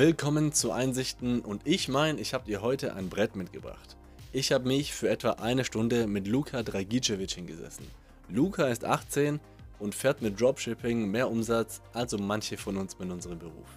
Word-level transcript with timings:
Willkommen 0.00 0.54
zu 0.54 0.72
Einsichten 0.72 1.40
und 1.42 1.60
ich 1.66 1.88
meine, 1.88 2.18
ich 2.22 2.32
habe 2.32 2.46
dir 2.46 2.62
heute 2.62 2.94
ein 2.94 3.10
Brett 3.10 3.36
mitgebracht. 3.36 3.98
Ich 4.32 4.50
habe 4.50 4.66
mich 4.66 4.94
für 4.94 5.10
etwa 5.10 5.32
eine 5.32 5.62
Stunde 5.62 6.06
mit 6.06 6.26
Luka 6.26 6.62
Dragicevic 6.62 7.32
hingesessen. 7.32 7.86
Luka 8.30 8.68
ist 8.68 8.82
18 8.82 9.40
und 9.78 9.94
fährt 9.94 10.22
mit 10.22 10.40
Dropshipping 10.40 11.10
mehr 11.10 11.30
Umsatz 11.30 11.82
als 11.92 12.12
so 12.12 12.16
manche 12.16 12.56
von 12.56 12.78
uns 12.78 12.98
mit 12.98 13.10
unserem 13.10 13.38
Beruf. 13.38 13.68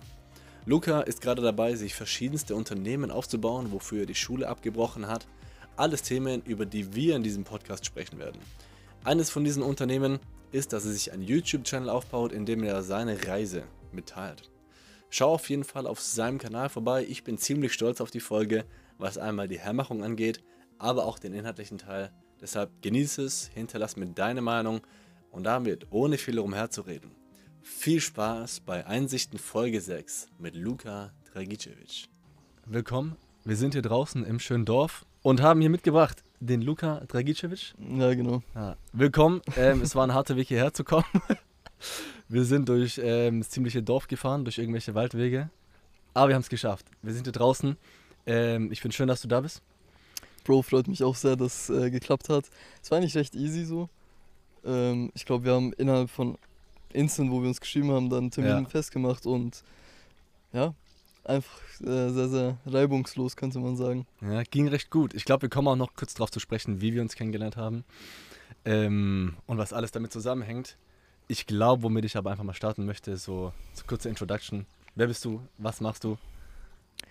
Luca 0.66 1.02
ist 1.02 1.20
gerade 1.20 1.42
dabei, 1.42 1.76
sich 1.76 1.94
verschiedenste 1.94 2.56
Unternehmen 2.56 3.12
aufzubauen, 3.12 3.74
wofür 3.74 4.04
er 4.04 4.06
die 4.06 4.16
Schule 4.16 4.48
abgebrochen 4.48 5.08
hat. 5.08 5.28
Alles 5.76 6.04
Themen, 6.04 6.42
über 6.44 6.66
die 6.66 6.96
wir 6.96 7.18
in 7.18 7.24
diesem 7.24 7.44
Podcast 7.44 7.86
sprechen 7.86 8.18
werden. 8.18 8.40
Eines 9.04 9.30
von 9.30 9.44
diesen 9.44 9.62
Unternehmen 9.62 10.20
ist, 10.54 10.72
dass 10.72 10.86
er 10.86 10.94
sich 10.94 11.12
einen 11.12 11.24
YouTube-Channel 11.24 11.90
aufbaut, 11.90 12.32
in 12.32 12.46
dem 12.46 12.64
er 12.64 12.82
seine 12.82 13.28
Reise 13.28 13.64
mitteilt. 13.92 14.53
Schau 15.16 15.36
auf 15.36 15.48
jeden 15.52 15.64
Fall 15.64 15.86
auf 15.86 16.00
seinem 16.00 16.40
Kanal 16.40 16.70
vorbei. 16.70 17.06
Ich 17.08 17.24
bin 17.24 17.38
ziemlich 17.38 17.72
stolz 17.74 18.02
auf 18.02 18.10
die 18.10 18.20
Folge, 18.20 18.66
was 18.98 19.20
einmal 19.20 19.48
die 19.48 19.60
Hermachung 19.60 20.04
angeht, 20.04 20.44
aber 20.80 21.06
auch 21.06 21.20
den 21.20 21.34
inhaltlichen 21.34 21.78
Teil. 21.78 22.12
Deshalb 22.42 22.72
genieße 22.82 23.22
es, 23.22 23.46
hinterlass 23.54 23.96
mir 23.96 24.08
deine 24.08 24.42
Meinung 24.42 24.82
und 25.30 25.44
damit, 25.44 25.86
ohne 25.92 26.18
viel 26.18 26.40
umherzureden, 26.40 27.12
viel 27.62 28.02
Spaß 28.02 28.62
bei 28.62 28.88
Einsichten 28.88 29.38
Folge 29.38 29.82
6 29.82 30.30
mit 30.40 30.56
Luka 30.56 31.14
Dragicevic. 31.32 32.10
Willkommen, 32.66 33.16
wir 33.46 33.56
sind 33.56 33.76
hier 33.76 33.84
draußen 33.84 34.26
im 34.26 34.40
schönen 34.40 34.66
Dorf 34.66 35.06
und 35.22 35.44
haben 35.44 35.62
hier 35.62 35.70
mitgebracht 35.70 36.24
den 36.40 36.64
Luka 36.64 37.02
Dragicevic. 37.08 37.76
Ja, 37.78 38.16
genau. 38.16 38.42
Ja. 38.56 38.78
Willkommen, 38.94 39.44
ähm, 39.58 39.82
es 39.82 39.96
war 39.96 40.08
ein 40.08 40.16
harter 40.16 40.38
Weg 40.38 40.48
hierher 40.48 40.74
zu 40.74 40.84
kommen. 40.84 41.06
Wir 42.30 42.46
sind 42.46 42.70
durch 42.70 43.00
ähm, 43.04 43.40
das 43.42 43.50
ziemliche 43.50 43.84
Dorf 43.84 44.08
gefahren, 44.08 44.44
durch 44.46 44.58
irgendwelche 44.58 44.96
Waldwege. 44.96 45.50
Aber 46.14 46.30
wir 46.30 46.36
haben 46.36 46.42
es 46.42 46.50
geschafft. 46.50 46.86
Wir 47.02 47.14
sind 47.14 47.24
hier 47.26 47.34
draußen. 47.34 47.76
Ähm, 48.26 48.72
ich 48.72 48.82
finde 48.82 48.96
schön, 48.96 49.08
dass 49.08 49.22
du 49.22 49.28
da 49.28 49.42
bist. 49.42 49.62
Bro, 50.44 50.62
freut 50.64 50.88
mich 50.88 51.04
auch 51.04 51.16
sehr, 51.16 51.36
dass 51.36 51.70
es 51.70 51.84
äh, 51.84 51.90
geklappt 51.90 52.30
hat. 52.30 52.46
Es 52.82 52.92
war 52.92 52.98
eigentlich 52.98 53.16
recht 53.16 53.34
easy 53.36 53.66
so. 53.66 53.90
Ähm, 54.66 55.12
ich 55.16 55.26
glaube, 55.26 55.46
wir 55.46 55.54
haben 55.54 55.74
innerhalb 55.74 56.10
von 56.10 56.38
Instant, 56.92 57.32
wo 57.32 57.42
wir 57.42 57.48
uns 57.48 57.60
geschrieben 57.60 57.92
haben, 57.92 58.10
dann 58.10 58.30
Termin 58.30 58.64
Ja. 58.64 58.70
festgemacht 58.70 59.26
und 59.26 59.64
ja, 60.52 60.74
einfach 61.24 61.58
äh, 61.82 62.10
sehr, 62.10 62.30
sehr 62.30 62.58
reibungslos, 62.66 63.36
könnte 63.36 63.60
man 63.60 63.76
sagen. 63.76 64.06
Ja, 64.22 64.44
ging 64.44 64.68
recht 64.68 64.90
gut. 64.92 65.14
Ich 65.14 65.26
glaube, 65.26 65.44
wir 65.44 65.50
kommen 65.50 65.68
auch 65.68 65.76
noch 65.76 65.96
kurz 65.96 66.14
darauf 66.14 66.30
zu 66.30 66.40
sprechen, 66.40 66.82
wie 66.82 66.94
wir 66.94 67.02
uns 67.02 67.16
kennengelernt 67.16 67.58
haben 67.58 67.84
ähm, 68.66 69.36
und 69.48 69.58
was 69.58 69.74
alles 69.74 69.92
damit 69.92 70.14
zusammenhängt. 70.14 70.78
Ich 71.28 71.46
glaube, 71.46 71.84
womit 71.84 72.06
ich 72.06 72.18
aber 72.18 72.32
einfach 72.32 72.44
mal 72.44 72.54
starten 72.54 72.86
möchte, 72.86 73.16
so, 73.18 73.54
so 73.74 73.84
kurze 73.86 74.10
Introduction. 74.10 74.66
Wer 74.96 75.08
bist 75.08 75.24
du? 75.26 75.42
Was 75.58 75.82
machst 75.82 76.04
du? 76.04 76.18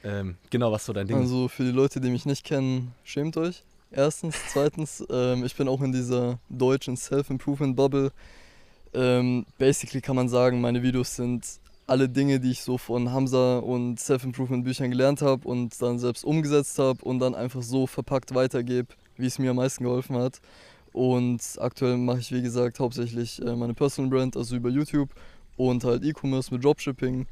Ähm, 0.04 0.36
genau, 0.50 0.70
was 0.72 0.84
so 0.84 0.92
dein 0.92 1.06
Ding? 1.06 1.16
Also 1.16 1.48
für 1.48 1.64
die 1.64 1.70
Leute, 1.70 2.00
die 2.00 2.10
mich 2.10 2.26
nicht 2.26 2.44
kennen, 2.44 2.94
schämt 3.04 3.36
euch. 3.36 3.62
Erstens. 3.90 4.36
Zweitens, 4.52 5.04
ähm, 5.10 5.44
ich 5.44 5.56
bin 5.56 5.68
auch 5.68 5.80
in 5.80 5.92
dieser 5.92 6.38
deutschen 6.48 6.96
Self-Improvement-Bubble. 6.96 8.12
Ähm, 8.94 9.46
basically 9.58 10.00
kann 10.00 10.16
man 10.16 10.28
sagen, 10.28 10.60
meine 10.60 10.82
Videos 10.82 11.16
sind 11.16 11.44
alle 11.86 12.08
Dinge, 12.08 12.40
die 12.40 12.52
ich 12.52 12.62
so 12.62 12.78
von 12.78 13.12
Hamza 13.12 13.58
und 13.58 13.98
Self-Improvement-Büchern 13.98 14.90
gelernt 14.90 15.22
habe 15.22 15.46
und 15.48 15.80
dann 15.82 15.98
selbst 15.98 16.24
umgesetzt 16.24 16.78
habe 16.78 17.04
und 17.04 17.18
dann 17.18 17.34
einfach 17.34 17.62
so 17.62 17.86
verpackt 17.86 18.34
weitergebe, 18.34 18.88
wie 19.16 19.26
es 19.26 19.38
mir 19.38 19.50
am 19.50 19.56
meisten 19.56 19.84
geholfen 19.84 20.16
hat. 20.16 20.40
Und 20.92 21.40
aktuell 21.58 21.96
mache 21.96 22.18
ich, 22.18 22.32
wie 22.32 22.42
gesagt, 22.42 22.78
hauptsächlich 22.80 23.40
äh, 23.42 23.56
meine 23.56 23.74
Personal 23.74 24.10
Brand, 24.10 24.36
also 24.36 24.56
über 24.56 24.68
YouTube 24.68 25.10
und 25.56 25.84
halt 25.84 26.04
E-Commerce 26.04 26.52
mit 26.52 26.62
Dropshipping 26.62 27.26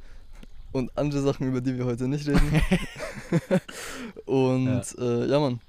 und 0.73 0.97
andere 0.97 1.21
Sachen, 1.21 1.49
über 1.49 1.61
die 1.61 1.77
wir 1.77 1.85
heute 1.85 2.09
nicht 2.09 2.27
reden. 2.27 2.63
und 4.27 4.67
ja, 4.67 4.83
äh, 4.99 5.27
ja 5.29 5.39
Mann. 5.39 5.61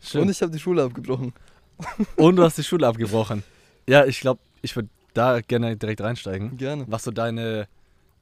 Schön. 0.00 0.22
Und 0.22 0.30
ich 0.30 0.40
habe 0.42 0.52
die 0.52 0.58
Schule 0.58 0.82
abgebrochen. 0.82 1.32
Und 2.16 2.36
du 2.36 2.42
hast 2.42 2.56
die 2.56 2.64
Schule 2.64 2.86
abgebrochen. 2.86 3.42
Ja, 3.86 4.06
ich 4.06 4.20
glaube, 4.20 4.40
ich 4.62 4.74
würde 4.74 4.88
da 5.14 5.40
gerne 5.40 5.76
direkt 5.76 6.00
reinsteigen. 6.00 6.56
Gerne. 6.56 6.84
Was 6.88 7.04
so 7.04 7.10
deine, 7.10 7.66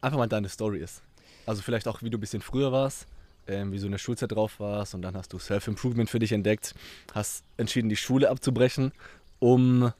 einfach 0.01 0.19
mal 0.19 0.27
deine 0.27 0.49
Story 0.49 0.79
ist. 0.79 1.03
Also 1.47 1.63
vielleicht 1.63 1.87
auch, 1.87 2.03
wie 2.03 2.11
du 2.11 2.19
ein 2.19 2.21
bisschen 2.21 2.43
früher 2.43 2.73
warst, 2.73 3.07
ähm, 3.49 3.73
wie 3.73 3.79
so 3.79 3.87
in 3.87 3.93
der 3.93 3.99
Schulzeit 3.99 4.33
drauf 4.33 4.59
warst 4.61 4.95
und 4.95 5.03
dann 5.03 5.17
hast 5.17 5.33
du 5.33 5.39
Self-Improvement 5.39 6.09
für 6.11 6.19
dich 6.19 6.33
entdeckt, 6.33 6.75
hast 7.13 7.45
entschieden, 7.57 7.89
die 7.89 7.97
Schule 7.97 8.31
abzubrechen, 8.31 8.93
um 9.39 9.93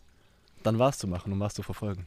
dann 0.63 0.79
was 0.79 0.99
zu 0.99 1.07
machen, 1.07 1.33
um 1.33 1.41
was 1.41 1.55
zu 1.55 1.63
verfolgen. 1.63 2.07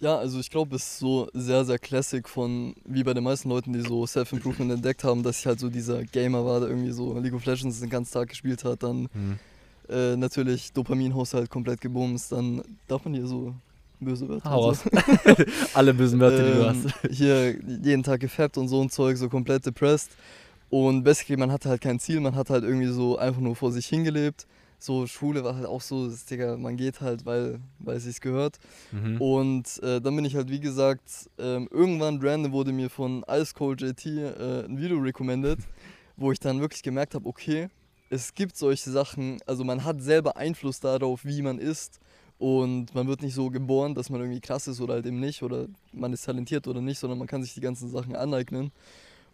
Ja, 0.00 0.18
also 0.18 0.40
ich 0.40 0.50
glaube, 0.50 0.74
es 0.76 0.82
ist 0.82 0.98
so 0.98 1.28
sehr, 1.32 1.64
sehr 1.64 1.78
classic 1.78 2.28
von, 2.28 2.74
wie 2.84 3.04
bei 3.04 3.14
den 3.14 3.22
meisten 3.22 3.48
Leuten, 3.48 3.72
die 3.72 3.80
so 3.82 4.04
Self-Improvement 4.04 4.72
entdeckt 4.72 5.04
haben, 5.04 5.22
dass 5.22 5.38
ich 5.38 5.46
halt 5.46 5.60
so 5.60 5.68
dieser 5.70 6.02
Gamer 6.02 6.44
war, 6.44 6.58
der 6.58 6.70
irgendwie 6.70 6.90
so 6.90 7.16
League 7.18 7.34
of 7.34 7.44
Legends 7.46 7.78
den 7.78 7.88
ganzen 7.88 8.12
Tag 8.12 8.28
gespielt 8.28 8.64
hat, 8.64 8.82
dann 8.82 9.08
Mhm. 9.14 9.38
äh, 9.88 10.16
natürlich 10.16 10.72
Dopaminhaushalt 10.72 11.48
komplett 11.50 11.80
gebumst, 11.80 12.32
dann 12.32 12.62
darf 12.88 13.04
man 13.04 13.14
hier 13.14 13.26
so 13.26 13.54
böse 14.02 14.28
Wörter. 14.28 14.50
Hau 14.50 14.68
und 14.68 14.76
so. 14.76 14.90
Alle 15.74 15.94
bösen 15.94 16.20
Wörter, 16.20 16.44
die 16.44 16.52
du 16.52 16.66
Ähm, 16.66 16.84
hast. 16.84 16.94
Hier 17.10 17.56
jeden 17.82 18.02
Tag 18.02 18.20
gefappt 18.20 18.58
und 18.58 18.68
so 18.68 18.82
ein 18.82 18.90
Zeug, 18.90 19.16
so 19.16 19.28
komplett 19.28 19.64
depressed. 19.66 20.10
Und 20.70 21.04
basically, 21.04 21.36
man 21.36 21.52
hatte 21.52 21.68
halt 21.68 21.80
kein 21.80 21.98
Ziel, 21.98 22.20
man 22.20 22.34
hat 22.34 22.48
halt 22.50 22.64
irgendwie 22.64 22.86
so 22.88 23.18
einfach 23.18 23.40
nur 23.40 23.54
vor 23.56 23.72
sich 23.72 23.86
hingelebt. 23.86 24.46
So, 24.78 25.06
Schule 25.06 25.44
war 25.44 25.54
halt 25.54 25.66
auch 25.66 25.80
so, 25.80 26.08
das, 26.08 26.24
Digga, 26.24 26.56
man 26.56 26.76
geht 26.76 27.00
halt, 27.00 27.24
weil, 27.24 27.60
weil 27.78 27.98
es 27.98 28.04
sich 28.04 28.20
gehört. 28.20 28.58
Mhm. 28.90 29.20
Und 29.20 29.82
äh, 29.82 30.00
dann 30.00 30.16
bin 30.16 30.24
ich 30.24 30.34
halt, 30.34 30.50
wie 30.50 30.58
gesagt, 30.58 31.30
ähm, 31.38 31.68
irgendwann 31.70 32.18
random 32.20 32.52
wurde 32.52 32.72
mir 32.72 32.90
von 32.90 33.24
Ice 33.30 33.54
Cold 33.54 33.80
JT 33.80 34.06
äh, 34.06 34.64
ein 34.64 34.78
Video 34.78 34.98
recommended, 34.98 35.58
wo 36.16 36.32
ich 36.32 36.40
dann 36.40 36.60
wirklich 36.60 36.82
gemerkt 36.82 37.14
habe, 37.14 37.28
okay, 37.28 37.68
es 38.10 38.34
gibt 38.34 38.56
solche 38.56 38.90
Sachen, 38.90 39.38
also 39.46 39.62
man 39.64 39.84
hat 39.84 40.02
selber 40.02 40.36
Einfluss 40.36 40.80
darauf, 40.80 41.24
wie 41.24 41.42
man 41.42 41.58
ist. 41.58 42.00
Und 42.42 42.92
man 42.92 43.06
wird 43.06 43.22
nicht 43.22 43.34
so 43.34 43.50
geboren, 43.50 43.94
dass 43.94 44.10
man 44.10 44.20
irgendwie 44.20 44.40
krass 44.40 44.66
ist 44.66 44.80
oder 44.80 44.94
halt 44.94 45.06
eben 45.06 45.20
nicht, 45.20 45.44
oder 45.44 45.68
man 45.92 46.12
ist 46.12 46.24
talentiert 46.24 46.66
oder 46.66 46.80
nicht, 46.80 46.98
sondern 46.98 47.20
man 47.20 47.28
kann 47.28 47.40
sich 47.40 47.54
die 47.54 47.60
ganzen 47.60 47.88
Sachen 47.88 48.16
aneignen. 48.16 48.72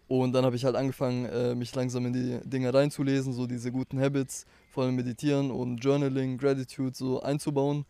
Und 0.07 0.33
dann 0.33 0.45
habe 0.45 0.55
ich 0.55 0.63
halt 0.63 0.75
angefangen, 0.75 1.25
äh, 1.25 1.55
mich 1.55 1.73
langsam 1.73 2.05
in 2.05 2.13
die 2.13 2.39
Dinge 2.47 2.71
reinzulesen, 2.71 3.33
so 3.33 3.47
diese 3.47 3.71
guten 3.71 3.99
Habits, 3.99 4.45
vor 4.69 4.83
allem 4.83 4.95
Meditieren 4.95 5.49
und 5.49 5.77
Journaling, 5.77 6.37
Gratitude 6.37 6.95
so 6.95 7.19
einzubauen. 7.19 7.85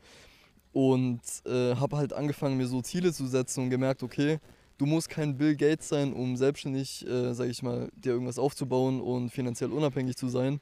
Und 0.71 1.19
äh, 1.45 1.75
habe 1.75 1.97
halt 1.97 2.13
angefangen, 2.13 2.55
mir 2.55 2.67
so 2.67 2.81
Ziele 2.81 3.11
zu 3.11 3.27
setzen 3.27 3.65
und 3.65 3.71
gemerkt, 3.71 4.03
okay, 4.03 4.39
du 4.77 4.85
musst 4.85 5.09
kein 5.09 5.35
Bill 5.35 5.57
Gates 5.57 5.89
sein, 5.89 6.13
um 6.13 6.37
selbstständig, 6.37 7.05
äh, 7.05 7.33
sage 7.33 7.49
ich 7.51 7.61
mal, 7.61 7.89
dir 7.93 8.13
irgendwas 8.13 8.39
aufzubauen 8.39 9.01
und 9.01 9.31
finanziell 9.31 9.73
unabhängig 9.73 10.15
zu 10.15 10.29
sein. 10.29 10.61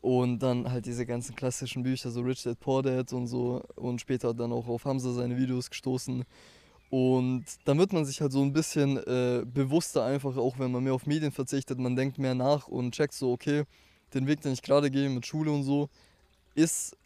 Und 0.00 0.38
dann 0.38 0.70
halt 0.70 0.86
diese 0.86 1.04
ganzen 1.06 1.34
klassischen 1.34 1.82
Bücher, 1.82 2.10
so 2.10 2.20
Rich 2.20 2.44
Dad 2.44 2.60
Poor 2.60 2.82
Dad 2.82 3.12
und 3.12 3.26
so. 3.26 3.62
Und 3.74 4.00
später 4.00 4.32
dann 4.32 4.52
auch 4.52 4.68
auf 4.68 4.84
Hamza 4.84 5.12
seine 5.12 5.36
Videos 5.36 5.70
gestoßen. 5.70 6.24
Und 6.90 7.44
dann 7.64 7.78
wird 7.78 7.92
man 7.92 8.04
sich 8.04 8.20
halt 8.20 8.32
so 8.32 8.40
ein 8.42 8.52
bisschen 8.52 8.96
äh, 8.96 9.44
bewusster 9.44 10.04
einfach, 10.04 10.36
auch 10.36 10.58
wenn 10.58 10.72
man 10.72 10.84
mehr 10.84 10.94
auf 10.94 11.06
Medien 11.06 11.32
verzichtet. 11.32 11.78
Man 11.78 11.96
denkt 11.96 12.18
mehr 12.18 12.34
nach 12.34 12.68
und 12.68 12.94
checkt 12.94 13.12
so, 13.12 13.32
okay, 13.32 13.64
den 14.14 14.26
Weg, 14.26 14.40
den 14.40 14.52
ich 14.52 14.62
gerade 14.62 14.90
gehe 14.90 15.10
mit 15.10 15.26
Schule 15.26 15.50
und 15.50 15.64
so, 15.64 15.90
ist 16.54 16.96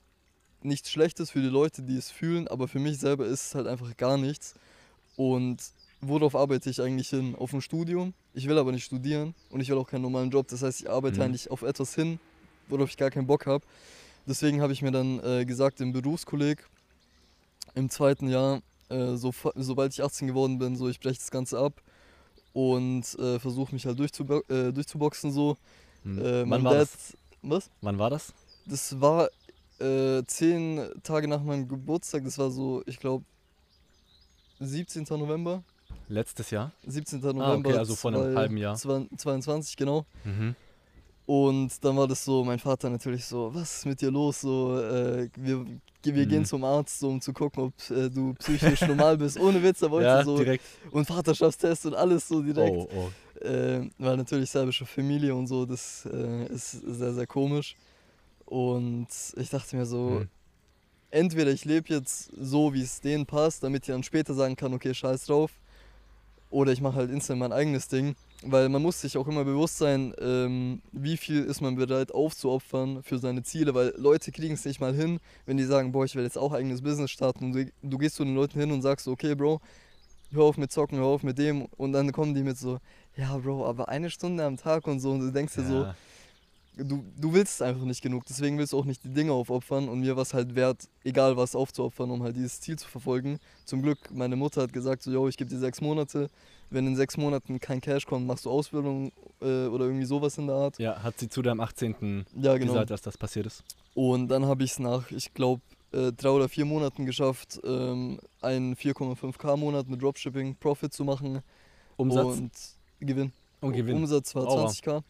nichts 0.63 0.91
Schlechtes 0.91 1.31
für 1.31 1.41
die 1.41 1.49
Leute, 1.49 1.83
die 1.83 1.97
es 1.97 2.11
fühlen, 2.11 2.47
aber 2.47 2.69
für 2.69 2.79
mich 2.79 2.99
selber 2.99 3.27
ist 3.27 3.47
es 3.47 3.55
halt 3.57 3.67
einfach 3.67 3.97
gar 3.97 4.17
nichts. 4.17 4.55
Und 5.17 5.59
worauf 6.01 6.37
arbeite 6.37 6.71
ich 6.71 6.81
eigentlich 6.81 7.09
hin? 7.09 7.35
Auf 7.37 7.53
ein 7.53 7.61
Studium. 7.61 8.15
Ich 8.35 8.49
will 8.49 8.59
aber 8.59 8.71
nicht 8.71 8.85
studieren 8.85 9.35
und 9.51 9.61
ich 9.61 9.69
will 9.69 9.79
auch 9.79 9.89
keinen 9.89 10.03
normalen 10.03 10.31
Job. 10.31 10.47
Das 10.49 10.63
heißt, 10.63 10.83
ich 10.83 10.91
arbeite 10.91 11.17
Mhm. 11.17 11.23
eigentlich 11.23 11.51
auf 11.51 11.63
etwas 11.63 11.95
hin, 11.97 12.21
worauf 12.69 12.89
ich 12.91 12.97
gar 12.97 13.11
keinen 13.11 13.27
Bock 13.27 13.47
habe. 13.47 13.65
Deswegen 14.27 14.61
habe 14.63 14.73
ich 14.73 14.83
mir 14.83 14.93
dann 14.93 15.19
äh, 15.25 15.45
gesagt, 15.45 15.81
im 15.81 15.93
Berufskolleg 15.93 16.67
im 17.75 17.89
zweiten 17.91 18.29
Jahr, 18.29 18.61
äh, 18.89 19.17
so, 19.17 19.33
sobald 19.55 19.93
ich 19.93 20.03
18 20.03 20.29
geworden 20.29 20.59
bin, 20.59 20.77
so 20.77 20.89
ich 20.89 21.01
breche 21.01 21.19
das 21.19 21.31
Ganze 21.31 21.59
ab 21.59 21.81
und 22.53 23.03
äh, 23.19 23.39
versuche 23.41 23.73
mich 23.75 23.87
halt 23.87 23.99
durchzubo 23.99 24.43
äh, 24.49 24.73
durchzuboxen 24.73 25.33
so. 25.33 25.57
Mhm. 26.05 26.19
Äh, 26.19 26.51
Wann, 26.51 26.65
war 26.65 26.75
Dad, 26.75 26.83
das? 26.83 27.17
was? 27.43 27.71
Wann 27.81 27.99
war 27.99 28.11
das? 28.11 28.33
Das 28.67 29.01
war 29.01 29.29
äh, 29.81 30.23
zehn 30.27 30.87
Tage 31.03 31.27
nach 31.29 31.43
meinem 31.43 31.67
Geburtstag. 31.67 32.25
Das 32.25 32.39
war 32.39 32.51
so, 32.51 32.83
ich 32.87 32.99
glaube, 33.01 33.25
17. 34.61 35.05
November. 35.11 35.65
Letztes 36.09 36.51
Jahr? 36.51 36.73
17. 36.87 37.21
Ah, 37.25 37.33
November. 37.33 37.71
okay, 37.71 37.79
also 37.79 37.97
vor 37.97 38.13
einem 38.13 38.37
halben 38.37 38.57
Jahr. 38.57 38.77
zwei- 38.77 39.07
22, 39.17 39.77
genau. 39.77 40.05
Mhm. 40.25 40.55
Und 41.35 41.83
dann 41.83 41.97
war 41.97 42.07
das 42.07 42.25
so, 42.27 42.45
mein 42.45 42.59
Vater 42.59 42.91
natürlich 42.91 43.25
so, 43.25 43.55
was 43.55 43.77
ist 43.79 43.87
mit 43.87 44.01
dir 44.03 44.11
los? 44.11 44.43
So, 44.43 44.79
äh, 44.79 45.31
wir 45.37 45.65
wir 46.05 46.27
Mhm. 46.27 46.29
gehen 46.29 46.45
zum 46.45 46.63
Arzt, 46.65 46.99
so, 46.99 47.09
um 47.09 47.21
zu 47.21 47.33
gucken, 47.33 47.63
ob 47.63 47.75
äh, 47.91 48.11
du 48.11 48.35
psychisch 48.35 48.83
normal 48.83 49.17
bist. 49.17 49.39
Ohne 49.39 49.63
Witz, 49.63 49.81
er 49.83 49.91
wollte 49.91 50.09
Ja, 50.09 50.25
so. 50.25 50.37
direkt. 50.37 50.65
Und 50.91 51.07
Vaterschaftstest 51.07 51.87
und 51.87 51.95
alles 51.95 52.29
so 52.29 52.43
direkt. 52.43 52.77
Oh, 52.93 53.11
oh. 53.41 53.45
Äh, 53.47 53.89
weil 53.99 54.17
natürlich 54.17 54.51
serbische 54.51 54.85
Familie 54.85 55.35
und 55.35 55.47
so, 55.47 55.65
das 55.65 56.07
äh, 56.13 56.47
ist 56.53 56.73
sehr, 56.73 57.15
sehr 57.15 57.27
komisch. 57.27 57.77
Und 58.45 59.07
ich 59.37 59.49
dachte 59.49 59.77
mir 59.77 59.87
so, 59.87 60.21
Mhm. 60.21 60.29
entweder 61.13 61.51
ich 61.53 61.65
lebe 61.65 61.89
jetzt 61.95 62.31
so, 62.37 62.75
wie 62.75 62.83
es 62.83 63.01
denen 63.01 63.25
passt, 63.25 63.63
damit 63.63 63.85
ich 63.85 63.93
dann 63.95 64.03
später 64.03 64.35
sagen 64.35 64.57
kann, 64.57 64.75
okay, 64.75 64.93
scheiß 64.93 65.27
drauf. 65.27 65.53
Oder 66.53 66.71
ich 66.71 66.81
mache 66.81 66.97
halt 66.97 67.11
instant 67.11 67.41
mein 67.41 67.53
eigenes 67.53 67.89
Ding. 67.89 68.15
Weil 68.45 68.69
man 68.69 68.83
muss 68.83 69.01
sich 69.01 69.17
auch 69.17 69.27
immer 69.27 69.45
bewusst 69.45 69.79
sein, 69.79 70.15
ähm, 70.21 70.83
wie 70.93 71.17
viel 71.17 71.43
ist 71.45 71.61
man 71.61 71.77
bereit 71.77 72.13
aufzuopfern 72.13 73.03
für 73.03 73.19
seine 73.19 73.43
Ziele. 73.43 73.75
Weil 73.75 73.95
Leute 73.97 74.31
kriegen 74.33 74.55
es 74.55 74.65
nicht 74.65 74.81
mal 74.81 74.95
hin, 74.95 75.19
wenn 75.47 75.57
die 75.57 75.65
sagen, 75.65 75.93
boah, 75.93 76.05
ich 76.05 76.15
will 76.15 76.25
jetzt 76.25 76.39
auch 76.39 76.53
eigenes 76.53 76.83
Business 76.83 77.11
starten. 77.11 77.47
Und 77.47 77.73
du, 77.83 77.99
gehst 77.99 78.17
zu 78.17 78.25
den 78.25 78.35
Leuten 78.35 78.61
hin 78.61 78.71
und 78.71 78.83
sagst, 78.83 79.09
okay, 79.09 79.35
Bro, 79.35 79.61
hör 80.31 80.45
auf 80.45 80.59
mit 80.59 80.71
Zocken, 80.71 80.99
hör 80.99 81.07
auf 81.07 81.23
mit 81.23 81.39
dem. 81.39 81.67
Und 81.77 81.93
dann 81.93 82.13
kommen 82.13 82.35
die 82.35 82.43
mit 82.43 82.59
so, 82.59 82.79
ja, 83.17 83.37
Bro, 83.39 83.67
aber 83.67 83.89
eine 83.89 84.11
Stunde 84.11 84.45
am 84.45 84.57
Tag 84.59 84.87
und 84.87 85.01
so. 85.01 85.13
Und 85.13 85.21
du 85.21 85.31
denkst 85.31 85.55
dir 85.55 85.65
so, 85.65 85.83
Ja. 85.85 85.95
Du, 86.77 87.05
du 87.17 87.33
willst 87.33 87.55
es 87.55 87.63
einfach 87.63 87.85
nicht 87.85 88.03
genug. 88.03 88.25
Deswegen 88.27 88.59
willst 88.59 88.73
du 88.73 88.79
auch 88.79 88.85
nicht 88.85 89.05
die 89.05 89.13
Dinge 89.13 89.33
aufopfern. 89.33 89.89
Und 89.89 90.01
mir 90.01 90.17
war 90.17 90.23
es 90.23 90.35
halt 90.35 90.55
wert, 90.55 90.89
egal 91.05 91.37
was 91.37 91.55
aufzuopfern, 91.55 92.11
um 92.11 92.23
halt 92.23 92.37
dieses 92.37 92.61
Ziel 92.61 92.79
zu 92.79 92.89
verfolgen. 92.89 93.39
Zum 93.65 93.83
Glück, 93.83 93.99
meine 94.13 94.37
Mutter 94.37 94.63
hat 94.63 94.73
gesagt, 94.73 95.03
so, 95.03 95.11
yo, 95.11 95.29
ich 95.29 95.37
gebe 95.37 95.51
dir 95.51 95.59
sechs 95.59 95.81
Monate. 95.81 96.29
Wenn 96.71 96.87
in 96.87 96.97
sechs 96.97 97.17
Monaten 97.17 97.61
kein 97.61 97.81
Cash 97.81 98.07
kommt, 98.07 98.27
machst 98.27 98.47
du 98.47 98.51
Ausbildung 98.51 99.13
äh, 99.43 99.67
oder 99.67 99.85
irgendwie 99.85 100.07
sowas 100.07 100.39
in 100.39 100.47
der 100.47 100.57
Art. 100.57 100.79
Ja, 100.79 101.03
hat 101.03 101.19
sie 101.19 101.29
zu 101.29 101.43
deinem 101.43 101.61
18. 101.61 102.25
Ja, 102.37 102.57
genau. 102.57 102.73
gesagt, 102.73 102.91
dass 102.91 103.03
das 103.03 103.19
passiert 103.19 103.47
ist? 103.47 103.63
Und 103.95 104.29
dann 104.29 104.47
habe 104.47 104.65
ich 104.65 104.71
es 104.73 104.79
nach, 104.79 105.11
ich 105.11 105.35
glaube, 105.35 105.61
äh, 105.93 106.13
drei 106.13 106.31
oder 106.31 106.49
vier 106.49 106.65
Monaten 106.65 107.05
geschafft, 107.05 107.61
ähm, 107.65 108.19
einen 108.41 108.75
4,5k-Monat 108.75 109.89
mit 109.89 110.01
Dropshipping 110.01 110.57
Profit 110.57 110.95
zu 110.95 111.05
machen. 111.05 111.43
Umsatz 111.97 112.25
Und 112.39 112.53
Gewinn. 113.01 113.33
und 113.61 113.73
Gewinn. 113.75 113.97
Umsatz 113.97 114.35
war 114.35 114.45
Oh, 114.45 114.63
wow. 114.63 114.71
20k. 114.71 115.03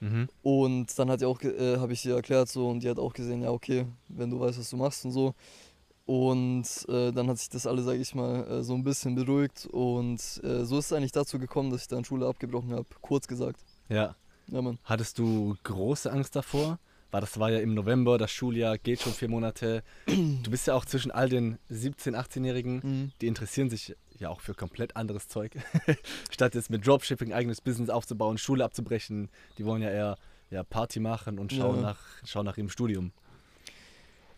Mhm. 0.00 0.28
Und 0.42 0.98
dann 0.98 1.10
hat 1.10 1.20
sie 1.20 1.26
auch, 1.26 1.40
äh, 1.42 1.76
habe 1.78 1.92
ich 1.92 2.00
sie 2.00 2.10
erklärt 2.10 2.48
so 2.48 2.68
und 2.68 2.80
die 2.82 2.88
hat 2.90 2.98
auch 2.98 3.12
gesehen, 3.12 3.42
ja 3.42 3.50
okay, 3.50 3.86
wenn 4.08 4.30
du 4.30 4.38
weißt, 4.40 4.58
was 4.58 4.70
du 4.70 4.76
machst 4.76 5.04
und 5.04 5.12
so. 5.12 5.34
Und 6.04 6.64
äh, 6.88 7.10
dann 7.10 7.28
hat 7.28 7.38
sich 7.38 7.48
das 7.48 7.66
alle, 7.66 7.82
sage 7.82 7.98
ich 7.98 8.14
mal, 8.14 8.46
äh, 8.48 8.62
so 8.62 8.74
ein 8.74 8.84
bisschen 8.84 9.16
beruhigt 9.16 9.66
und 9.66 10.20
äh, 10.44 10.64
so 10.64 10.78
ist 10.78 10.86
es 10.86 10.92
eigentlich 10.92 11.12
dazu 11.12 11.38
gekommen, 11.38 11.70
dass 11.70 11.82
ich 11.82 11.88
dann 11.88 12.04
Schule 12.04 12.26
abgebrochen 12.26 12.72
habe, 12.72 12.86
kurz 13.00 13.26
gesagt. 13.26 13.60
Ja. 13.88 14.14
Ja, 14.48 14.62
Mann. 14.62 14.78
Hattest 14.84 15.18
du 15.18 15.56
große 15.64 16.12
Angst 16.12 16.36
davor? 16.36 16.78
Weil 17.10 17.20
das 17.20 17.38
war 17.40 17.50
ja 17.50 17.58
im 17.58 17.74
November, 17.74 18.18
das 18.18 18.30
Schuljahr 18.30 18.78
geht 18.78 19.00
schon 19.00 19.12
vier 19.12 19.28
Monate. 19.28 19.82
Du 20.06 20.50
bist 20.50 20.68
ja 20.68 20.74
auch 20.74 20.84
zwischen 20.84 21.10
all 21.10 21.28
den 21.28 21.58
17-, 21.70 22.14
18-Jährigen, 22.14 22.80
Mhm. 22.84 23.12
die 23.20 23.26
interessieren 23.26 23.70
sich 23.70 23.96
ja 24.20 24.28
auch 24.30 24.40
für 24.40 24.54
komplett 24.54 24.96
anderes 24.96 25.28
Zeug. 25.28 25.56
Statt 26.30 26.54
jetzt 26.54 26.70
mit 26.70 26.86
Dropshipping 26.86 27.32
eigenes 27.32 27.60
Business 27.60 27.90
aufzubauen, 27.90 28.38
Schule 28.38 28.64
abzubrechen, 28.64 29.28
die 29.58 29.64
wollen 29.64 29.82
ja 29.82 29.90
eher 29.90 30.16
ja, 30.50 30.62
Party 30.62 31.00
machen 31.00 31.38
und 31.38 31.52
schauen, 31.52 31.76
Ja. 31.76 31.82
nach, 31.82 32.00
schauen 32.24 32.44
nach 32.44 32.56
ihrem 32.56 32.68
Studium. 32.70 33.12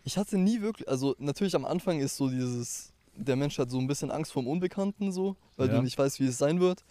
Ich 0.03 0.17
hatte 0.17 0.37
nie 0.37 0.61
wirklich, 0.61 0.87
also 0.89 1.15
natürlich 1.19 1.55
am 1.55 1.65
Anfang 1.65 1.99
ist 1.99 2.17
so 2.17 2.29
dieses, 2.29 2.93
der 3.15 3.35
Mensch 3.35 3.57
hat 3.59 3.69
so 3.69 3.77
ein 3.79 3.87
bisschen 3.87 4.11
Angst 4.11 4.31
vorm 4.31 4.47
Unbekannten 4.47 5.11
so, 5.11 5.35
weil 5.57 5.67
Ja. 5.69 5.75
du 5.77 5.81
nicht 5.83 5.97
weißt, 5.97 6.19
wie 6.19 6.25
es 6.27 6.37
sein 6.37 6.59
wird. 6.59 6.83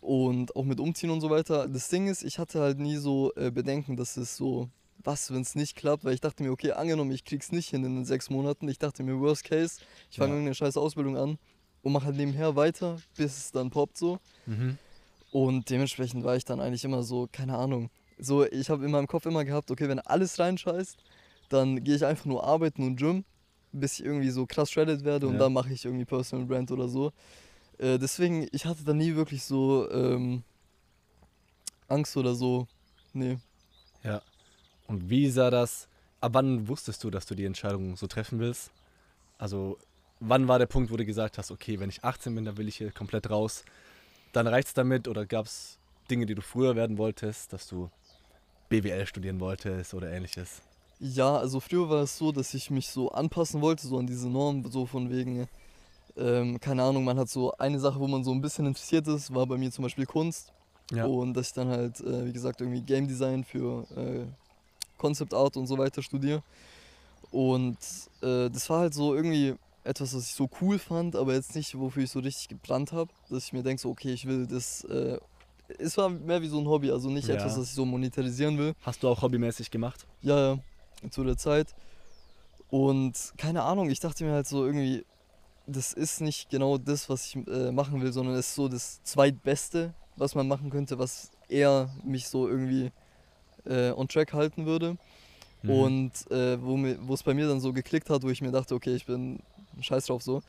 Und 0.00 0.54
auch 0.54 0.64
mit 0.64 0.78
Umziehen 0.80 1.10
und 1.10 1.20
so 1.20 1.30
weiter. 1.30 1.66
Das 1.66 1.88
Ding 1.88 2.06
ist, 2.08 2.22
ich 2.22 2.38
hatte 2.38 2.60
halt 2.60 2.78
nie 2.78 2.96
so 2.96 3.32
äh, 3.36 3.50
Bedenken, 3.50 3.96
dass 3.96 4.16
es 4.16 4.36
so, 4.36 4.68
was, 5.02 5.32
wenn 5.32 5.40
es 5.40 5.54
nicht 5.54 5.76
klappt, 5.76 6.04
weil 6.04 6.14
ich 6.14 6.20
dachte 6.20 6.42
mir, 6.42 6.52
okay, 6.52 6.72
angenommen, 6.72 7.10
ich 7.10 7.24
krieg's 7.24 7.50
nicht 7.52 7.70
hin 7.70 7.84
in 7.84 7.94
den 7.96 8.04
sechs 8.04 8.30
Monaten. 8.30 8.68
Ich 8.68 8.78
dachte 8.78 9.02
mir, 9.02 9.18
worst 9.18 9.44
case, 9.44 9.80
ich 10.10 10.18
fange 10.18 10.30
Ja. 10.30 10.34
irgendeine 10.36 10.54
scheiß 10.54 10.76
Ausbildung 10.76 11.16
an 11.16 11.38
und 11.88 11.94
mache 11.94 12.04
halt 12.06 12.16
nebenher 12.16 12.54
weiter, 12.54 12.98
bis 13.16 13.38
es 13.38 13.52
dann 13.52 13.70
poppt 13.70 13.96
so. 13.96 14.18
Mhm. 14.44 14.76
Und 15.32 15.70
dementsprechend 15.70 16.22
war 16.22 16.36
ich 16.36 16.44
dann 16.44 16.60
eigentlich 16.60 16.84
immer 16.84 17.02
so, 17.02 17.28
keine 17.32 17.56
Ahnung. 17.56 17.88
So, 18.18 18.44
ich 18.44 18.68
habe 18.68 18.84
in 18.84 18.90
meinem 18.90 19.06
Kopf 19.06 19.24
immer 19.24 19.44
gehabt, 19.44 19.70
okay, 19.70 19.88
wenn 19.88 19.98
alles 20.00 20.38
reinscheißt, 20.38 20.96
dann 21.48 21.82
gehe 21.82 21.96
ich 21.96 22.04
einfach 22.04 22.26
nur 22.26 22.44
arbeiten 22.44 22.82
und 22.82 22.96
Gym, 22.96 23.24
bis 23.72 23.98
ich 23.98 24.04
irgendwie 24.04 24.28
so 24.28 24.44
krass 24.44 24.70
shredded 24.70 25.04
werde 25.04 25.28
und 25.28 25.34
Ja. 25.34 25.40
dann 25.40 25.52
mache 25.54 25.72
ich 25.72 25.86
irgendwie 25.86 26.04
Personal 26.04 26.44
Brand 26.46 26.70
oder 26.70 26.88
so. 26.88 27.12
Äh, 27.78 27.98
deswegen, 27.98 28.46
ich 28.52 28.66
hatte 28.66 28.84
da 28.84 28.92
nie 28.92 29.14
wirklich 29.14 29.44
so 29.44 29.90
ähm, 29.90 30.42
Angst 31.86 32.16
oder 32.18 32.34
so. 32.34 32.66
Nee. 33.14 33.38
Ja. 34.04 34.20
Und 34.88 35.08
wie 35.08 35.30
sah 35.30 35.50
das? 35.50 35.88
Ab 36.20 36.32
wann 36.34 36.68
wusstest 36.68 37.02
du, 37.02 37.10
dass 37.10 37.24
du 37.24 37.34
die 37.34 37.44
Entscheidung 37.46 37.96
so 37.96 38.06
treffen 38.06 38.40
willst? 38.40 38.72
Also, 39.38 39.78
wann 40.20 40.48
war 40.48 40.58
der 40.58 40.66
Punkt, 40.66 40.90
wo 40.90 40.96
du 40.96 41.04
gesagt 41.04 41.38
hast, 41.38 41.50
okay, 41.50 41.78
wenn 41.80 41.90
ich 41.90 42.04
18 42.04 42.34
bin, 42.34 42.44
dann 42.44 42.56
will 42.56 42.68
ich 42.68 42.76
hier 42.76 42.90
komplett 42.90 43.30
raus? 43.30 43.64
Dann 44.32 44.46
reicht's 44.46 44.74
damit? 44.74 45.08
Oder 45.08 45.26
gab 45.26 45.46
es 45.46 45.78
Dinge, 46.10 46.26
die 46.26 46.34
du 46.34 46.42
früher 46.42 46.76
werden 46.76 46.98
wolltest, 46.98 47.52
dass 47.52 47.68
du 47.68 47.90
BWL 48.68 49.06
studieren 49.06 49.40
wolltest 49.40 49.94
oder 49.94 50.10
ähnliches? 50.10 50.62
Ja, 51.00 51.36
also 51.36 51.60
früher 51.60 51.88
war 51.88 52.02
es 52.02 52.18
so, 52.18 52.32
dass 52.32 52.52
ich 52.54 52.70
mich 52.70 52.88
so 52.88 53.10
anpassen 53.10 53.60
wollte, 53.60 53.86
so 53.86 53.98
an 53.98 54.06
diese 54.06 54.28
Norm, 54.28 54.68
so 54.70 54.84
von 54.84 55.10
wegen, 55.10 55.48
ähm, 56.16 56.58
keine 56.58 56.82
Ahnung, 56.82 57.04
man 57.04 57.18
hat 57.18 57.28
so 57.28 57.52
eine 57.52 57.78
Sache, 57.78 58.00
wo 58.00 58.08
man 58.08 58.24
so 58.24 58.32
ein 58.32 58.40
bisschen 58.40 58.66
interessiert 58.66 59.06
ist, 59.06 59.32
war 59.32 59.46
bei 59.46 59.56
mir 59.56 59.70
zum 59.70 59.84
Beispiel 59.84 60.06
Kunst. 60.06 60.52
Ja. 60.90 61.04
Und 61.04 61.34
dass 61.34 61.48
ich 61.48 61.52
dann 61.52 61.68
halt, 61.68 62.00
äh, 62.00 62.26
wie 62.26 62.32
gesagt, 62.32 62.60
irgendwie 62.60 62.80
Game 62.80 63.06
Design 63.06 63.44
für 63.44 63.86
äh, 63.96 64.24
Concept 64.96 65.34
Art 65.34 65.56
und 65.56 65.66
so 65.66 65.78
weiter 65.78 66.02
studiere. 66.02 66.42
Und 67.30 67.76
äh, 68.22 68.48
das 68.48 68.68
war 68.70 68.80
halt 68.80 68.94
so 68.94 69.14
irgendwie 69.14 69.54
etwas, 69.88 70.14
was 70.14 70.24
ich 70.24 70.34
so 70.34 70.48
cool 70.60 70.78
fand, 70.78 71.16
aber 71.16 71.34
jetzt 71.34 71.54
nicht, 71.54 71.78
wofür 71.78 72.04
ich 72.04 72.10
so 72.10 72.20
richtig 72.20 72.48
gebrannt 72.48 72.92
habe. 72.92 73.12
Dass 73.30 73.46
ich 73.46 73.52
mir 73.52 73.62
denke, 73.62 73.80
so, 73.80 73.90
okay, 73.90 74.12
ich 74.12 74.26
will 74.26 74.46
das. 74.46 74.84
Äh, 74.84 75.18
es 75.78 75.96
war 75.98 76.08
mehr 76.08 76.40
wie 76.40 76.48
so 76.48 76.58
ein 76.58 76.66
Hobby, 76.66 76.90
also 76.90 77.10
nicht 77.10 77.28
Ja. 77.28 77.34
etwas, 77.34 77.56
das 77.56 77.68
ich 77.68 77.74
so 77.74 77.84
monetarisieren 77.84 78.56
will. 78.58 78.74
Hast 78.82 79.02
du 79.02 79.08
auch 79.08 79.20
hobbymäßig 79.20 79.70
gemacht? 79.70 80.06
Ja, 80.22 80.54
ja, 80.54 80.58
zu 81.10 81.24
der 81.24 81.36
Zeit. 81.36 81.74
Und 82.70 83.32
keine 83.36 83.62
Ahnung, 83.62 83.90
ich 83.90 84.00
dachte 84.00 84.24
mir 84.24 84.32
halt 84.32 84.46
so 84.46 84.64
irgendwie, 84.64 85.04
das 85.66 85.92
ist 85.92 86.20
nicht 86.20 86.48
genau 86.48 86.78
das, 86.78 87.08
was 87.08 87.26
ich 87.26 87.36
äh, 87.48 87.70
machen 87.70 88.00
will, 88.00 88.12
sondern 88.12 88.34
es 88.36 88.48
ist 88.48 88.54
so 88.54 88.68
das 88.68 89.02
Zweitbeste, 89.02 89.94
was 90.16 90.34
man 90.34 90.48
machen 90.48 90.70
könnte, 90.70 90.98
was 90.98 91.30
eher 91.48 91.90
mich 92.02 92.28
so 92.28 92.48
irgendwie 92.48 92.90
äh, 93.66 93.90
on 93.92 94.08
track 94.08 94.32
halten 94.32 94.64
würde. 94.66 94.96
Mhm. 95.62 95.70
Und 95.70 96.30
äh, 96.30 96.56
wo 96.62 97.14
es 97.14 97.22
bei 97.22 97.34
mir 97.34 97.48
dann 97.48 97.60
so 97.60 97.72
geklickt 97.72 98.08
hat, 98.10 98.22
wo 98.22 98.30
ich 98.30 98.40
mir 98.40 98.52
dachte, 98.52 98.74
okay, 98.74 98.94
ich 98.94 99.06
bin 99.06 99.40
scheiß 99.82 100.06
drauf 100.06 100.22
so, 100.22 100.42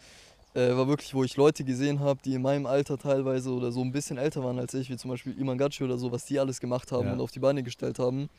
äh, 0.54 0.70
war 0.76 0.88
wirklich, 0.88 1.14
wo 1.14 1.24
ich 1.24 1.38
Leute 1.38 1.64
gesehen 1.64 2.00
habe, 2.00 2.20
die 2.24 2.34
in 2.34 2.42
meinem 2.42 2.66
Alter 2.66 2.98
teilweise 2.98 3.52
oder 3.52 3.72
so 3.72 3.82
ein 3.82 3.92
bisschen 3.92 4.18
älter 4.18 4.44
waren 4.44 4.60
als 4.60 4.74
ich, 4.74 4.90
wie 4.90 4.98
zum 4.98 5.12
Beispiel 5.12 5.38
Iman 5.40 5.58
Gatschi 5.58 5.84
oder 5.84 5.98
so, 5.98 6.12
was 6.12 6.26
die 6.26 6.40
alles 6.40 6.60
gemacht 6.60 6.92
haben 6.92 7.08
Ja. 7.08 7.14
und 7.14 7.22
auf 7.22 7.32
die 7.32 7.40
Beine 7.40 7.64
gestellt 7.64 8.00
haben. 8.00 8.30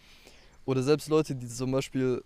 Oder 0.67 0.83
selbst 0.83 1.09
Leute, 1.09 1.35
die 1.35 1.49
zum 1.49 1.73
Beispiel 1.73 2.23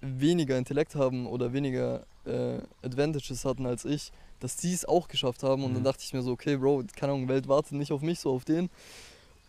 weniger 0.00 0.56
Intellekt 0.56 0.94
haben 0.94 1.26
oder 1.26 1.52
weniger 1.52 2.06
äh, 2.24 2.58
Advantages 2.82 3.44
hatten 3.44 3.66
als 3.66 3.84
ich, 3.84 4.10
dass 4.38 4.56
die 4.56 4.72
es 4.72 4.84
auch 4.84 5.08
geschafft 5.08 5.42
haben. 5.42 5.64
Und 5.64 5.74
dann 5.74 5.82
Mhm. 5.82 5.86
dachte 5.86 6.02
ich 6.04 6.12
mir 6.12 6.22
so, 6.22 6.32
okay, 6.32 6.56
Bro, 6.56 6.84
keine 6.94 7.12
Ahnung, 7.12 7.28
Welt 7.28 7.48
wartet 7.48 7.72
nicht 7.72 7.90
auf 7.92 8.02
mich, 8.02 8.20
so 8.20 8.32
auf 8.32 8.44
den. 8.44 8.68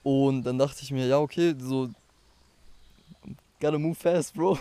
Und 0.02 0.44
dann 0.44 0.58
dachte 0.58 0.81
ich 0.81 0.92
mir, 0.92 1.08
ja, 1.08 1.20
okay, 1.20 1.54
so. 1.59 1.90
Gotta 3.59 3.78
move 3.78 3.95
fast, 3.95 4.33
Bro. 4.33 4.57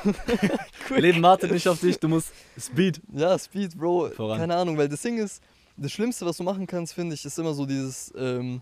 Leben 0.96 1.22
wartet 1.22 1.52
nicht 1.52 1.68
auf 1.68 1.80
dich, 1.80 1.98
du 1.98 2.08
musst 2.08 2.32
Speed. 2.58 3.00
Ja, 3.12 3.38
Speed, 3.38 3.78
Bro. 3.78 4.10
Voran. 4.10 4.38
Keine 4.38 4.56
Ahnung, 4.56 4.76
weil 4.76 4.88
das 4.88 5.02
Ding 5.02 5.18
ist, 5.18 5.40
das 5.76 5.92
Schlimmste, 5.92 6.26
was 6.26 6.36
du 6.36 6.42
machen 6.42 6.66
kannst, 6.66 6.94
finde 6.94 7.14
ich, 7.14 7.24
ist 7.24 7.38
immer 7.38 7.54
so 7.54 7.64
dieses 7.64 8.12
ähm, 8.16 8.60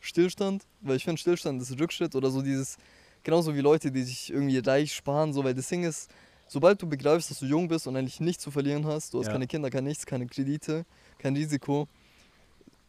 Stillstand. 0.00 0.64
Weil 0.80 0.96
ich 0.96 1.04
finde, 1.04 1.20
Stillstand 1.20 1.62
ist 1.62 1.78
Rückschritt 1.78 2.16
oder 2.16 2.30
so 2.30 2.42
dieses, 2.42 2.76
genauso 3.22 3.54
wie 3.54 3.60
Leute, 3.60 3.92
die 3.92 4.02
sich 4.02 4.32
irgendwie 4.32 4.58
reich 4.58 4.92
sparen, 4.94 5.32
so, 5.32 5.44
weil 5.44 5.54
das 5.54 5.68
Ding 5.68 5.84
ist, 5.84 6.10
sobald 6.48 6.82
du 6.82 6.88
begreifst, 6.88 7.30
dass 7.30 7.38
du 7.38 7.46
jung 7.46 7.68
bist 7.68 7.86
und 7.86 7.94
eigentlich 7.96 8.18
nichts 8.18 8.42
zu 8.42 8.50
verlieren 8.50 8.84
hast, 8.86 9.14
du 9.14 9.20
hast 9.20 9.26
Ja. 9.26 9.32
keine 9.32 9.46
Kinder, 9.46 9.70
kein 9.70 9.84
nichts, 9.84 10.04
keine 10.04 10.26
Kredite, 10.26 10.84
kein 11.18 11.36
Risiko, 11.36 11.86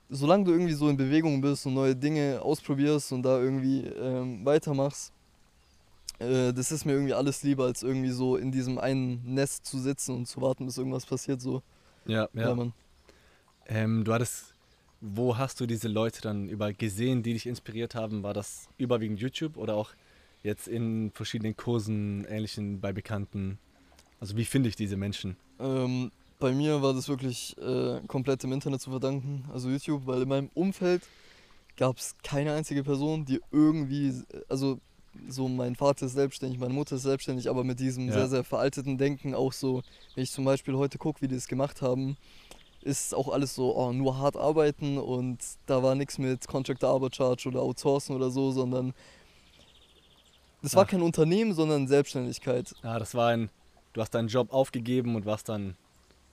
solange 0.10 0.46
du 0.46 0.51
irgendwie 0.51 0.74
so 0.74 0.89
in 0.89 0.98
Bewegung 0.98 1.39
bist 1.41 1.67
und 1.67 1.75
neue 1.75 1.96
Dinge 1.96 2.39
ausprobierst 2.41 3.12
und 3.12 3.22
da 3.22 3.38
irgendwie 3.39 3.81
ähm, 3.86 4.43
weitermachst, 4.43 5.12
äh, 6.20 6.54
das 6.54 6.72
ist 6.72 6.86
mir 6.86 6.94
irgendwie 6.94 7.14
alles 7.14 7.44
lieber, 7.44 7.66
als 7.66 7.84
irgendwie 7.84 8.12
so 8.12 8.36
in 8.36 8.52
diesem 8.52 8.78
einen 8.78 9.22
Nest 9.34 9.66
zu 9.66 9.80
sitzen 9.80 10.16
und 10.16 10.26
zu 10.28 10.42
warten, 10.42 10.66
bis 10.66 10.78
irgendwas 10.78 11.06
passiert. 11.06 11.42
So. 11.42 11.64
Ja, 12.06 12.28
Ja, 12.34 12.42
ja. 12.42 12.56
Mann. 12.56 12.74
Ähm, 13.68 14.04
du 14.04 14.14
hattest, 14.14 14.54
wo 15.00 15.38
hast 15.38 15.60
du 15.60 15.66
diese 15.66 15.88
Leute 15.88 16.22
dann 16.22 16.50
über 16.50 16.74
gesehen, 16.74 17.24
die 17.24 17.34
dich 17.34 17.46
inspiriert 17.46 17.96
haben? 17.96 18.24
War 18.24 18.34
das 18.34 18.68
überwiegend 18.78 19.20
YouTube 19.20 19.58
oder 19.58 19.76
auch 19.76 19.92
jetzt 20.44 20.68
in 20.68 21.12
verschiedenen 21.12 21.56
Kursen, 21.56 22.26
ähnlichen 22.26 22.82
bei 22.82 22.92
Bekannten? 22.92 23.60
Also 24.20 24.36
wie 24.36 24.46
finde 24.46 24.70
ich 24.70 24.76
diese 24.76 24.98
Menschen? 24.98 25.38
Ähm, 25.60 26.12
bei 26.40 26.52
mir 26.52 26.82
war 26.82 26.94
das 26.94 27.08
wirklich 27.08 27.56
äh, 27.58 28.02
komplett 28.08 28.44
im 28.44 28.54
Internet 28.54 28.82
zu 28.82 28.90
verdanken, 28.90 29.46
also 29.54 29.70
YouTube, 29.70 30.06
weil 30.06 30.22
in 30.22 30.30
meinem 30.30 30.50
Umfeld 30.54 31.04
gab 31.78 31.98
es 31.98 32.16
keine 32.24 32.54
einzige 32.54 32.84
Person, 32.84 33.26
die 33.26 33.40
irgendwie, 33.52 34.14
also 34.48 34.80
so 35.28 35.48
mein 35.48 35.75
Vater 35.75 36.06
ist 36.06 36.13
selbstständig, 36.13 36.60
meine 36.60 36.74
Mutter 36.74 36.96
ist 36.96 37.04
selbstständig, 37.04 37.50
aber 37.50 37.63
mit 37.63 37.80
diesem 37.80 38.08
Ja. 38.08 38.13
sehr, 38.13 38.28
sehr 38.28 38.44
veralteten 38.44 38.98
Denken 38.98 39.36
auch 39.36 39.54
so, 39.54 39.82
wenn 40.16 40.24
ich 40.24 40.32
zum 40.32 40.46
Beispiel 40.46 40.75
heute 40.75 40.98
gucke, 40.98 41.22
wie 41.22 41.28
die 41.28 41.36
es 41.36 41.48
gemacht 41.48 41.82
haben, 41.82 42.18
ist 42.82 43.13
auch 43.13 43.30
alles 43.30 43.56
so, 43.56 43.75
oh, 43.75 43.92
nur 43.92 44.18
hart 44.18 44.38
arbeiten 44.38 44.98
und 44.98 45.39
da 45.66 45.84
war 45.84 45.96
nichts 45.96 46.18
mit 46.18 46.48
Contractor 46.48 46.89
Arbitrage 46.92 47.48
oder 47.48 47.62
Outsourcen 47.62 48.16
oder 48.16 48.30
so, 48.30 48.51
sondern 48.51 48.94
das 50.62 50.75
war 50.75 50.84
Ach. 50.86 50.89
kein 50.89 51.01
Unternehmen, 51.01 51.54
sondern 51.54 51.88
Selbstständigkeit. 51.88 52.75
Ja, 52.84 53.00
das 53.00 53.16
war 53.16 53.30
ein, 53.30 53.50
du 53.94 54.01
hast 54.01 54.13
deinen 54.13 54.28
Job 54.28 54.51
aufgegeben 54.51 55.16
und 55.16 55.25
warst 55.25 55.50
dann, 55.50 55.75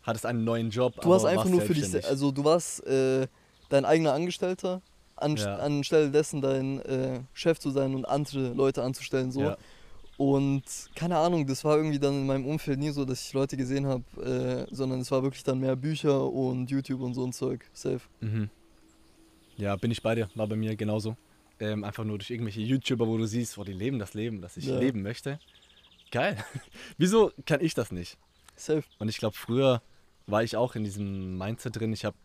hattest 0.02 0.26
einen 0.26 0.45
neuen 0.45 0.71
Job. 0.71 1.00
Du 1.00 1.12
hast 1.12 1.25
einfach 1.25 1.45
warst 1.45 1.52
nur 1.52 1.61
für 1.62 1.75
dich, 1.75 2.04
also 2.04 2.30
du 2.30 2.45
warst, 2.45 2.85
äh, 2.87 3.26
dein 3.68 3.85
eigener 3.85 4.12
Angestellter, 4.12 4.83
an, 5.16 5.37
Ja. 5.37 5.56
anstelle 5.56 6.11
dessen 6.11 6.40
dein 6.40 6.80
äh, 6.82 7.20
Chef 7.32 7.58
zu 7.58 7.70
sein 7.70 7.94
und 7.94 8.04
andere 8.04 8.52
Leute 8.52 8.82
anzustellen. 8.82 9.32
So. 9.32 9.40
Ja. 9.42 9.56
Und 10.18 10.62
keine 10.94 11.18
Ahnung, 11.18 11.46
das 11.46 11.62
war 11.64 11.76
irgendwie 11.76 11.99
dann 11.99 12.14
in 12.14 12.26
meinem 12.26 12.46
Umfeld 12.46 12.78
nie 12.78 12.90
so, 12.90 13.04
dass 13.04 13.20
ich 13.26 13.32
Leute 13.35 13.56
gesehen 13.56 13.87
habe, 13.87 14.66
äh, 14.70 14.75
sondern 14.75 15.00
es 15.00 15.11
war 15.11 15.23
wirklich 15.23 15.44
dann 15.44 15.61
mehr 15.61 15.76
Bücher 15.76 16.25
und 16.32 16.70
YouTube 16.70 17.02
und 17.02 17.12
so 17.14 17.25
ein 17.25 17.32
Zeug. 17.32 17.68
Safe. 17.75 18.00
Mhm. 18.20 18.49
Ja, 19.58 19.76
bin 19.76 19.90
ich 19.90 20.02
bei 20.02 20.14
dir. 20.14 20.28
War 20.35 20.46
bei 20.46 20.56
mir 20.56 20.75
genauso. 20.76 21.16
Ähm, 21.61 21.85
einfach 21.85 22.04
nur 22.04 22.18
durch 22.18 22.30
irgendwelche 22.30 22.61
YouTuber, 22.61 23.06
wo 23.06 23.16
du 23.16 23.26
siehst, 23.26 23.56
wo 23.58 23.64
die 23.64 23.73
leben 23.73 23.99
das 23.99 24.12
Leben, 24.14 24.40
das 24.42 24.56
ich 24.56 24.66
Ja. 24.66 24.78
leben 24.78 25.02
möchte. 25.02 25.38
Geil. 26.11 26.37
Wieso 26.99 27.32
kann 27.46 27.61
ich 27.62 27.75
das 27.75 27.92
nicht? 27.92 28.18
Safe. 28.54 28.85
Und 28.99 29.08
ich 29.08 29.18
glaube, 29.18 29.37
früher 29.37 29.82
war 30.26 30.42
ich 30.42 30.56
auch 30.56 30.75
in 30.76 30.85
diesem 30.85 31.37
Mindset 31.38 31.78
drin. 31.78 31.92
Ich 31.92 32.04
habe 32.04 32.16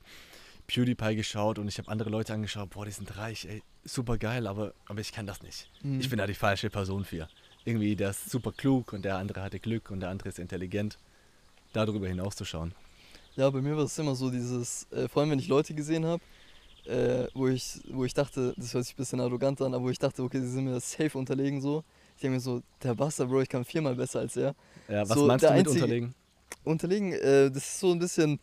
PewDiePie 0.74 1.16
geschaut 1.16 1.60
und 1.60 1.68
ich 1.68 1.78
habe 1.78 1.90
andere 1.90 2.10
Leute 2.10 2.34
angeschaut. 2.34 2.70
Boah, 2.70 2.86
die 2.86 2.92
sind 2.92 3.18
reich, 3.18 3.46
ey, 3.46 3.62
super 3.84 4.18
geil, 4.18 4.48
aber, 4.48 4.74
aber 4.88 5.00
ich 5.02 5.12
kann 5.12 5.26
das 5.28 5.42
nicht. 5.42 5.68
Mhm. 5.84 6.00
Ich 6.00 6.10
bin 6.10 6.18
da 6.18 6.28
die 6.28 6.34
falsche 6.34 6.70
Person 6.70 7.04
für. 7.04 7.28
Irgendwie, 7.66 7.96
der 7.96 8.12
ist 8.12 8.30
super 8.30 8.52
klug 8.52 8.94
und 8.94 9.04
der 9.06 9.18
andere 9.18 9.42
hatte 9.42 9.60
Glück 9.60 9.92
und 9.92 10.00
der 10.00 10.10
andere 10.10 10.30
ist 10.30 10.40
intelligent. 10.40 10.98
Darüber 11.74 12.08
hinauszuschauen. 12.08 12.74
Ja, 13.36 13.50
bei 13.50 13.62
mir 13.62 13.78
war 13.78 13.86
es 13.86 13.98
immer 13.98 14.14
so 14.16 14.30
dieses, 14.30 14.88
äh, 14.92 15.08
vor 15.08 15.22
allem 15.22 15.32
wenn 15.32 15.40
ich 15.40 15.48
Leute 15.48 15.74
gesehen 15.74 16.06
habe, 16.06 16.22
äh, 16.86 17.28
wo, 17.34 17.48
ich, 17.48 17.80
wo 17.90 18.04
ich 18.04 18.14
dachte, 18.14 18.54
das 18.58 18.74
hört 18.74 18.84
sich 18.86 18.94
ein 18.94 18.98
bisschen 18.98 19.22
arrogant 19.22 19.62
an, 19.62 19.74
aber 19.74 19.86
wo 19.86 19.90
ich 19.90 20.00
dachte, 20.00 20.22
okay, 20.24 20.42
sie 20.42 20.50
sind 20.52 20.66
mir 20.66 20.80
safe 20.82 21.18
unterlegen 21.18 21.62
so. 21.62 21.84
Ich 22.16 22.22
denke 22.22 22.36
mir 22.36 22.42
so, 22.42 22.62
der 22.84 22.94
Buster, 22.96 23.26
Bro, 23.28 23.42
ich 23.42 23.50
kann 23.50 23.64
viermal 23.64 23.96
besser 23.96 24.20
als 24.20 24.36
er. 24.36 24.54
Ja, 24.90 25.08
was 25.08 25.18
So, 25.18 25.28
meinst 25.28 25.44
du 25.46 25.50
mit 25.50 25.58
einzige- 25.60 25.84
unterlegen? 25.84 26.16
Unterlegen, 26.66 27.14
äh, 27.14 27.50
das 27.50 27.64
ist 27.64 27.80
so 27.80 27.92
ein 27.92 28.00
bisschen, 28.00 28.40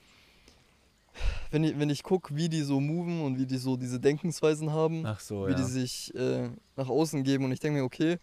wenn 1.51 1.65
ich, 1.65 1.79
wenn 1.79 1.91
ich 1.91 2.03
gucke, 2.03 2.35
wie 2.37 2.49
die 2.49 2.63
so 2.63 2.81
moven 2.81 3.23
und 3.23 3.39
wie 3.39 3.47
die 3.47 3.59
so 3.59 3.77
diese 3.77 4.01
Denkensweisen 4.01 4.73
haben, 4.73 5.07
so, 5.19 5.47
wie 5.47 5.53
ja. 5.53 5.57
die 5.57 5.65
sich 5.65 6.15
äh, 6.15 6.49
nach 6.77 6.89
außen 6.89 7.25
geben 7.25 7.45
und 7.45 7.53
ich 7.53 7.61
denke 7.61 7.79
mir, 7.79 7.85
okay, 7.85 8.19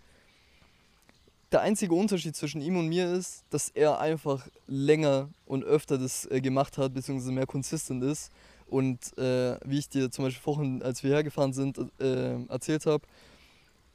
der 1.52 1.62
einzige 1.62 1.94
Unterschied 1.94 2.36
zwischen 2.36 2.62
ihm 2.62 2.78
und 2.78 2.88
mir 2.88 3.12
ist, 3.14 3.46
dass 3.50 3.70
er 3.70 4.00
einfach 4.00 4.48
länger 4.68 5.30
und 5.46 5.64
öfter 5.64 5.98
das 5.98 6.25
äh, 6.30 6.42
gemacht 6.42 6.78
hat, 6.78 6.94
beziehungsweise 6.94 7.32
mehr 7.32 7.46
konsistent 7.46 8.04
ist. 8.04 8.32
Und 8.68 9.18
äh, 9.18 9.58
wie 9.64 9.78
ich 9.78 9.88
dir 9.88 10.10
zum 10.10 10.25
Beispiel 10.25 10.42
vorhin, 10.42 10.82
als 10.82 11.04
wir 11.04 11.12
hergefahren 11.12 11.54
sind, 11.54 11.78
äh, 12.00 12.44
erzählt 12.48 12.86
habe, 12.88 13.06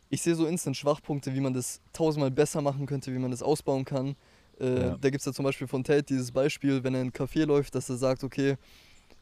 ich 0.09 0.23
sehe 0.23 0.35
so 0.35 0.47
instant 0.47 0.76
Schwachpunkte, 0.76 1.35
wie 1.35 1.40
man 1.40 1.52
das 1.52 1.80
tausendmal 1.92 2.30
besser 2.30 2.62
machen 2.62 2.87
könnte, 2.87 3.12
wie 3.12 3.19
man 3.19 3.30
das 3.30 3.42
ausbauen 3.42 3.85
kann. 3.85 4.16
Äh, 4.59 4.80
Ja. 4.80 4.97
Da 4.97 5.11
gibt 5.11 5.21
es 5.21 5.26
ja 5.26 5.33
zum 5.33 5.45
Beispiel 5.45 5.66
von 5.66 5.85
Tate 5.85 6.04
dieses 6.04 6.33
Beispiel, 6.33 6.83
wenn 6.85 6.95
er 6.95 7.02
in 7.02 7.09
ein 7.09 7.12
Café 7.12 7.45
läuft, 7.45 7.75
dass 7.75 7.88
er 7.90 7.97
sagt, 7.97 8.25
okay, 8.25 8.57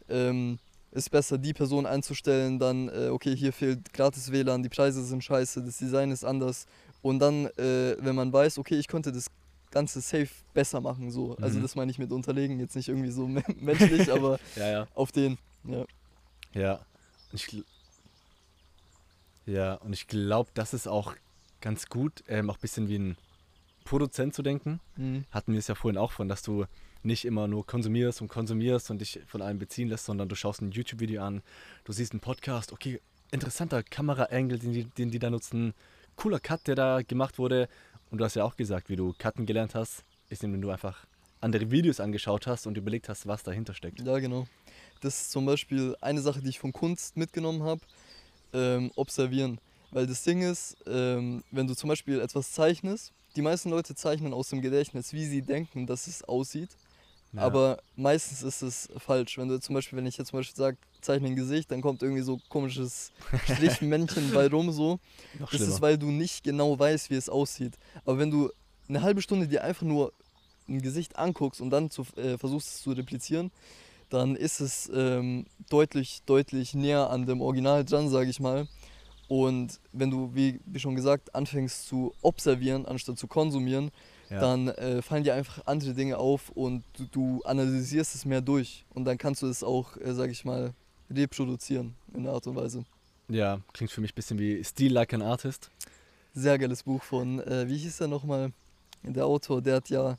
ähm, 0.08 0.58
ist 0.90 1.10
besser, 1.10 1.36
die 1.38 1.52
Person 1.52 1.84
einzustellen, 1.86 2.58
dann, 2.58 2.88
äh, 2.88 3.08
okay, 3.10 3.36
hier 3.36 3.52
fehlt 3.52 3.92
gratis 3.92 4.32
WLAN, 4.32 4.62
die 4.62 4.68
Preise 4.68 5.04
sind 5.04 5.22
scheiße, 5.22 5.62
das 5.62 5.76
Design 5.76 6.10
ist 6.10 6.24
anders. 6.24 6.66
Und 7.02 7.18
dann, 7.20 7.46
äh, 7.58 7.96
wenn 8.00 8.14
man 8.16 8.32
weiß, 8.32 8.58
okay, 8.58 8.76
ich 8.78 8.88
könnte 8.88 9.12
das 9.12 9.26
Ganze 9.70 10.00
safe 10.00 10.28
besser 10.54 10.80
machen, 10.80 11.10
so. 11.10 11.36
Also 11.36 11.58
Mhm. 11.58 11.62
das 11.62 11.74
meine 11.74 11.90
ich 11.90 11.98
mit 11.98 12.10
unterlegen, 12.10 12.58
jetzt 12.58 12.74
nicht 12.74 12.88
irgendwie 12.88 13.10
so 13.10 13.26
menschlich, 13.60 14.10
aber 14.12 14.38
Ja, 14.56 14.68
ja. 14.70 14.88
auf 14.94 15.12
den, 15.12 15.36
ja. 15.64 15.84
Ja. 16.54 16.74
Und 17.30 17.34
ich, 17.34 17.62
ja, 19.46 19.74
und 19.74 19.92
ich 19.92 20.06
glaube, 20.06 20.50
das 20.54 20.74
ist 20.74 20.88
auch 20.88 21.14
ganz 21.60 21.86
gut, 21.86 22.24
ähm, 22.28 22.50
auch 22.50 22.56
ein 22.56 22.60
bisschen 22.60 22.88
wie 22.88 22.98
ein 22.98 23.16
Produzent 23.84 24.34
zu 24.34 24.42
denken. 24.42 24.80
Mhm. 24.96 25.24
Hatten 25.30 25.52
wir 25.52 25.58
es 25.58 25.68
ja 25.68 25.74
vorhin 25.74 25.98
auch 25.98 26.12
von, 26.12 26.28
dass 26.28 26.42
du 26.42 26.64
nicht 27.02 27.24
immer 27.24 27.48
nur 27.48 27.66
konsumierst 27.66 28.20
und 28.20 28.28
konsumierst 28.28 28.90
und 28.90 29.00
dich 29.00 29.20
von 29.26 29.42
allem 29.42 29.58
beziehen 29.58 29.88
lässt, 29.88 30.06
sondern 30.06 30.28
du 30.28 30.34
schaust 30.34 30.60
ein 30.60 30.72
YouTube-Video 30.72 31.22
an, 31.22 31.42
du 31.84 31.92
siehst 31.92 32.12
einen 32.12 32.20
Podcast, 32.20 32.72
okay, 32.72 33.00
interessanter 33.30 33.82
Kamera-Angle, 33.82 34.58
den 34.58 34.72
die, 34.72 34.84
den 34.84 35.10
die 35.10 35.18
da 35.18 35.30
nutzen, 35.30 35.74
cooler 36.16 36.40
Cut, 36.40 36.66
der 36.66 36.74
da 36.74 37.02
gemacht 37.02 37.38
wurde. 37.38 37.68
Und 38.10 38.18
du 38.18 38.24
hast 38.24 38.34
ja 38.34 38.44
auch 38.44 38.56
gesagt, 38.56 38.88
wie 38.88 38.96
du 38.96 39.14
Cutten 39.18 39.46
gelernt 39.46 39.74
hast, 39.74 40.04
ist, 40.28 40.42
wenn 40.42 40.60
du 40.60 40.70
einfach 40.70 41.06
andere 41.40 41.70
Videos 41.70 42.00
angeschaut 42.00 42.46
hast 42.46 42.66
und 42.66 42.76
überlegt 42.76 43.08
hast, 43.08 43.26
was 43.26 43.42
dahinter 43.42 43.74
steckt. 43.74 44.00
Ja, 44.00 44.18
genau. 44.18 44.46
Das 45.00 45.20
ist 45.20 45.30
zum 45.30 45.46
Beispiel 45.46 45.96
eine 46.00 46.20
Sache, 46.20 46.40
die 46.40 46.48
ich 46.48 46.58
von 46.58 46.72
Kunst 46.72 47.16
mitgenommen 47.16 47.62
habe, 47.62 47.80
ähm, 48.52 48.90
observieren. 48.96 49.60
Weil 49.90 50.06
das 50.06 50.24
Ding 50.24 50.42
ist, 50.42 50.76
ähm, 50.86 51.44
wenn 51.50 51.66
du 51.66 51.74
zum 51.74 51.88
Beispiel 51.88 52.20
etwas 52.20 52.52
zeichnest, 52.52 53.12
die 53.36 53.42
meisten 53.42 53.70
Leute 53.70 53.94
zeichnen 53.94 54.34
aus 54.34 54.50
dem 54.50 54.60
Gedächtnis, 54.60 55.12
wie 55.12 55.24
sie 55.24 55.42
denken, 55.42 55.86
dass 55.86 56.08
es 56.08 56.24
aussieht. 56.24 56.70
Ja. 57.32 57.42
Aber 57.42 57.78
meistens 57.97 58.42
ist 58.42 58.62
es 58.62 58.88
falsch. 58.99 59.37
Wenn 59.38 59.49
du 59.49 59.61
zum 59.61 59.75
Beispiel, 59.75 59.99
wenn 59.99 60.06
ich 60.06 60.16
jetzt 60.16 60.28
zum 60.28 60.38
Beispiel 60.38 60.56
sage, 60.56 60.76
zeichne 61.00 61.28
ein 61.28 61.37
Gesicht, 61.37 61.70
dann 61.70 61.80
kommt 61.82 62.02
irgendwie 62.02 62.23
so 62.23 62.40
komisches 62.49 63.12
Strichmännchen 63.44 64.32
bei 64.32 64.49
rum 64.49 64.73
so. 64.73 64.99
noch 65.38 65.50
Das 65.50 65.58
schlimmer. 65.58 65.75
ist, 65.75 65.80
weil 65.82 65.99
du 65.99 66.06
nicht 66.11 66.42
genau 66.44 66.78
weißt, 66.78 67.11
wie 67.11 67.14
es 67.16 67.28
aussieht. 67.28 67.75
Aber 68.04 68.18
wenn 68.18 68.30
du 68.30 68.50
eine 68.88 69.02
halbe 69.02 69.20
Stunde 69.23 69.47
dir 69.47 69.62
einfach 69.62 69.82
nur 69.87 70.12
ein 70.68 70.80
Gesicht 70.80 71.16
anguckst 71.18 71.61
und 71.61 71.70
dann 71.70 71.90
zu, 71.90 72.06
äh, 72.16 72.38
versuchst 72.38 72.68
es 72.68 72.82
zu 72.82 72.92
replizieren, 72.92 73.50
dann 74.11 74.35
ist 74.37 74.61
es 74.61 74.90
ähm, 74.94 75.44
deutlich, 75.68 76.23
deutlich 76.25 76.75
näher 76.75 77.11
an 77.11 77.26
dem 77.26 77.42
Original 77.42 77.85
dran, 77.85 78.08
sage 78.08 78.30
ich 78.30 78.40
mal. 78.40 78.66
Und 79.28 79.78
wenn 79.92 80.11
du, 80.11 80.30
wie, 80.35 80.61
wie 80.64 80.78
schon 80.78 80.94
gesagt, 80.97 81.35
anfängst 81.35 81.87
zu 81.87 82.14
observieren, 82.23 82.87
anstatt 82.87 83.18
zu 83.18 83.26
konsumieren, 83.26 83.90
ja. 84.30 84.40
dann 84.40 84.68
äh, 84.68 85.02
fallen 85.02 85.25
dir 85.25 85.35
einfach 85.35 85.66
andere 85.66 85.94
Dinge 85.94 86.18
auf 86.18 86.50
und 86.50 86.85
du, 86.97 87.04
du 87.11 87.42
analysierst 87.44 88.14
es 88.14 88.25
mehr 88.25 88.40
durch. 88.40 88.85
Und 88.94 89.04
dann 89.04 89.18
kannst 89.18 89.42
du 89.42 89.47
es 89.47 89.62
auch, 89.62 89.97
äh, 89.99 90.12
sage 90.14 90.32
ich 90.32 90.44
mal, 90.44 90.73
reproduzieren 91.11 91.94
in 92.14 92.20
einer 92.20 92.32
Art 92.35 92.47
und 92.47 92.56
Weise. 92.56 92.85
Ja, 93.28 93.61
klingt 93.73 93.90
für 93.90 94.00
mich 94.00 94.12
ein 94.12 94.14
bisschen 94.14 94.38
wie 94.38 94.62
Steal 94.64 94.92
Like 94.92 95.12
an 95.14 95.23
Artist. 95.23 95.70
Sehr 96.35 96.58
geiles 96.58 96.82
Buch 96.82 97.02
von, 97.02 97.40
äh, 97.40 97.68
wie 97.68 97.76
hieß 97.76 97.99
der 97.99 98.08
nochmal? 98.08 98.52
Der 99.02 99.26
Autor, 99.26 99.61
der 99.62 99.76
hat 99.76 99.88
ja 99.90 100.16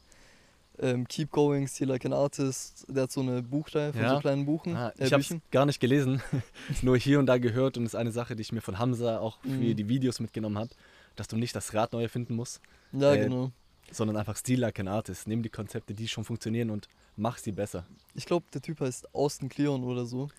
ähm, 0.79 1.07
Keep 1.07 1.31
Going, 1.31 1.67
Still 1.67 1.89
Like 1.89 2.05
an 2.05 2.13
Artist, 2.13 2.85
der 2.87 3.03
hat 3.03 3.11
so 3.11 3.21
eine 3.21 3.41
Buchreihe 3.43 3.91
von 3.91 4.01
Ja. 4.01 4.15
so 4.15 4.19
kleinen 4.21 4.45
Buchen, 4.45 4.75
Ah, 4.75 4.89
äh, 4.97 5.05
ich 5.07 5.11
habe 5.13 5.21
es 5.21 5.27
Büchern. 5.29 5.41
gar 5.51 5.65
nicht 5.65 5.79
gelesen, 5.79 6.21
nur 6.81 6.97
hier 6.97 7.19
und 7.19 7.25
da 7.25 7.37
gehört 7.37 7.77
und 7.77 7.85
ist 7.85 7.95
eine 7.95 8.11
Sache, 8.11 8.35
die 8.35 8.41
ich 8.41 8.51
mir 8.53 8.61
von 8.61 8.79
Hamza 8.79 9.19
auch 9.19 9.39
für 9.41 9.49
Mhm. 9.49 9.75
die 9.75 9.89
Videos 9.89 10.19
mitgenommen 10.21 10.57
habe, 10.57 10.69
dass 11.17 11.27
du 11.27 11.35
nicht 11.35 11.55
das 11.55 11.73
Rad 11.73 11.91
neu 11.93 12.03
erfinden 12.03 12.35
musst, 12.35 12.61
Ja, 12.93 13.13
äh, 13.13 13.23
genau. 13.25 13.51
Sondern 13.91 14.17
einfach 14.17 14.37
Steal 14.37 14.59
Like 14.59 14.79
an 14.79 14.87
Artist. 14.87 15.27
Nimm 15.27 15.43
die 15.43 15.49
Konzepte, 15.49 15.93
die 15.93 16.07
schon 16.07 16.23
funktionieren 16.23 16.69
und 16.69 16.87
mach 17.15 17.37
sie 17.37 17.51
besser. 17.51 17.85
Ich 18.15 18.25
glaube, 18.25 18.45
der 18.53 18.61
Typ 18.61 18.79
heißt 18.81 19.13
Austin 19.13 19.49
Kleon 19.49 19.83
oder 19.83 20.05
so. 20.05 20.29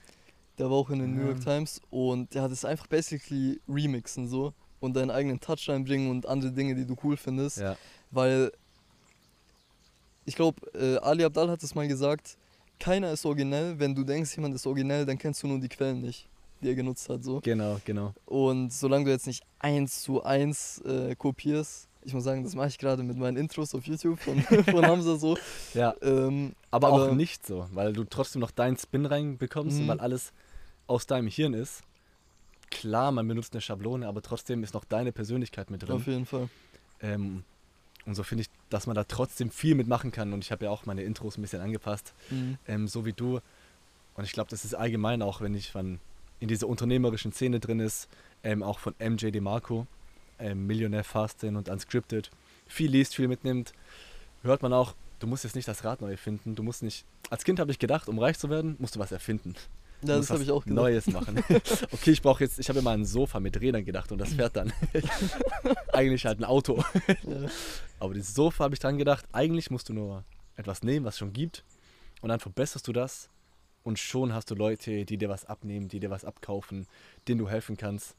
Der 0.59 0.71
war 0.71 0.77
auch 0.77 0.91
in 0.91 0.99
den 0.99 1.15
New 1.15 1.27
York. 1.27 1.41
Times 1.41 1.81
und 1.91 2.35
der 2.35 2.43
hat 2.43 2.51
es 2.51 2.65
einfach 2.65 2.87
basically 2.87 3.61
remixen 3.69 4.29
so 4.29 4.53
und 4.81 4.95
deinen 4.95 5.11
eigenen 5.11 5.41
Touch 5.41 5.69
reinbringen 5.69 6.11
und 6.11 6.27
andere 6.27 6.53
Dinge, 6.53 6.75
die 6.75 6.87
du 6.87 6.97
cool 7.03 7.17
findest. 7.17 7.59
Ja, 7.59 7.77
Weil 8.11 8.53
ich 10.25 10.37
glaube, 10.37 10.61
äh, 10.75 10.97
Ali 10.99 11.25
Abdal 11.25 11.51
hat 11.51 11.63
es 11.63 11.75
mal 11.75 11.89
gesagt, 11.89 12.37
keiner 12.79 13.13
ist 13.13 13.25
originell. 13.27 13.79
Wenn 13.79 13.95
du 13.95 14.05
denkst, 14.05 14.35
jemand 14.37 14.55
ist 14.55 14.67
originell, 14.67 15.05
dann 15.07 15.19
kennst 15.19 15.43
du 15.43 15.47
nur 15.49 15.61
die 15.61 15.69
Quellen 15.69 16.01
nicht, 16.01 16.29
die 16.61 16.69
er 16.69 16.75
genutzt 16.75 17.09
hat. 17.09 17.23
So. 17.23 17.41
genau, 17.41 17.79
genau. 17.85 18.15
Und 18.27 18.73
solange 18.73 19.05
du 19.05 19.11
jetzt 19.11 19.27
nicht 19.27 19.43
eins 19.59 20.03
zu 20.03 20.23
eins 20.23 20.81
äh, 20.83 21.15
kopierst, 21.15 21.89
ich 22.11 22.15
muss 22.15 22.25
sagen, 22.25 22.45
das 22.45 22.55
mache 22.55 22.69
ich 22.69 22.79
gerade 22.79 23.03
mit 23.03 23.17
meinen 23.17 23.37
Intros 23.37 23.75
auf 23.75 23.87
YouTube 23.87 24.19
von, 24.21 24.41
von 24.65 24.87
Hamza 24.87 25.17
so. 25.17 25.37
Ja, 25.75 25.95
Ähm, 26.03 26.55
aber, 26.71 26.89
Aber- 26.89 27.11
auch 27.11 27.15
nicht 27.15 27.47
so, 27.47 27.67
weil 27.73 27.93
du 27.93 28.05
trotzdem 28.05 28.41
noch 28.41 28.51
deinen 28.51 28.77
Spin 28.77 29.07
reinbekommst 29.07 29.79
und 29.79 29.85
Mhm. 29.85 29.89
weil 29.89 30.01
alles 30.01 30.33
aus 30.87 31.07
deinem 31.07 31.29
Hirn 31.29 31.55
ist. 31.55 31.83
Klar, 32.71 33.11
man 33.13 33.27
benutzt 33.27 33.53
eine 33.55 33.61
Schablone, 33.61 34.07
aber 34.07 34.23
trotzdem 34.23 34.63
ist 34.63 34.75
noch 34.75 34.85
deine 34.85 35.13
Persönlichkeit 35.13 35.71
mit 35.71 35.83
drin. 35.83 35.97
auf 35.97 36.07
jeden 36.07 36.27
Fall. 36.27 36.49
Ähm, 37.01 37.43
und 38.07 38.15
so 38.15 38.23
finde 38.23 38.43
ich, 38.43 38.49
dass 38.71 38.87
man 38.87 38.95
da 38.97 39.05
trotzdem 39.05 39.51
viel 39.51 39.75
mitmachen 39.75 40.13
kann. 40.13 40.33
Und 40.33 40.45
ich 40.45 40.53
habe 40.53 40.65
ja 40.67 40.71
auch 40.71 40.87
meine 40.87 41.03
Intros 41.03 41.37
ein 41.37 41.43
bisschen 41.43 41.61
angepasst, 41.61 42.13
Mhm. 42.31 42.59
ähm, 42.69 42.89
so 42.89 43.05
wie 43.05 43.13
du. 43.13 43.41
Und 44.15 44.25
ich 44.25 44.33
glaube, 44.33 44.51
das 44.51 44.65
ist 44.65 44.75
allgemein 44.75 45.23
auch, 45.23 45.41
wenn 45.41 45.55
ich 45.55 45.71
von 45.71 45.99
in 46.41 46.49
dieser 46.49 46.69
unternehmerischen 46.69 47.33
Szene 47.33 47.61
drin 47.61 47.81
ist, 47.81 48.09
ähm, 48.43 48.63
auch 48.63 48.79
von 48.79 48.95
MJ 48.99 49.31
DeMarco, 49.31 49.87
ähm, 50.41 50.67
Millionär 50.67 51.05
Fasten 51.05 51.57
und 51.57 51.69
Unscripted, 51.69 52.31
viel 52.67 52.91
liest, 52.91 53.15
viel 53.15 53.29
mitnimmt, 53.29 53.73
hört 54.43 54.63
man 54.63 54.73
auch, 54.73 54.95
du 55.19 55.27
musst 55.27 55.45
jetzt 55.45 55.55
nicht 55.55 55.69
das 55.69 55.85
Rad 55.85 56.01
neu 56.01 56.11
erfinden. 56.11 56.57
Du 56.57 56.63
musst 56.63 56.83
nicht. 56.83 57.05
Als 57.29 57.45
Kind 57.45 57.61
habe 57.61 57.71
ich 57.71 57.79
gedacht, 57.79 58.09
um 58.09 58.19
reich 58.19 58.39
zu 58.39 58.51
werden, 58.51 58.77
musst 58.79 58.97
du 58.97 59.01
was 59.01 59.13
erfinden. 59.13 59.55
Ja, 60.03 60.17
das 60.17 60.31
habe 60.31 60.43
ich 60.43 60.51
auch 60.51 60.65
gedacht. 60.65 60.77
Neues 60.77 61.07
machen. 61.09 61.45
okay, 61.93 62.11
ich 62.11 62.23
brauche 62.23 62.43
jetzt, 62.43 62.59
ich 62.59 62.69
habe 62.71 62.79
immer 62.79 62.93
ein 62.93 63.05
Sofa 63.05 63.39
mit 63.39 63.61
Rädern 63.61 63.85
gedacht 63.85 64.11
und 64.13 64.19
das 64.19 64.33
fährt 64.33 64.57
dann. 64.57 64.73
Eigentlich 65.93 66.25
halt 66.25 66.41
ein 66.41 66.45
Auto. 66.45 66.83
Ja. 67.07 67.49
Aber 67.99 68.15
dieses 68.15 68.35
Sofa 68.35 68.65
habe 68.65 68.75
ich 68.75 68.81
dran 68.81 68.97
gedacht, 68.97 69.27
eigentlich 69.33 69.71
musst 69.71 69.91
du 69.91 69.93
nur 69.93 70.25
etwas 70.57 70.83
nehmen, 70.83 71.05
was 71.05 71.15
es 71.15 71.19
schon 71.19 71.35
gibt, 71.35 71.65
und 72.23 72.31
dann 72.31 72.41
verbesserst 72.41 72.89
du 72.89 72.93
das 72.93 73.29
und 73.83 73.99
schon 73.99 74.33
hast 74.33 74.51
du 74.51 74.55
Leute, 74.55 75.05
die 75.05 75.19
dir 75.19 75.29
was 75.29 75.45
abnehmen, 75.45 75.89
die 75.89 76.01
dir 76.01 76.11
was 76.11 76.25
abkaufen, 76.25 76.87
denen 77.29 77.39
du 77.39 77.49
helfen 77.49 77.77
kannst, 77.77 78.15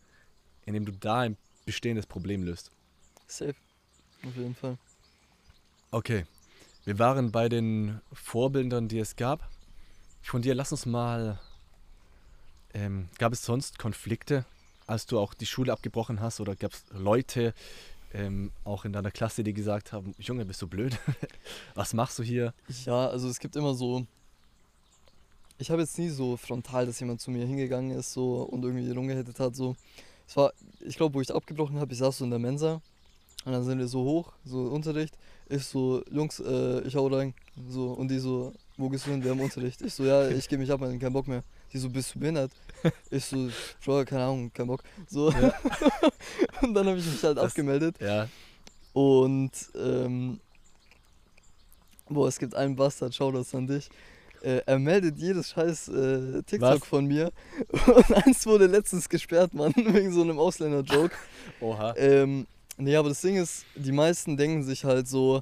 indem 0.65 0.85
du 0.85 0.91
da 0.91 1.21
ein 1.21 1.37
bestehendes 1.65 2.05
Problem 2.05 2.43
löst. 2.43 2.71
Safe. 3.27 3.55
Auf 4.25 4.35
jeden 4.35 4.55
Fall. 4.55 4.77
Okay, 5.91 6.25
wir 6.85 6.99
waren 6.99 7.31
bei 7.31 7.49
den 7.49 8.01
Vorbildern, 8.13 8.87
die 8.87 8.99
es 8.99 9.15
gab. 9.15 9.49
Von 10.21 10.41
dir 10.41 10.55
lass 10.55 10.71
uns 10.71 10.85
mal 10.85 11.39
Ähm, 12.73 13.09
gab 13.17 13.33
es 13.33 13.43
sonst 13.43 13.79
Konflikte, 13.79 14.45
als 14.87 15.05
du 15.05 15.19
auch 15.19 15.33
die 15.33 15.45
Schule 15.45 15.73
abgebrochen 15.73 16.21
hast? 16.21 16.39
Oder 16.39 16.55
gab 16.55 16.71
es 16.71 16.85
Leute 16.91 17.53
ähm, 18.13 18.51
auch 18.63 18.85
in 18.85 18.93
deiner 18.93 19.11
Klasse, 19.11 19.43
die 19.43 19.53
gesagt 19.53 19.91
haben, 19.91 20.15
Junge, 20.19 20.45
bist 20.45 20.61
du 20.61 20.67
blöd? 20.67 20.97
Was 21.75 21.93
machst 21.93 22.17
du 22.19 22.23
hier? 22.23 22.53
Ja, 22.85 23.07
also 23.09 23.27
es 23.27 23.39
gibt 23.39 23.55
immer 23.55 23.73
so. 23.73 24.05
Ich 25.57 25.69
habe 25.69 25.81
jetzt 25.81 25.97
nie 25.99 26.09
so 26.09 26.37
frontal, 26.37 26.85
dass 26.85 26.99
jemand 26.99 27.21
zu 27.21 27.29
mir 27.29 27.45
hingegangen 27.45 27.91
ist 27.91 28.13
so 28.13 28.43
und 28.43 28.63
irgendwie 28.63 28.89
rumgehittet 28.91 29.39
hat. 29.39 29.55
So. 29.55 29.75
Es 30.31 30.37
war, 30.37 30.53
ich 30.79 30.95
glaube, 30.95 31.13
wo 31.15 31.19
ich 31.19 31.29
abgebrochen 31.35 31.77
habe, 31.77 31.91
ich 31.91 31.99
saß 31.99 32.19
so 32.19 32.23
in 32.23 32.29
der 32.29 32.39
Mensa 32.39 32.81
und 33.43 33.51
dann 33.51 33.65
sind 33.65 33.79
wir 33.79 33.87
so 33.89 34.01
hoch, 34.05 34.31
so 34.45 34.61
Unterricht. 34.61 35.13
Ich 35.49 35.65
so, 35.65 36.01
Jungs, 36.09 36.39
äh, 36.39 36.79
ich 36.87 36.95
hau 36.95 37.07
rein. 37.07 37.33
So, 37.67 37.91
und 37.91 38.07
die 38.09 38.17
so, 38.17 38.53
wo 38.77 38.87
gehst 38.87 39.05
du 39.07 39.11
hin? 39.11 39.21
Wir 39.21 39.31
haben 39.31 39.41
Unterricht. 39.41 39.81
Ich 39.81 39.93
so, 39.93 40.05
ja, 40.05 40.29
ich 40.29 40.47
geh 40.47 40.55
mich 40.55 40.71
ab, 40.71 40.79
man, 40.79 40.97
kein 40.97 41.11
Bock 41.11 41.27
mehr. 41.27 41.43
Die 41.73 41.77
so, 41.79 41.89
bist 41.89 42.15
du 42.15 42.19
behindert? 42.19 42.51
Ich 43.11 43.25
so, 43.25 43.49
Bro, 43.83 44.05
keine 44.05 44.23
Ahnung, 44.23 44.51
kein 44.53 44.67
Bock. 44.67 44.81
So. 45.09 45.29
Ja. 45.31 45.53
und 46.61 46.73
dann 46.75 46.87
habe 46.87 46.97
ich 46.97 47.05
mich 47.05 47.21
halt 47.25 47.37
Das- 47.37 47.47
abgemeldet. 47.51 47.97
Ja, 47.99 48.29
Und, 48.93 49.51
ähm, 49.75 50.39
boah, 52.07 52.29
es 52.29 52.39
gibt 52.39 52.55
einen 52.55 52.77
Bastard, 52.77 53.13
schau 53.13 53.33
das 53.33 53.53
an 53.53 53.67
dich. 53.67 53.89
Äh, 54.43 54.61
er 54.65 54.79
meldet 54.79 55.17
jedes 55.17 55.49
scheiß 55.51 55.89
äh, 55.89 56.43
TikTok 56.43 56.81
Was? 56.81 56.87
von 56.87 57.05
mir. 57.05 57.31
Und 57.87 58.13
eins 58.25 58.45
wurde 58.45 58.65
letztens 58.67 59.07
gesperrt, 59.09 59.53
Mann, 59.53 59.73
wegen 59.75 60.11
so 60.11 60.21
einem 60.21 60.39
Ausländer-Joke. 60.39 61.13
oha. 61.59 61.93
Ähm, 61.97 62.47
nee, 62.77 62.95
aber 62.95 63.09
das 63.09 63.21
Ding 63.21 63.35
ist, 63.35 63.65
die 63.75 63.91
meisten 63.91 64.37
denken 64.37 64.63
sich 64.63 64.83
halt 64.83 65.07
so, 65.07 65.41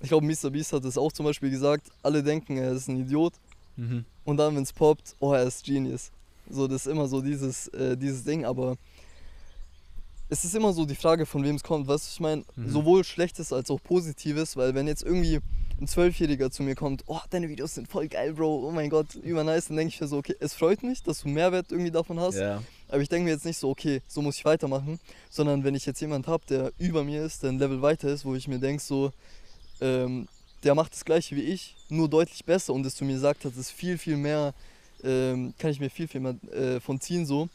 ich 0.00 0.08
glaube, 0.08 0.24
Mr. 0.26 0.50
Beast 0.50 0.72
hat 0.72 0.84
das 0.84 0.96
auch 0.96 1.10
zum 1.12 1.26
Beispiel 1.26 1.50
gesagt, 1.50 1.88
alle 2.02 2.22
denken, 2.22 2.56
er 2.56 2.72
ist 2.72 2.88
ein 2.88 3.00
Idiot. 3.00 3.34
Mhm. 3.76 4.04
Und 4.24 4.36
dann, 4.36 4.54
wenn 4.54 4.62
es 4.62 4.72
poppt, 4.72 5.16
oh, 5.18 5.32
er 5.32 5.42
ist 5.44 5.64
Genius. 5.64 6.10
So, 6.50 6.68
das 6.68 6.86
ist 6.86 6.92
immer 6.92 7.08
so 7.08 7.20
dieses, 7.20 7.66
äh, 7.68 7.96
dieses 7.96 8.22
Ding, 8.24 8.44
aber 8.44 8.76
es 10.28 10.44
ist 10.44 10.54
immer 10.54 10.72
so 10.72 10.84
die 10.84 10.94
Frage, 10.94 11.26
von 11.26 11.42
wem 11.42 11.56
es 11.56 11.62
kommt. 11.62 11.88
Weißt 11.88 12.06
du, 12.06 12.10
ich 12.12 12.20
meine, 12.20 12.44
Mhm. 12.54 12.68
sowohl 12.70 13.02
Schlechtes 13.04 13.52
als 13.52 13.70
auch 13.70 13.82
Positives, 13.82 14.56
weil 14.56 14.74
wenn 14.74 14.86
jetzt 14.86 15.02
irgendwie 15.02 15.40
ein 15.80 15.86
Zwölfjähriger 15.86 16.50
zu 16.50 16.62
mir 16.62 16.74
kommt, 16.74 17.04
oh, 17.06 17.20
deine 17.30 17.48
Videos 17.48 17.74
sind 17.74 17.88
voll 17.88 18.08
geil, 18.08 18.32
Bro, 18.34 18.66
oh 18.66 18.70
mein 18.70 18.90
Gott, 18.90 19.14
übernice, 19.14 19.68
dann 19.68 19.76
denke 19.76 19.94
ich 19.94 20.00
mir 20.00 20.08
so, 20.08 20.18
okay, 20.18 20.36
es 20.40 20.54
freut 20.54 20.82
mich, 20.82 21.02
dass 21.02 21.20
du 21.22 21.28
Mehrwert 21.28 21.70
irgendwie 21.70 21.90
davon 21.90 22.18
hast, 22.18 22.38
Ja, 22.38 22.62
aber 22.88 23.00
ich 23.00 23.08
denke 23.08 23.24
mir 23.24 23.30
jetzt 23.30 23.44
nicht 23.44 23.58
so, 23.58 23.70
okay, 23.70 24.00
so 24.08 24.22
muss 24.22 24.36
ich 24.36 24.44
weitermachen, 24.44 24.98
sondern 25.30 25.64
wenn 25.64 25.74
ich 25.74 25.86
jetzt 25.86 26.00
jemand 26.00 26.26
habe, 26.26 26.42
der 26.48 26.72
über 26.78 27.04
mir 27.04 27.24
ist, 27.24 27.42
der 27.42 27.50
ein 27.50 27.58
Level 27.58 27.80
weiter 27.82 28.08
ist, 28.08 28.24
wo 28.24 28.34
ich 28.34 28.48
mir 28.48 28.58
denke, 28.58 28.82
so, 28.82 29.12
ähm, 29.80 30.26
der 30.64 30.74
macht 30.74 30.92
das 30.92 31.04
gleiche 31.04 31.36
wie 31.36 31.42
ich, 31.42 31.76
nur 31.88 32.08
deutlich 32.08 32.44
besser 32.44 32.72
und 32.72 32.84
es 32.84 32.96
zu 32.96 33.04
mir 33.04 33.18
sagt 33.18 33.44
hat, 33.44 33.56
ist 33.56 33.70
viel, 33.70 33.98
viel 33.98 34.16
mehr, 34.16 34.54
ähm, 35.04 35.54
kann 35.58 35.70
ich 35.70 35.78
mir 35.78 35.90
viel, 35.90 36.08
viel 36.08 36.20
mehr 36.20 36.34
äh, 36.52 36.80
von 36.80 37.00
ziehen 37.00 37.24
so. 37.24 37.48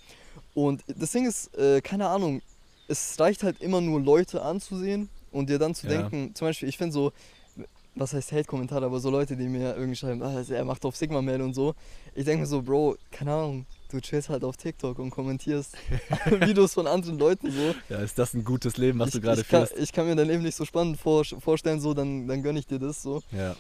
Und 0.54 0.82
das 0.88 1.12
Ding 1.12 1.28
ist, 1.28 1.54
äh, 1.58 1.82
keine 1.82 2.08
Ahnung, 2.08 2.42
es 2.88 3.20
reicht 3.20 3.44
halt 3.44 3.62
immer 3.62 3.82
nur 3.82 4.00
Leute 4.00 4.42
anzusehen 4.42 5.10
und 5.32 5.50
dir 5.50 5.60
dann 5.60 5.76
zu 5.76 5.88
Ja. 5.88 5.94
denken, 5.94 6.34
zum 6.36 6.48
Beispiel, 6.48 6.70
ich 6.70 6.78
finde 6.78 6.94
so, 6.94 7.12
was 7.96 8.14
heißt 8.14 8.32
Hate-Kommentare, 8.32 8.86
aber 8.86 9.00
so 9.00 9.10
Leute, 9.10 9.36
die 9.36 9.48
mir 9.48 9.76
irgendwie 9.76 9.96
schreiben, 9.96 10.22
ah, 10.24 10.42
er 10.48 10.66
macht 10.66 10.84
auf 10.86 10.96
Sigma-Mail 10.96 11.42
und 11.42 11.54
so. 11.54 11.76
Ich 12.16 12.26
denke 12.26 12.42
mir 12.42 12.48
so, 12.48 12.62
Bro, 12.62 12.98
keine 13.12 13.34
Ahnung, 13.34 13.66
du 13.92 14.00
chillst 14.02 14.30
halt 14.30 14.44
auf 14.44 14.58
TikTok 14.58 14.98
und 15.00 15.12
kommentierst 15.12 15.76
Videos 16.40 16.74
von 16.74 16.88
anderen 16.88 17.20
Leuten 17.20 17.52
so. 17.52 17.76
ja, 17.90 18.00
ist 18.00 18.18
das 18.18 18.34
ein 18.34 18.44
gutes 18.44 18.78
Leben, 18.78 19.00
was 19.00 19.10
ich, 19.10 19.14
du 19.16 19.22
gerade 19.22 19.44
führst? 19.44 19.78
ich 19.78 19.92
kann 19.92 20.08
mir 20.08 20.16
dein 20.16 20.28
Leben 20.28 20.44
nicht 20.44 20.56
so 20.56 20.66
spannend 20.66 20.98
vor, 20.98 21.24
vorstellen, 21.26 21.80
so, 21.80 21.94
dann, 21.94 22.28
dann 22.28 22.42
gönne 22.42 22.60
ich 22.60 22.68
dir 22.68 22.80
das 22.80 23.02
so. 23.02 23.22
Ja, 23.32 23.56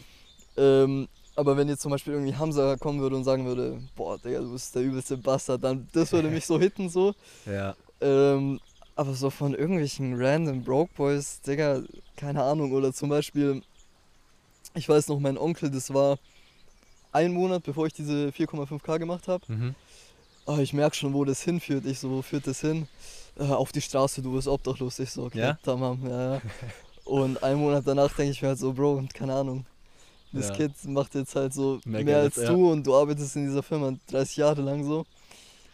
Ähm, 0.57 1.07
aber 1.35 1.57
wenn 1.57 1.67
jetzt 1.67 1.81
zum 1.81 1.91
Beispiel 1.91 2.13
irgendwie 2.13 2.35
Hamza 2.35 2.75
kommen 2.77 2.99
würde 3.01 3.15
und 3.15 3.23
sagen 3.23 3.45
würde, 3.45 3.81
boah, 3.95 4.17
Digga, 4.19 4.39
du 4.39 4.51
bist 4.53 4.75
der 4.75 4.83
übelste 4.83 5.17
Bastard, 5.17 5.63
dann 5.63 5.87
das 5.93 6.11
würde 6.11 6.29
mich 6.29 6.45
so 6.45 6.59
hitten 6.59 6.89
so. 6.89 7.13
ja, 7.45 7.75
Ähm, 8.01 8.59
aber 8.95 9.13
so 9.15 9.31
von 9.31 9.55
irgendwelchen 9.55 10.13
random 10.21 10.63
Broke 10.63 10.91
Boys, 10.95 11.41
Digga, 11.41 11.81
keine 12.15 12.43
Ahnung. 12.43 12.71
Oder 12.73 12.93
zum 12.93 13.09
Beispiel, 13.09 13.63
ich 14.75 14.87
weiß 14.89 15.07
noch, 15.07 15.19
mein 15.19 15.37
Onkel, 15.37 15.69
das 15.71 15.93
war 15.93 16.17
ein 17.11 17.33
Monat, 17.33 17.63
bevor 17.63 17.85
ich 17.87 17.93
diese 17.93 18.29
4,5k 18.29 18.99
gemacht 18.99 19.27
habe. 19.27 19.43
mhm. 19.47 19.75
Oh, 20.45 20.57
ich 20.57 20.73
merke 20.73 20.93
schon, 20.93 21.13
wo 21.13 21.23
das 21.23 21.41
hinführt. 21.41 21.85
Ich 21.85 21.99
so, 21.99 22.09
wo 22.09 22.21
führt 22.21 22.47
das 22.47 22.59
hin? 22.59 22.87
Äh, 23.39 23.43
auf 23.43 23.71
die 23.71 23.79
Straße, 23.79 24.21
du 24.21 24.33
bist 24.33 24.47
obdachlos. 24.49 24.99
Ich 24.99 25.09
so, 25.11 25.23
okay, 25.23 25.39
Ja? 25.39 25.57
tamam, 25.63 25.99
ja, 26.05 26.33
ja. 26.35 26.41
Und 27.05 27.41
einen 27.41 27.59
Monat 27.61 27.83
danach 27.85 28.13
denke 28.13 28.31
ich 28.31 28.41
mir 28.41 28.49
halt 28.49 28.59
so, 28.59 28.73
Bro, 28.73 29.03
keine 29.13 29.33
Ahnung. 29.35 29.65
Das 30.33 30.49
Ja. 30.49 30.55
Kind 30.55 30.73
macht 30.85 31.15
jetzt 31.15 31.33
halt 31.35 31.53
so 31.53 31.79
Mehr 31.85 32.03
mehr, 32.03 32.17
als 32.19 32.35
ja. 32.35 32.49
du 32.51 32.71
und 32.71 32.85
du 32.85 32.93
arbeitest 32.95 33.35
in 33.37 33.45
dieser 33.45 33.63
Firma 33.63 33.93
30 34.07 34.35
Jahre 34.37 34.61
lang 34.61 34.83
so. 34.83 35.05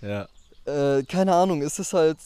ja, 0.02 0.28
Äh, 0.66 1.02
keine 1.04 1.34
Ahnung, 1.34 1.62
es 1.64 1.80
ist 1.80 1.94
halt. 1.94 2.18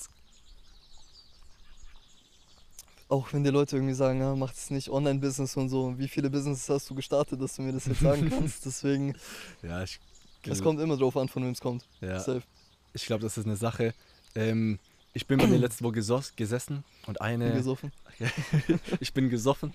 Auch 3.14 3.32
wenn 3.32 3.44
die 3.44 3.52
Leute 3.52 3.76
irgendwie 3.76 3.94
sagen, 3.94 4.22
ja, 4.22 4.34
macht 4.36 4.56
es 4.56 4.72
nicht 4.72 4.90
Online-Business 4.90 5.56
und 5.56 5.70
so. 5.70 6.00
Wie 6.00 6.08
viele 6.08 6.32
Businesses 6.32 6.68
hast 6.68 6.90
du 6.90 6.96
gestartet, 6.96 7.40
dass 7.40 7.56
du 7.56 7.62
mir 7.62 7.72
das 7.72 7.86
jetzt 7.86 8.00
sagen 8.00 8.28
kannst? 8.36 8.66
Deswegen, 8.66 9.16
ja, 9.62 9.84
ich, 9.84 10.00
es 10.48 10.64
kommt 10.64 10.80
immer 10.80 10.98
drauf 10.98 11.16
an, 11.16 11.30
von 11.30 11.44
wem 11.44 11.52
es 11.52 11.62
kommt. 11.62 11.86
ja. 12.02 12.20
Safe. 12.20 12.42
ich 12.92 13.06
glaube, 13.06 13.22
das 13.22 13.38
ist 13.38 13.46
eine 13.46 13.56
Sache. 13.56 13.94
Ähm, 14.34 14.80
ich 15.14 15.28
bin 15.28 15.38
bei 15.38 15.46
mir 15.46 15.60
letzte 15.60 15.84
Woche 15.84 16.02
gesessen 16.36 16.84
und 17.06 17.22
eine, 17.22 17.54
Gesoffen. 17.54 17.92
ich 19.00 19.14
bin 19.14 19.30
gesoffen. 19.30 19.74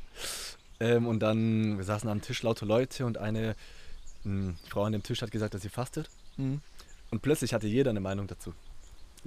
Ähm, 0.80 1.06
und 1.06 1.20
dann, 1.20 1.78
wir 1.78 1.84
saßen 1.84 2.10
am 2.10 2.20
Tisch 2.20 2.42
lauter 2.42 2.66
Leute 2.66 3.06
und 3.06 3.18
eine 3.18 3.54
mh, 4.24 4.54
Frau 4.68 4.82
an 4.82 4.92
dem 4.94 5.04
Tisch 5.04 5.22
hat 5.22 5.30
gesagt, 5.30 5.54
dass 5.54 5.62
sie 5.62 5.68
fastet. 5.68 6.10
Mhm. 6.38 6.60
Und 7.12 7.22
plötzlich 7.22 7.54
hatte 7.54 7.68
jeder 7.68 7.90
eine 7.90 8.00
Meinung 8.00 8.26
dazu. 8.26 8.52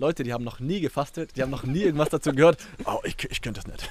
Leute, 0.02 0.24
die 0.24 0.34
haben 0.34 0.44
noch 0.44 0.60
nie 0.60 0.82
gefastet, 0.82 1.38
die 1.38 1.44
haben 1.44 1.52
noch 1.52 1.64
nie 1.64 1.84
irgendwas 1.84 2.10
dazu 2.10 2.32
gehört. 2.34 2.58
Oh, 2.86 2.98
ich, 3.04 3.16
ich 3.30 3.40
könnte 3.42 3.62
das 3.62 3.72
nicht. 3.72 3.88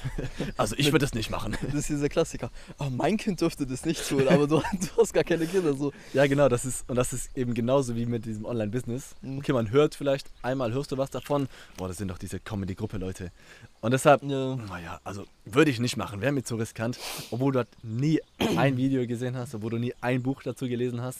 Also 0.57 0.75
ich 0.77 0.87
würde 0.87 1.05
das 1.05 1.13
nicht 1.13 1.29
machen. 1.31 1.55
Das 1.63 1.73
ist 1.73 1.89
dieser 1.89 2.09
Klassiker. 2.09 2.51
Oh, 2.79 2.89
mein 2.89 3.15
Kind 3.15 3.39
dürfte 3.39 3.65
das 3.65 3.85
nicht 3.85 4.05
tun, 4.07 4.27
aber 4.27 4.45
du, 4.45 4.57
du 4.57 4.87
hast 5.01 5.13
gar 5.13 5.23
keine 5.23 5.47
Kinder. 5.47 5.73
So. 5.73 5.93
Ja, 6.13 6.27
genau, 6.27 6.49
das 6.49 6.65
ist, 6.65 6.87
und 6.89 6.97
das 6.97 7.13
ist 7.13 7.29
eben 7.37 7.53
genauso 7.53 7.95
wie 7.95 8.05
mit 8.05 8.25
diesem 8.25 8.43
Online-Business. 8.43 9.15
Mhm. 9.21 9.37
Okay, 9.37 9.53
man 9.53 9.71
hört 9.71 9.95
vielleicht, 9.95 10.27
einmal 10.41 10.73
hörst 10.73 10.91
du 10.91 10.97
was 10.97 11.09
davon, 11.11 11.47
boah, 11.77 11.87
das 11.87 11.97
sind 11.97 12.09
doch 12.09 12.17
diese 12.17 12.41
Comedy-Gruppe, 12.41 12.97
Leute. 12.97 13.31
Und 13.79 13.91
deshalb, 13.91 14.21
Ja. 14.23 14.57
naja, 14.57 14.99
also 15.05 15.25
würde 15.45 15.71
ich 15.71 15.79
nicht 15.79 15.95
machen, 15.95 16.19
wäre 16.19 16.33
mir 16.33 16.43
zu 16.43 16.57
riskant, 16.57 16.99
obwohl 17.31 17.53
du 17.53 17.59
halt 17.59 17.69
nie 17.83 18.19
ein 18.57 18.75
Video 18.75 19.07
gesehen 19.07 19.37
hast, 19.37 19.55
obwohl 19.55 19.71
du 19.71 19.77
nie 19.77 19.93
ein 20.01 20.21
Buch 20.21 20.43
dazu 20.43 20.67
gelesen 20.67 21.01
hast 21.01 21.19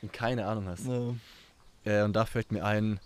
und 0.00 0.12
keine 0.12 0.46
Ahnung 0.46 0.68
hast. 0.68 0.86
Ja. 0.86 1.14
Äh, 1.84 2.04
und 2.04 2.12
da 2.14 2.24
fällt 2.24 2.52
mir 2.52 2.64
ein, 2.64 3.00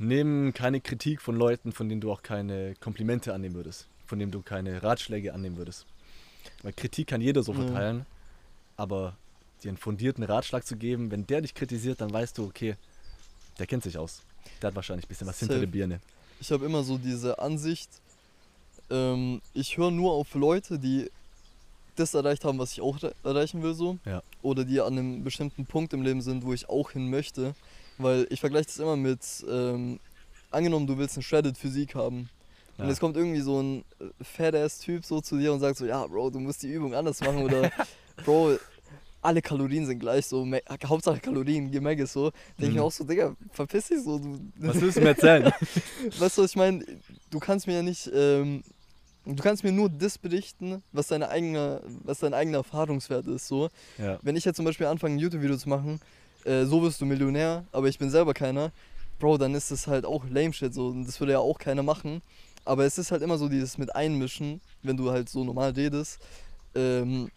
nimm 0.00 0.52
keine 0.54 0.80
Kritik 0.80 1.20
von 1.20 1.36
Leuten, 1.36 1.72
von 1.72 1.88
denen 1.88 2.00
du 2.00 2.10
auch 2.10 2.22
keine 2.22 2.74
Komplimente 2.80 3.32
annehmen 3.34 3.54
würdest, 3.54 3.86
von 4.06 4.18
denen 4.18 4.32
du 4.32 4.42
keine 4.42 4.82
Ratschläge 4.82 5.32
annehmen 5.34 5.56
würdest. 5.56 5.86
Weil 6.62 6.72
Kritik 6.72 7.08
kann 7.08 7.20
jeder 7.20 7.42
so 7.42 7.52
verteilen, 7.52 8.06
aber 8.76 9.16
dir 9.62 9.68
einen 9.68 9.76
fundierten 9.76 10.24
Ratschlag 10.24 10.66
zu 10.66 10.76
geben, 10.76 11.10
wenn 11.10 11.26
der 11.26 11.42
dich 11.42 11.54
kritisiert, 11.54 12.00
dann 12.00 12.12
weißt 12.12 12.38
du, 12.38 12.46
okay, 12.46 12.76
der 13.58 13.66
kennt 13.66 13.82
sich 13.82 13.98
aus. 13.98 14.22
Der 14.62 14.68
hat 14.68 14.74
wahrscheinlich 14.74 15.04
ein 15.04 15.08
bisschen 15.08 15.26
was 15.26 15.38
hinter 15.38 15.60
der 15.60 15.66
Birne. 15.66 16.00
Ich 16.40 16.50
habe 16.50 16.64
immer 16.64 16.82
so 16.82 16.96
diese 16.96 17.38
Ansicht, 17.38 17.90
ähm, 18.88 19.42
ich 19.52 19.76
höre 19.76 19.90
nur 19.90 20.12
auf 20.12 20.34
Leute, 20.34 20.78
die 20.78 21.10
das 21.96 22.14
erreicht 22.14 22.46
haben, 22.46 22.58
was 22.58 22.72
ich 22.72 22.80
auch 22.80 23.02
re- 23.02 23.14
erreichen 23.22 23.62
will, 23.62 23.74
so. 23.74 23.98
Ja. 24.06 24.22
Oder 24.40 24.64
die 24.64 24.80
an 24.80 24.96
einem 24.96 25.22
bestimmten 25.22 25.66
Punkt 25.66 25.92
im 25.92 26.00
Leben 26.00 26.22
sind, 26.22 26.44
wo 26.44 26.54
ich 26.54 26.70
auch 26.70 26.92
hin 26.92 27.10
möchte. 27.10 27.54
Weil 28.02 28.26
ich 28.30 28.40
vergleiche 28.40 28.66
das 28.66 28.78
immer 28.78 28.96
mit, 28.96 29.20
ähm, 29.48 30.00
angenommen, 30.50 30.86
du 30.86 30.96
willst 30.98 31.16
eine 31.16 31.22
Shredded 31.22 31.56
Physik 31.58 31.94
haben. 31.94 32.28
Und 32.78 32.84
Ja. 32.84 32.88
jetzt 32.88 33.00
kommt 33.00 33.16
irgendwie 33.16 33.40
so 33.40 33.60
ein 33.62 33.84
äh, 34.00 34.04
Fat-Ass-Typ 34.24 35.04
so 35.04 35.20
zu 35.20 35.36
dir 35.38 35.52
und 35.52 35.60
sagt 35.60 35.76
so, 35.76 35.86
ja, 35.86 36.06
Bro, 36.06 36.30
du 36.30 36.40
musst 36.40 36.62
die 36.62 36.68
Übung 36.72 36.94
anders 36.94 37.20
machen. 37.20 37.42
Oder, 37.42 37.70
Bro, 38.24 38.56
alle 39.22 39.42
Kalorien 39.42 39.84
sind 39.86 39.98
gleich 39.98 40.24
so, 40.26 40.46
Me- 40.46 40.62
Hauptsache 40.86 41.20
Kalorien, 41.20 41.70
Maggis 41.82 42.12
so. 42.14 42.30
Denke 42.30 42.40
ich 42.58 42.68
Mhm. 42.70 42.74
mir 42.76 42.82
auch 42.84 42.90
so, 42.92 43.04
Digga, 43.04 43.36
verpiss 43.52 43.88
dich 43.88 44.02
so. 44.02 44.18
Du, 44.18 44.40
Was 44.60 44.80
willst 44.80 44.96
du 44.96 45.02
mir 45.02 45.08
erzählen? 45.10 45.52
Weißt 46.18 46.38
du, 46.38 46.44
ich 46.44 46.56
meine? 46.56 46.84
Du 47.30 47.38
kannst 47.38 47.66
mir 47.66 47.74
ja 47.74 47.82
nicht, 47.82 48.10
ähm, 48.14 48.62
du 49.26 49.42
kannst 49.42 49.62
mir 49.62 49.72
nur 49.72 49.90
das 49.90 50.16
berichten, 50.16 50.82
was 50.92 51.08
deine 51.08 51.28
eigene, 51.28 51.82
was 52.02 52.20
dein 52.20 52.32
eigener 52.32 52.58
Erfahrungswert 52.58 53.26
ist. 53.26 53.46
So, 53.46 53.68
ja. 53.98 54.18
wenn 54.22 54.36
ich 54.36 54.44
jetzt 54.46 54.56
zum 54.56 54.64
Beispiel 54.64 54.86
anfange, 54.86 55.16
ein 55.16 55.18
YouTube-Video 55.18 55.58
zu 55.58 55.68
machen, 55.68 56.00
äh, 56.44 56.64
so 56.64 56.82
wirst 56.82 57.00
du 57.00 57.06
Millionär, 57.06 57.64
aber 57.72 57.88
ich 57.88 57.98
bin 57.98 58.10
selber 58.10 58.34
keiner, 58.34 58.72
Bro, 59.18 59.38
dann 59.38 59.54
ist 59.54 59.70
das 59.70 59.86
halt 59.86 60.06
auch 60.06 60.24
lame 60.28 60.52
shit 60.52 60.72
so 60.72 60.88
und 60.88 61.06
das 61.06 61.20
würde 61.20 61.32
ja 61.32 61.38
auch 61.38 61.58
keiner 61.58 61.82
machen. 61.82 62.22
Aber 62.64 62.84
es 62.84 62.98
ist 62.98 63.10
halt 63.10 63.22
immer 63.22 63.38
so 63.38 63.48
dieses 63.48 63.78
mit 63.78 63.94
Einmischen, 63.94 64.60
wenn 64.82 64.96
du 64.96 65.10
halt 65.10 65.28
so 65.28 65.44
normal 65.44 65.70
redest. 65.72 66.18
Ähm, 66.74 67.30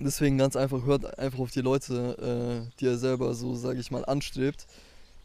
deswegen 0.00 0.38
ganz 0.38 0.56
einfach, 0.56 0.84
hört 0.84 1.18
einfach 1.18 1.38
auf 1.38 1.50
die 1.50 1.60
Leute, 1.60 2.66
äh, 2.66 2.78
die 2.80 2.86
er 2.86 2.98
selber 2.98 3.34
so, 3.34 3.54
sage 3.54 3.80
ich 3.80 3.90
mal, 3.90 4.04
anstrebt. 4.04 4.66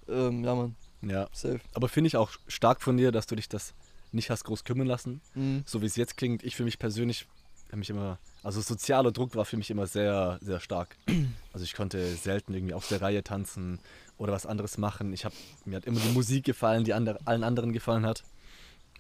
Ähm, 0.08 0.44
ja, 0.44 0.56
man, 0.56 0.76
ja. 1.02 1.28
safe. 1.32 1.62
Aber 1.74 1.90
finde 1.90 2.08
ich 2.08 2.18
auch 2.18 2.32
stark 2.48 2.82
von 2.82 2.98
dir, 2.98 3.12
dass 3.12 3.28
du 3.28 3.36
dich 3.36 3.50
das 3.50 3.74
nicht 4.12 4.30
hast 4.30 4.44
groß 4.44 4.64
kümmern 4.64 4.88
lassen. 4.88 5.22
Mhm. 5.36 5.64
so 5.66 5.82
wie 5.82 5.86
es 5.86 5.96
jetzt 5.96 6.18
klingt, 6.18 6.44
ich 6.44 6.56
für 6.56 6.64
mich 6.64 6.80
persönlich 6.80 7.28
habe 7.70 7.80
mich 7.80 7.90
immer, 7.90 8.18
also 8.44 8.62
sozialer 8.62 9.12
Druck 9.12 9.36
war 9.36 9.46
für 9.46 9.58
mich 9.58 9.70
immer 9.70 9.88
sehr, 9.88 10.40
sehr 10.42 10.60
stark. 10.60 10.96
Also 11.52 11.64
ich 11.64 11.74
konnte 11.74 12.16
selten 12.16 12.54
irgendwie 12.54 12.76
auf 12.76 12.88
der 12.88 13.02
Reihe 13.02 13.24
tanzen 13.24 13.80
oder 14.20 14.32
was 14.32 14.46
anderes 14.46 14.78
machen. 14.78 15.12
Ich 15.14 15.26
habe 15.26 15.34
mir 15.66 15.78
hat 15.78 15.86
immer 15.86 16.00
die 16.00 16.10
Musik 16.10 16.46
gefallen, 16.46 16.84
die 16.84 16.94
andere, 16.94 17.18
allen 17.26 17.44
anderen 17.44 17.74
gefallen 17.74 18.06
hat. 18.06 18.24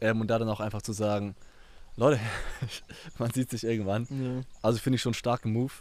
Ähm, 0.01 0.19
und 0.19 0.27
da 0.27 0.39
dann 0.39 0.49
auch 0.49 0.59
einfach 0.59 0.81
zu 0.81 0.91
sagen, 0.91 1.35
Leute, 1.95 2.19
man 3.19 3.31
sieht 3.31 3.51
sich 3.51 3.63
irgendwann. 3.63 4.07
Ja. 4.09 4.41
Also 4.63 4.79
finde 4.79 4.95
ich 4.95 5.01
schon 5.01 5.11
einen 5.11 5.19
starken 5.19 5.53
Move 5.53 5.73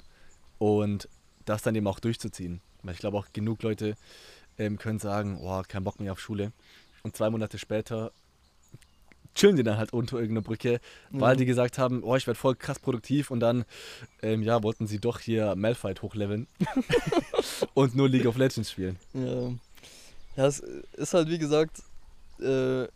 und 0.59 1.09
das 1.47 1.63
dann 1.63 1.75
eben 1.75 1.87
auch 1.87 2.01
durchzuziehen. 2.01 2.61
Weil 2.83 2.95
ich 2.95 3.01
glaube 3.01 3.17
auch 3.17 3.33
genug 3.33 3.63
Leute 3.63 3.97
ähm, 4.59 4.79
können 4.79 4.99
sagen, 4.99 5.39
oh, 5.41 5.63
kein 5.67 5.85
Bock 5.85 6.01
mehr 6.01 6.13
auf 6.13 6.21
Schule. 6.21 6.53
Und 7.03 7.17
zwei 7.17 7.31
Monate 7.31 7.59
später 7.59 8.13
chillen 9.39 9.57
die 9.57 9.63
dann 9.63 9.79
halt 9.79 9.93
unter 9.93 10.17
irgendeiner 10.17 10.43
Brücke, 10.45 10.81
weil 11.11 11.33
Ja. 11.33 11.37
die 11.37 11.47
gesagt 11.47 11.79
haben, 11.79 12.03
oh, 12.03 12.17
ich 12.17 12.27
werde 12.27 12.39
voll 12.39 12.57
krass 12.57 12.79
produktiv 12.79 13.31
und 13.31 13.41
dann, 13.41 13.65
ähm, 14.23 14.43
ja, 14.43 14.63
wollten 14.63 14.87
sie 14.87 14.99
doch 14.99 15.21
hier 15.21 15.55
Malphite 15.57 16.03
hochleveln 16.03 16.47
und 17.75 17.95
nur 17.95 18.09
League 18.09 18.27
of 18.27 18.37
Legends 18.37 18.71
spielen. 18.71 18.99
Ja. 19.15 19.51
ja, 20.37 20.47
es 20.47 20.61
ist 20.61 21.15
halt 21.15 21.29
wie 21.29 21.39
gesagt, 21.39 21.83
äh, 22.41 22.87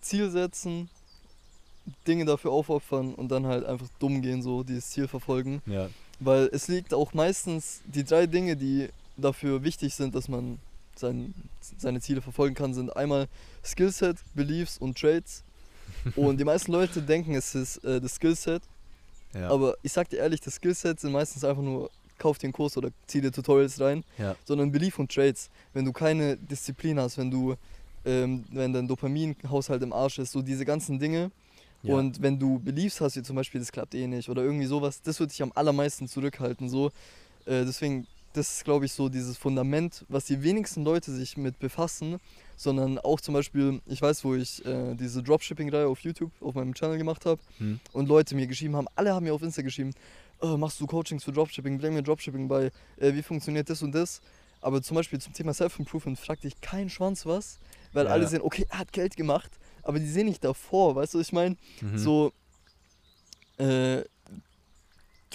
Ziel 0.00 0.30
setzen, 0.30 0.88
Dinge 2.06 2.24
dafür 2.24 2.50
aufopfern 2.52 3.14
und 3.14 3.28
dann 3.28 3.46
halt 3.46 3.64
einfach 3.64 3.88
dumm 3.98 4.22
gehen, 4.22 4.42
so 4.42 4.62
dieses 4.62 4.90
Ziel 4.90 5.06
verfolgen. 5.08 5.62
Ja, 5.66 5.88
Weil 6.18 6.48
es 6.52 6.68
liegt 6.68 6.94
auch 6.94 7.12
meistens, 7.14 7.82
die 7.86 8.04
drei 8.04 8.26
Dinge, 8.26 8.56
die 8.56 8.88
dafür 9.16 9.62
wichtig 9.62 9.94
sind, 9.94 10.14
dass 10.14 10.28
man 10.28 10.58
sein, 10.98 11.34
seine 11.60 12.00
Ziele 12.00 12.22
verfolgen 12.22 12.54
kann, 12.54 12.74
sind 12.74 12.96
einmal 12.96 13.28
Skillset, 13.64 14.18
Beliefs 14.34 14.78
und 14.78 14.98
Traits. 14.98 15.42
Und 16.16 16.38
die 16.38 16.44
meisten 16.44 16.72
Leute 16.72 17.00
denken, 17.00 17.34
es 17.34 17.54
ist 17.54 17.84
äh, 17.84 18.00
das 18.00 18.16
Skillset, 18.16 18.62
ja, 19.34 19.50
aber 19.50 19.76
ich 19.82 19.92
sag 19.92 20.08
dir 20.08 20.18
ehrlich, 20.18 20.40
das 20.40 20.54
Skillset 20.54 21.00
sind 21.00 21.12
meistens 21.12 21.44
einfach 21.44 21.62
nur, 21.62 21.90
kauf 22.18 22.38
dir 22.38 22.46
einen 22.46 22.52
Kurs 22.52 22.76
oder 22.76 22.90
zieh 23.06 23.20
dir 23.20 23.30
Tutorials 23.30 23.80
rein, 23.80 24.04
ja, 24.18 24.34
sondern 24.44 24.72
Belief 24.72 24.98
und 24.98 25.12
Traits. 25.12 25.50
Wenn 25.74 25.84
du 25.84 25.92
keine 25.92 26.36
Disziplin 26.36 26.98
hast, 26.98 27.18
wenn 27.18 27.30
du, 27.30 27.54
ähm, 28.04 28.44
wenn 28.50 28.72
dein 28.72 28.88
Dopaminhaushalt 28.88 29.82
im 29.82 29.92
Arsch 29.92 30.18
ist, 30.18 30.32
so 30.32 30.42
diese 30.42 30.64
ganzen 30.64 30.98
Dinge. 30.98 31.30
ja. 31.82 31.94
Und 31.94 32.22
wenn 32.22 32.38
du 32.38 32.58
Beliefs 32.58 33.00
hast, 33.00 33.16
wie 33.16 33.22
zum 33.22 33.36
Beispiel, 33.36 33.60
das 33.60 33.70
klappt 33.70 33.94
eh 33.94 34.06
nicht 34.06 34.28
oder 34.28 34.42
irgendwie 34.42 34.66
sowas, 34.66 35.02
das 35.02 35.20
wird 35.20 35.30
dich 35.30 35.42
am 35.42 35.52
allermeisten 35.54 36.08
zurückhalten. 36.08 36.68
So. 36.68 36.86
Äh, 37.44 37.64
deswegen, 37.64 38.06
das 38.36 38.56
ist, 38.58 38.64
glaube 38.64 38.84
ich, 38.84 38.92
so 38.92 39.08
dieses 39.08 39.36
Fundament, 39.36 40.04
was 40.08 40.26
die 40.26 40.42
wenigsten 40.42 40.84
Leute 40.84 41.10
sich 41.12 41.36
mit 41.36 41.58
befassen, 41.58 42.18
sondern 42.56 42.98
auch 42.98 43.20
zum 43.20 43.34
Beispiel, 43.34 43.80
ich 43.86 44.00
weiß, 44.02 44.24
wo 44.24 44.34
ich 44.34 44.64
äh, 44.64 44.94
diese 44.94 45.22
Dropshipping-Reihe 45.22 45.86
auf 45.86 46.00
YouTube, 46.00 46.30
auf 46.40 46.54
meinem 46.54 46.74
Channel 46.74 46.98
gemacht 46.98 47.24
habe 47.26 47.40
Hm. 47.58 47.80
und 47.92 48.08
Leute 48.08 48.34
mir 48.34 48.46
geschrieben 48.46 48.76
haben, 48.76 48.86
alle 48.94 49.14
haben 49.14 49.24
mir 49.24 49.34
auf 49.34 49.42
Insta 49.42 49.62
geschrieben, 49.62 49.92
"Oh, 50.40 50.56
machst 50.56 50.80
du 50.80 50.86
Coachings 50.86 51.24
für 51.24 51.32
Dropshipping, 51.32 51.78
bring 51.78 51.94
mir 51.94 52.02
Dropshipping 52.02 52.46
bei, 52.48 52.70
äh, 52.98 53.14
wie 53.14 53.22
funktioniert 53.22 53.68
das 53.70 53.82
und 53.82 53.92
das. 53.94 54.20
Aber 54.60 54.82
zum 54.82 54.94
Beispiel 54.96 55.20
zum 55.20 55.32
Thema 55.32 55.52
Self-Improvement 55.54 56.18
fragt 56.18 56.44
dich 56.44 56.60
kein 56.60 56.88
Schwanz 56.90 57.24
was, 57.26 57.58
weil 57.92 58.06
Ja, 58.06 58.12
alle 58.12 58.26
sehen, 58.26 58.40
okay, 58.42 58.66
er 58.70 58.78
hat 58.80 58.92
Geld 58.92 59.16
gemacht, 59.16 59.50
aber 59.82 59.98
die 59.98 60.06
sehen 60.08 60.26
nicht 60.26 60.42
davor, 60.44 60.94
weißt 60.96 61.14
du, 61.14 61.18
was 61.18 61.26
ich 61.28 61.32
meine? 61.32 61.56
Mhm. 61.80 61.98
So, 61.98 62.32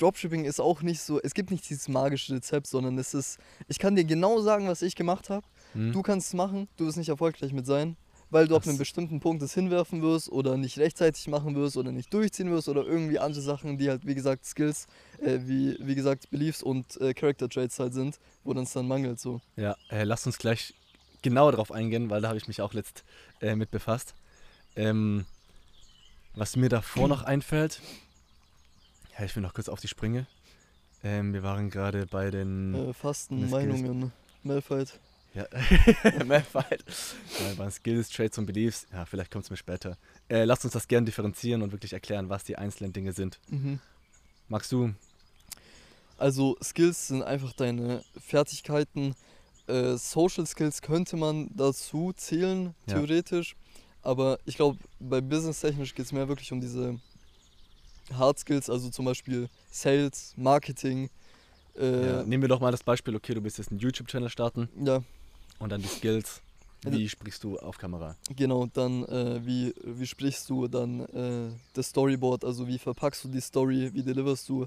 Dropshipping 0.02 0.46
ist 0.46 0.60
auch 0.60 0.82
nicht 0.82 1.02
so, 1.02 1.20
es 1.22 1.34
gibt 1.34 1.52
nicht 1.52 1.70
dieses 1.70 1.88
magische 1.88 2.34
Rezept, 2.34 2.68
sondern 2.68 2.98
es 2.98 3.14
ist, 3.14 3.38
ich 3.68 3.80
kann 3.80 3.96
dir 3.96 4.04
genau 4.04 4.42
sagen, 4.42 4.68
was 4.68 4.82
ich 4.82 4.96
gemacht 4.96 5.30
habe. 5.30 5.46
Hm. 5.74 5.92
Du 5.94 6.02
kannst 6.02 6.28
es 6.30 6.34
machen, 6.34 6.68
du 6.78 6.86
wirst 6.86 6.98
nicht 6.98 7.10
erfolgreich 7.10 7.54
mit 7.54 7.66
sein, 7.66 7.96
weil 8.30 8.48
du 8.48 8.56
ab 8.56 8.62
Das- 8.64 8.70
einem 8.70 8.78
bestimmten 8.78 9.20
Punkt 9.20 9.44
es 9.44 9.54
hinwerfen 9.54 10.02
wirst 10.02 10.30
oder 10.30 10.58
nicht 10.58 10.78
rechtzeitig 10.80 11.28
machen 11.28 11.56
wirst 11.56 11.78
oder 11.78 11.92
nicht 11.92 12.14
durchziehen 12.14 12.50
wirst 12.50 12.68
oder 12.70 12.84
irgendwie 12.86 13.20
andere 13.20 13.42
Sachen, 13.42 13.78
die 13.78 13.90
halt, 13.90 14.06
wie 14.08 14.16
gesagt, 14.16 14.46
Skills, 14.46 14.88
äh, 15.22 15.40
wie, 15.44 15.78
wie 15.80 15.96
gesagt, 15.96 16.30
Beliefs 16.32 16.64
und 16.64 17.00
äh, 17.00 17.14
Character 17.14 17.48
Traits 17.50 17.78
halt 17.80 17.94
sind, 17.94 18.20
wo 18.44 18.54
dann 18.54 18.64
es 18.64 18.74
dann 18.74 18.88
mangelt 18.88 19.20
so. 19.20 19.40
Ja, 19.56 19.76
äh, 19.90 20.04
lasst 20.04 20.26
uns 20.26 20.38
gleich 20.38 20.74
genauer 21.22 21.52
drauf 21.52 21.72
eingehen, 21.72 22.10
weil 22.10 22.22
da 22.22 22.30
habe 22.30 22.38
ich 22.40 22.48
mich 22.48 22.62
auch 22.62 22.74
letzt 22.74 23.04
äh, 23.42 23.56
mit 23.56 23.70
befasst. 23.70 24.16
Ähm, 24.76 25.26
was 26.34 26.56
mir 26.56 26.70
davor 26.70 27.08
noch 27.10 27.24
einfällt, 27.24 27.82
ja, 29.18 29.26
ich 29.26 29.36
will 29.36 29.44
noch 29.44 29.54
kurz 29.54 29.70
auf 29.70 29.80
die 29.80 29.88
Sprünge. 29.88 30.26
Ähm, 31.04 31.34
wir 31.34 31.44
waren 31.44 31.70
gerade 31.70 32.06
bei 32.06 32.30
den 32.30 32.74
Äh, 32.76 32.94
Fasten. 32.94 33.50
Meinungen, 33.50 34.12
Malfight. 34.44 35.00
ja, 35.34 35.46
Malphite. 36.26 36.84
Ja, 37.40 37.58
waren 37.58 37.72
Skills, 37.72 38.10
Traits 38.10 38.38
und 38.38 38.46
Beliefs. 38.46 38.86
Ja, 38.92 39.06
vielleicht 39.06 39.32
kommt 39.32 39.46
es 39.46 39.50
mir 39.50 39.58
später. 39.58 39.98
Äh, 40.30 40.44
lasst 40.44 40.64
uns 40.64 40.74
das 40.74 40.88
gerne 40.88 41.06
differenzieren 41.06 41.62
und 41.62 41.72
wirklich 41.72 41.94
erklären, 41.94 42.30
was 42.30 42.44
die 42.44 42.58
einzelnen 42.58 42.94
Dinge 42.94 43.14
sind. 43.14 43.40
Mhm. 43.50 43.80
Magst 44.48 44.72
du? 44.72 44.94
Also 46.18 46.56
Skills 46.62 47.08
sind 47.08 47.24
einfach 47.24 47.54
deine 47.54 48.04
Fertigkeiten. 48.20 49.16
Äh, 49.68 49.96
Social 49.98 50.46
Skills 50.46 50.82
könnte 50.82 51.16
man 51.18 51.50
dazu 51.56 52.14
zählen, 52.14 52.76
Ja. 52.88 52.96
theoretisch. 52.96 53.56
Aber 54.04 54.40
ich 54.46 54.56
glaube, 54.56 54.78
bei 55.00 55.22
Business 55.22 55.62
technisch 55.62 55.96
geht 55.96 56.06
es 56.06 56.12
mehr 56.12 56.28
wirklich 56.28 56.52
um 56.52 56.60
diese 56.62 57.00
Hard 58.18 58.40
Skills, 58.40 58.70
also 58.70 58.90
zum 58.90 59.06
Beispiel 59.06 59.50
Sales, 59.72 60.34
Marketing. 60.38 61.10
Äh, 61.78 62.06
Ja, 62.06 62.24
nehmen 62.24 62.42
wir 62.44 62.50
doch 62.50 62.60
mal 62.60 62.72
das 62.72 62.84
Beispiel, 62.84 63.16
okay, 63.16 63.34
du 63.34 63.42
bist 63.42 63.58
jetzt 63.58 63.72
einen 63.72 63.80
YouTube-Channel 63.80 64.30
starten 64.30 64.68
ja, 64.84 65.02
und 65.60 65.72
dann 65.72 65.82
die 65.82 65.88
Skills. 65.88 66.42
Also- 66.84 66.98
Wie 66.98 67.08
sprichst 67.08 67.44
du 67.44 67.60
auf 67.60 67.78
Kamera? 67.78 68.16
genau. 68.36 68.66
Dann 68.74 69.06
äh, 69.06 69.46
wie, 69.46 69.74
wie 69.84 70.08
sprichst 70.08 70.50
du 70.50 70.68
dann 70.68 71.02
äh, 71.02 71.52
das 71.74 71.90
Storyboard, 71.90 72.44
also 72.44 72.68
wie 72.68 72.80
verpackst 72.80 73.24
du 73.24 73.28
die 73.28 73.40
Story, 73.42 73.92
wie 73.94 74.02
deliverst 74.02 74.50
du, 74.50 74.66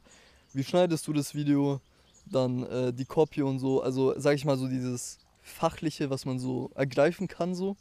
wie 0.52 0.62
schneidest 0.62 1.06
du 1.08 1.12
das 1.12 1.34
Video, 1.34 1.80
dann 2.26 2.62
äh, 2.64 2.92
die 2.92 3.04
Copy 3.04 3.42
und 3.42 3.58
so. 3.58 3.82
Also 3.82 4.14
sag 4.18 4.36
ich 4.36 4.44
mal 4.44 4.56
so 4.56 4.68
dieses 4.68 5.18
Fachliche, 5.42 6.08
was 6.08 6.24
man 6.24 6.38
so 6.38 6.70
ergreifen 6.76 7.26
kann 7.26 7.54
so. 7.54 7.76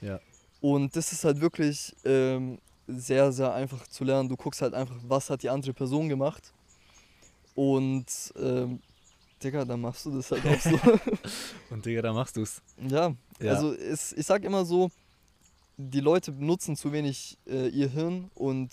Ja. 0.00 0.18
Und 0.62 0.96
das 0.96 1.12
ist 1.12 1.24
halt 1.24 1.42
wirklich 1.42 1.94
ähm, 2.06 2.58
sehr, 2.86 3.32
sehr 3.32 3.52
einfach 3.54 3.86
zu 3.88 4.04
lernen. 4.04 4.28
Du 4.28 4.36
guckst 4.36 4.62
halt 4.62 4.74
einfach, 4.74 4.96
was 5.06 5.30
hat 5.30 5.42
die 5.42 5.50
andere 5.50 5.72
Person 5.72 6.08
gemacht. 6.08 6.52
Und, 7.54 8.06
ähm, 8.36 8.80
Digga, 9.42 9.64
dann 9.64 9.80
machst 9.80 10.06
du 10.06 10.10
das 10.16 10.30
halt 10.30 10.44
auch 10.46 10.60
so. 10.60 10.70
Und 11.70 11.84
Digga, 11.84 12.02
da 12.02 12.12
machst 12.12 12.36
du's. 12.36 12.60
ja, 12.88 13.14
Ja. 13.40 13.52
also 13.52 13.72
es, 13.74 14.12
ich 14.12 14.26
sag 14.26 14.42
immer 14.44 14.64
so, 14.64 14.90
die 15.76 16.00
Leute 16.00 16.32
benutzen 16.32 16.76
zu 16.76 16.92
wenig 16.92 17.36
äh, 17.46 17.68
ihr 17.68 17.88
Hirn 17.88 18.30
und 18.34 18.70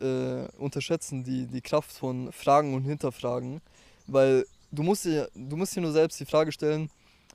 äh, 0.00 0.46
unterschätzen 0.58 1.22
die, 1.24 1.46
die 1.46 1.60
Kraft 1.60 1.92
von 1.92 2.32
Fragen 2.32 2.74
und 2.74 2.84
Hinterfragen. 2.84 3.60
Weil 4.06 4.44
du 4.72 4.82
musst, 4.82 5.04
dir, 5.04 5.28
du 5.34 5.56
musst 5.56 5.76
dir 5.76 5.80
nur 5.80 5.92
selbst 5.92 6.18
die 6.18 6.26
Frage 6.26 6.50
stellen, 6.52 6.90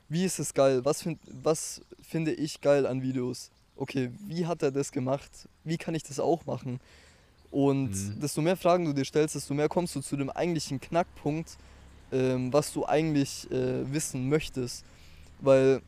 wie 0.10 0.26
ist 0.26 0.40
es 0.40 0.54
geil? 0.54 0.84
Was, 0.86 1.02
find, 1.02 1.20
was 1.44 1.82
finde 2.02 2.34
ich 2.34 2.62
geil 2.62 2.86
an 2.86 3.02
Videos? 3.02 3.50
Okay, 3.76 4.12
wie 4.28 4.46
hat 4.46 4.64
er 4.64 4.72
das 4.72 4.92
gemacht? 4.92 5.32
Wie 5.64 5.78
kann 5.78 5.96
ich 5.96 6.04
das 6.04 6.20
auch 6.20 6.46
machen? 6.46 6.80
Und 7.52 7.92
Mhm. 7.92 8.20
desto 8.20 8.42
mehr 8.42 8.58
Fragen 8.58 8.86
du 8.86 8.94
dir 8.94 9.06
stellst, 9.06 9.36
desto 9.36 9.54
mehr 9.54 9.70
kommst 9.70 9.96
du 9.96 10.02
zu 10.02 10.16
dem 10.18 10.30
eigentlichen 10.30 10.80
Knackpunkt, 10.80 11.58
ähm, 12.12 12.52
was 12.52 12.72
du 12.74 12.86
eigentlich 12.86 13.50
äh, 13.52 13.92
wissen 13.92 14.30
möchtest. 14.30 14.84
Weil 15.40 15.82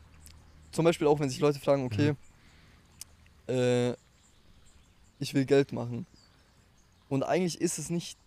zum 0.72 0.84
Beispiel 0.84 1.06
auch, 1.06 1.18
wenn 1.20 1.30
sich 1.30 1.40
Leute 1.40 1.58
fragen, 1.58 1.84
okay, 1.84 2.14
äh, 3.48 3.94
ich 5.18 5.34
will 5.34 5.44
Geld 5.44 5.72
machen. 5.72 6.06
Und 7.08 7.22
eigentlich 7.22 7.60
ist 7.60 7.78
es 7.78 7.90
nicht 7.90 8.18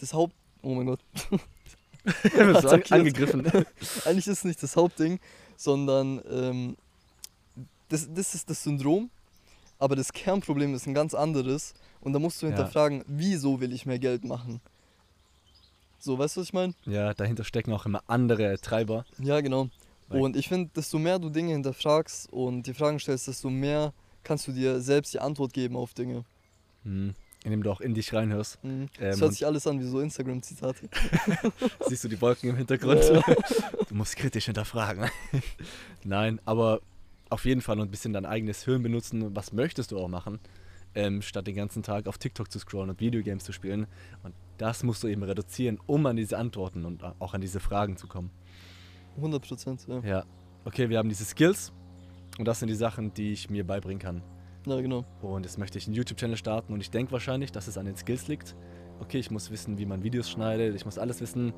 das 0.00 0.12
Haupt... 0.12 0.34
Oh 0.62 0.74
mein 0.74 0.86
Gott. 0.86 1.00
angegriffen. 2.90 3.46
eigentlich 4.04 4.26
ist 4.26 4.38
es 4.38 4.44
nicht 4.44 4.62
das 4.62 4.76
Hauptding, 4.76 5.18
sondern 5.56 6.20
ähm, 6.30 6.76
das, 7.88 8.08
das 8.12 8.34
ist 8.34 8.48
das 8.50 8.62
Syndrom, 8.62 9.10
aber 9.78 9.96
das 9.96 10.12
Kernproblem 10.12 10.74
ist 10.74 10.86
ein 10.86 10.94
ganz 10.94 11.14
anderes. 11.14 11.74
Und 12.00 12.12
da 12.12 12.18
musst 12.18 12.40
du 12.40 12.46
Ja. 12.46 12.54
hinterfragen, 12.54 13.04
wieso 13.06 13.60
will 13.60 13.72
ich 13.72 13.84
mehr 13.86 13.98
Geld 13.98 14.24
machen? 14.24 14.60
So, 15.98 16.18
weißt 16.18 16.36
du, 16.36 16.40
was 16.40 16.48
ich 16.48 16.52
meine? 16.52 16.74
Ja, 16.84 17.14
dahinter 17.14 17.42
stecken 17.44 17.72
auch 17.72 17.86
immer 17.86 18.02
andere 18.06 18.58
Treiber. 18.60 19.04
Ja, 19.18 19.40
genau. 19.40 19.68
Weil- 20.08 20.20
Und 20.20 20.36
ich 20.36 20.48
finde, 20.48 20.70
desto 20.76 20.98
mehr 20.98 21.18
du 21.18 21.30
Dinge 21.30 21.52
hinterfragst 21.52 22.32
und 22.32 22.62
die 22.64 22.74
Fragen 22.74 23.00
stellst, 23.00 23.26
desto 23.26 23.50
mehr 23.50 23.92
kannst 24.22 24.46
du 24.46 24.52
dir 24.52 24.80
selbst 24.80 25.14
die 25.14 25.18
Antwort 25.20 25.52
geben 25.52 25.76
auf 25.76 25.94
Dinge. 25.94 26.24
Hm. 26.84 27.14
Indem 27.44 27.62
du 27.62 27.70
auch 27.70 27.80
in 27.80 27.94
dich 27.94 28.12
reinhörst, 28.12 28.62
Mhm. 28.64 28.70
Ähm, 28.70 28.88
das 28.98 29.20
hört 29.20 29.32
sich 29.32 29.46
alles 29.46 29.66
an 29.66 29.78
wie 29.80 29.84
so 29.84 30.00
Instagram-Zitate. 30.00 30.88
siehst 31.88 32.02
du 32.04 32.08
die 32.08 32.20
Wolken 32.20 32.50
im 32.50 32.56
Hintergrund. 32.56 33.02
Ja. 33.02 33.22
Du 33.88 33.94
musst 33.94 34.16
kritisch 34.16 34.46
hinterfragen. 34.46 35.08
Nein, 36.04 36.40
aber 36.44 36.80
auf 37.30 37.44
jeden 37.44 37.60
Fall 37.60 37.76
noch 37.76 37.84
ein 37.84 37.90
bisschen 37.90 38.12
dein 38.12 38.26
eigenes 38.26 38.64
Hirn 38.64 38.82
benutzen. 38.82 39.34
Was 39.34 39.52
möchtest 39.52 39.92
du 39.92 39.98
auch 39.98 40.08
machen? 40.08 40.38
Ähm, 40.94 41.20
statt 41.22 41.46
den 41.46 41.56
ganzen 41.56 41.82
Tag 41.82 42.06
auf 42.06 42.18
TikTok 42.18 42.50
zu 42.50 42.58
scrollen 42.58 42.90
und 42.90 43.00
Videogames 43.00 43.44
zu 43.44 43.52
spielen. 43.52 43.86
Und 44.22 44.34
das 44.58 44.82
musst 44.82 45.02
du 45.02 45.08
eben 45.08 45.22
reduzieren, 45.22 45.78
um 45.86 46.06
an 46.06 46.16
diese 46.16 46.38
Antworten 46.38 46.84
und 46.84 47.02
auch 47.18 47.34
an 47.34 47.40
diese 47.40 47.60
Fragen 47.60 47.96
zu 47.96 48.06
kommen. 48.06 48.30
100 49.16 49.46
Prozent, 49.46 49.86
ja. 49.88 50.00
Ja, 50.00 50.24
okay, 50.64 50.88
wir 50.88 50.98
haben 50.98 51.08
diese 51.08 51.24
Skills 51.24 51.72
und 52.38 52.46
das 52.46 52.60
sind 52.60 52.68
die 52.68 52.74
Sachen, 52.74 53.12
die 53.14 53.32
ich 53.32 53.50
mir 53.50 53.66
beibringen 53.66 53.98
kann. 53.98 54.22
Ja, 54.66 54.80
genau. 54.80 55.04
Und 55.22 55.44
jetzt 55.44 55.58
möchte 55.58 55.78
ich 55.78 55.86
einen 55.86 55.94
YouTube-Channel 55.94 56.36
starten 56.36 56.72
und 56.72 56.80
ich 56.80 56.90
denke 56.90 57.12
wahrscheinlich, 57.12 57.52
dass 57.52 57.68
es 57.68 57.76
an 57.78 57.86
den 57.86 57.96
Skills 57.96 58.26
liegt. 58.28 58.56
Okay, 59.00 59.18
ich 59.18 59.30
muss 59.30 59.50
wissen, 59.50 59.78
wie 59.78 59.86
man 59.86 60.02
Videos 60.02 60.30
schneidet, 60.30 60.74
ich 60.74 60.84
muss 60.86 60.98
alles 60.98 61.20
wissen. 61.20 61.52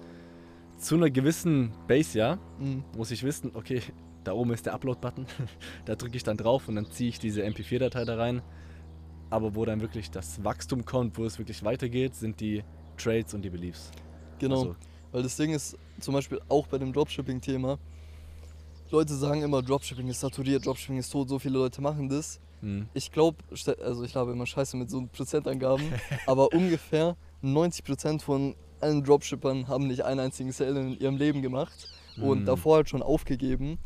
Zu 0.77 0.97
einer 0.97 1.11
gewissen 1.11 1.73
Base, 1.87 2.19
ja, 2.19 2.39
Mhm. 2.59 2.85
muss 2.97 3.11
ich 3.11 3.23
wissen, 3.23 3.53
okay, 3.55 3.83
Da 4.25 4.33
oben 4.33 4.53
ist 4.53 4.67
der 4.67 4.75
Upload-Button. 4.75 5.27
da 5.85 5.95
drücke 5.95 6.17
ich 6.17 6.23
dann 6.23 6.37
drauf 6.37 6.69
und 6.69 6.75
dann 6.77 6.91
ziehe 6.91 7.09
ich 7.09 7.19
diese 7.19 7.43
MP4-Datei 7.45 8.05
da 8.05 8.17
rein. 8.17 8.43
Aber 9.31 9.55
wo 9.55 9.65
dann 9.65 9.81
wirklich 9.81 10.11
das 10.11 10.43
Wachstum 10.43 10.85
kommt, 10.85 11.19
wo 11.19 11.25
es 11.25 11.39
wirklich 11.39 11.63
weitergeht, 11.63 12.15
sind 12.15 12.41
die 12.41 12.65
Trades 12.97 13.35
und 13.35 13.43
die 13.43 13.51
Beliefs. 13.51 13.91
Genau. 14.39 14.55
Also, 14.61 14.77
Weil 15.13 15.23
das 15.23 15.37
Ding 15.37 15.53
ist, 15.53 15.77
zum 16.01 16.15
Beispiel 16.15 16.41
auch 16.49 16.67
bei 16.67 16.79
dem 16.79 16.93
Dropshipping-Thema, 16.93 17.79
Leute 18.91 19.15
sagen 19.15 19.43
immer, 19.43 19.63
Dropshipping 19.63 20.09
ist 20.09 20.21
saturiert, 20.21 20.65
Dropshipping 20.65 20.99
ist 20.99 21.11
tot, 21.11 21.29
so 21.29 21.39
viele 21.39 21.59
Leute 21.59 21.83
machen 21.83 22.09
das. 22.09 22.41
hm, 22.61 22.89
Ich 22.95 23.13
glaube, 23.13 23.37
also 23.83 24.03
ich 24.05 24.17
habe 24.17 24.33
immer 24.33 24.47
Scheiße 24.47 24.77
mit 24.79 24.89
so 24.91 25.07
Prozentangaben, 25.13 25.93
aber 26.27 26.53
ungefähr 26.55 27.17
90% 27.43 28.23
von 28.23 28.55
allen 28.81 29.05
Dropshippern 29.05 29.69
haben 29.69 29.89
nicht 29.89 30.05
einen 30.05 30.21
einzigen 30.21 30.53
Sale 30.53 30.81
in 30.81 30.99
ihrem 30.99 31.17
Leben 31.17 31.43
gemacht 31.43 31.89
und 32.17 32.41
Mhm. 32.43 32.45
davor 32.47 32.77
halt 32.77 32.89
schon 32.89 33.03
aufgegeben. 33.03 33.79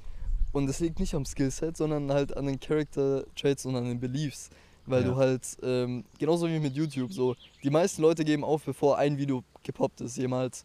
Und 0.53 0.67
das 0.67 0.81
liegt 0.81 1.01
nicht 1.01 1.15
am 1.15 1.25
Skillset, 1.25 1.77
sondern 1.77 2.13
halt 2.13 2.37
an 2.37 2.47
den 2.47 2.61
Character 2.61 3.25
Traits 3.37 3.65
und 3.67 3.75
an 3.77 3.85
den 3.87 3.99
Beliefs. 4.01 4.51
Weil 4.85 5.03
Ja. 5.03 5.09
du 5.11 5.17
halt, 5.17 5.43
ähm, 5.63 6.05
genauso 6.19 6.49
wie 6.49 6.59
mit 6.59 6.75
YouTube 6.75 7.13
so, 7.13 7.37
die 7.63 7.71
meisten 7.71 8.03
Leute 8.03 8.25
geben 8.25 8.45
auf, 8.45 8.65
bevor 8.65 8.99
ein 8.99 9.17
Video 9.17 9.45
gepoppt 9.63 10.01
ist 10.03 10.17
jemals. 10.17 10.65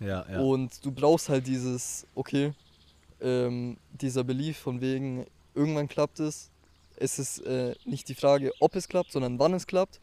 ja, 0.00 0.24
ja. 0.30 0.40
Und 0.40 0.84
du 0.84 0.92
brauchst 0.92 1.28
halt 1.28 1.46
dieses, 1.46 2.06
okay, 2.14 2.52
ähm, 3.20 3.76
dieser 4.00 4.22
Belief 4.22 4.56
von 4.58 4.80
wegen, 4.80 5.26
irgendwann 5.54 5.88
klappt 5.88 6.20
es. 6.20 6.50
Es 6.96 7.18
ist 7.18 7.40
äh, 7.40 7.74
nicht 7.84 8.08
die 8.08 8.14
Frage, 8.14 8.52
ob 8.60 8.76
es 8.76 8.88
klappt, 8.88 9.10
sondern 9.10 9.38
wann 9.40 9.54
es 9.54 9.66
klappt. 9.66 9.98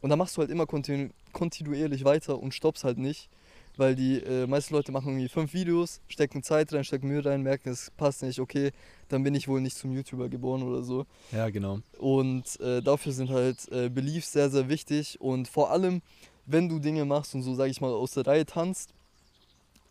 Und 0.00 0.10
da 0.10 0.16
machst 0.16 0.36
du 0.36 0.40
halt 0.40 0.50
immer 0.50 0.66
kontinu 0.66 1.10
kontinuierlich 1.32 2.04
weiter 2.04 2.38
und 2.38 2.52
stoppst 2.54 2.84
halt 2.84 2.98
nicht. 2.98 3.28
Weil 3.76 3.94
die 3.94 4.18
äh, 4.18 4.46
meisten 4.46 4.74
Leute 4.74 4.92
machen 4.92 5.08
irgendwie 5.08 5.28
fünf 5.28 5.54
Videos, 5.54 6.00
stecken 6.08 6.42
Zeit 6.42 6.72
rein, 6.72 6.84
stecken 6.84 7.08
Mühe 7.08 7.24
rein, 7.24 7.42
merken, 7.42 7.70
es 7.70 7.90
passt 7.96 8.22
nicht, 8.22 8.38
okay, 8.38 8.70
dann 9.08 9.22
bin 9.22 9.34
ich 9.34 9.48
wohl 9.48 9.60
nicht 9.60 9.78
zum 9.78 9.92
YouTuber 9.92 10.28
geboren 10.28 10.62
oder 10.62 10.82
so. 10.82 11.06
ja, 11.32 11.48
genau. 11.48 11.80
Und 11.98 12.60
äh, 12.60 12.82
dafür 12.82 13.12
sind 13.12 13.30
halt 13.30 13.70
äh, 13.72 13.88
Beliefs 13.88 14.32
sehr, 14.32 14.50
sehr 14.50 14.68
wichtig. 14.68 15.20
Und 15.20 15.48
vor 15.48 15.70
allem, 15.70 16.02
wenn 16.44 16.68
du 16.68 16.78
Dinge 16.78 17.04
machst 17.04 17.34
und 17.34 17.42
so, 17.42 17.54
sag 17.54 17.70
ich 17.70 17.80
mal, 17.80 17.92
aus 17.92 18.12
der 18.12 18.26
Reihe 18.26 18.44
tanzt, 18.44 18.92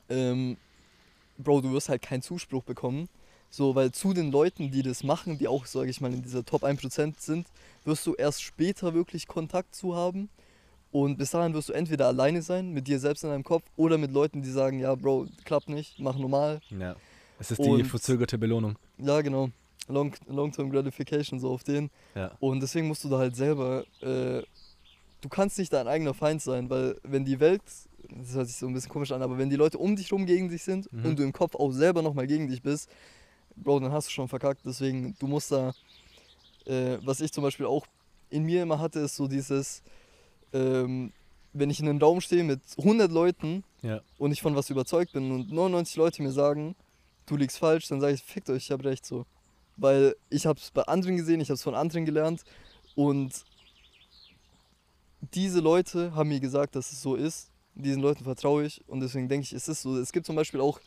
ähm, 0.10 0.58
Bro, 1.38 1.62
du 1.62 1.72
wirst 1.72 1.90
halt 1.90 2.02
keinen 2.02 2.22
Zuspruch 2.22 2.64
bekommen. 2.64 3.10
So, 3.50 3.76
weil 3.76 3.92
zu 3.92 4.14
den 4.14 4.32
Leuten, 4.32 4.72
die 4.72 4.82
das 4.82 5.04
machen, 5.04 5.38
die 5.38 5.48
auch, 5.48 5.66
sag 5.66 5.90
ich 5.90 6.00
mal, 6.00 6.14
in 6.14 6.22
dieser 6.22 6.46
Top 6.46 6.64
1% 6.64 7.16
sind, 7.20 7.48
wirst 7.84 8.08
du 8.08 8.14
erst 8.14 8.42
später 8.42 8.94
wirklich 8.94 9.28
Kontakt 9.28 9.76
zu 9.76 9.96
haben. 9.96 10.30
Und 10.92 11.18
bis 11.18 11.32
dahin 11.32 11.54
wirst 11.54 11.70
du 11.70 11.74
entweder 11.74 12.08
alleine 12.08 12.42
sein, 12.42 12.72
mit 12.72 12.88
dir 12.88 13.00
selbst 13.00 13.24
in 13.24 13.30
deinem 13.30 13.44
Kopf, 13.44 13.64
oder 13.78 13.98
mit 13.98 14.12
Leuten, 14.12 14.42
die 14.42 14.50
sagen, 14.52 14.80
ja, 14.80 14.94
Bro, 14.96 15.28
klappt 15.46 15.70
nicht, 15.70 16.00
mach 16.00 16.18
normal. 16.18 16.60
Ja. 16.70 16.96
Es 17.40 17.50
ist 17.52 17.64
die 17.64 17.70
Und- 17.70 17.86
verzögerte 17.86 18.38
Belohnung. 18.38 18.76
Ja, 18.98 19.22
genau. 19.22 19.50
Long- 19.88 20.14
Long-Term 20.28 20.70
Gratification, 20.70 21.40
so 21.40 21.50
auf 21.52 21.64
den. 21.64 21.90
Ja. 22.14 22.32
Und 22.40 22.60
deswegen 22.62 22.88
musst 22.88 23.04
du 23.04 23.10
da 23.10 23.18
halt 23.18 23.36
selber, 23.36 23.84
äh, 24.02 24.44
du 25.22 25.30
kannst 25.30 25.58
nicht 25.58 25.72
dein 25.74 25.88
eigener 25.88 26.14
Feind 26.14 26.42
sein, 26.42 26.70
weil 26.70 26.98
wenn 27.04 27.26
die 27.26 27.40
Welt, 27.40 27.62
das 28.10 28.34
hört 28.36 28.48
sich 28.48 28.58
so 28.58 28.68
ein 28.68 28.74
bisschen 28.74 28.92
komisch 28.92 29.12
an, 29.12 29.22
aber 29.22 29.38
wenn 29.38 29.50
die 29.50 29.56
Leute 29.56 29.78
um 29.78 29.96
dich 29.96 30.12
rum 30.12 30.26
gegen 30.26 30.50
dich 30.50 30.62
sind 30.64 30.92
Mhm. 30.92 31.06
und 31.06 31.20
du 31.20 31.24
im 31.24 31.34
Kopf 31.34 31.56
auch 31.56 31.72
selber 31.72 32.02
nochmal 32.02 32.28
gegen 32.28 32.48
dich 32.48 32.62
bist, 32.62 32.90
Bro, 33.56 33.80
dann 33.80 33.92
hast 33.92 34.08
du 34.08 34.12
schon 34.12 34.28
verkackt. 34.28 34.62
Deswegen, 34.66 35.16
du 35.20 35.28
musst 35.28 35.52
da, 35.52 35.74
äh, 36.66 36.98
was 37.04 37.20
ich 37.22 37.32
zum 37.34 37.44
Beispiel 37.44 37.66
auch 37.66 37.86
in 38.30 38.44
mir 38.44 38.64
immer 38.64 38.80
hatte, 38.80 39.00
ist 39.00 39.16
so 39.16 39.28
dieses, 39.28 39.82
ähm, 40.54 41.12
wenn 41.54 41.70
ich 41.70 41.80
in 41.80 41.88
einem 41.90 42.00
Raum 42.00 42.22
stehe 42.22 42.44
mit 42.44 42.62
100 42.78 43.12
Leuten 43.12 43.64
Ja. 43.82 44.02
und 44.18 44.32
ich 44.32 44.42
von 44.42 44.56
was 44.56 44.70
überzeugt 44.70 45.14
bin 45.14 45.32
und 45.32 45.52
99 45.52 45.96
Leute 45.98 46.22
mir 46.22 46.32
sagen, 46.32 46.76
du 47.26 47.36
liegst 47.36 47.58
falsch, 47.58 47.88
dann 47.88 48.00
sage 48.02 48.14
ich, 48.14 48.24
fickt 48.24 48.50
euch, 48.50 48.64
ich 48.66 48.72
habe 48.72 48.86
recht 48.86 49.06
so. 49.06 49.26
Weil 49.78 50.16
ich 50.30 50.46
habe 50.46 50.60
es 50.60 50.72
bei 50.72 50.84
anderen 50.84 51.18
gesehen, 51.18 51.42
ich 51.42 51.50
habe 51.50 51.56
es 51.56 51.64
von 51.64 51.76
anderen 51.76 52.06
gelernt 52.06 52.44
und 52.96 53.44
diese 55.34 55.60
Leute 55.60 56.14
haben 56.16 56.30
mir 56.30 56.40
gesagt, 56.40 56.76
dass 56.76 56.92
es 56.92 57.02
so 57.02 57.16
ist. 57.16 57.50
Diesen 57.76 58.02
Leuten 58.02 58.24
vertraue 58.24 58.66
ich 58.66 58.82
und 58.88 59.00
deswegen 59.00 59.30
denke 59.30 59.46
ich, 59.46 59.54
es 59.54 59.68
ist 59.68 59.82
so. 59.82 59.98
Es 59.98 60.12
gibt 60.12 60.26
zum 60.26 60.36
Beispiel 60.36 60.60
auch 60.60 60.80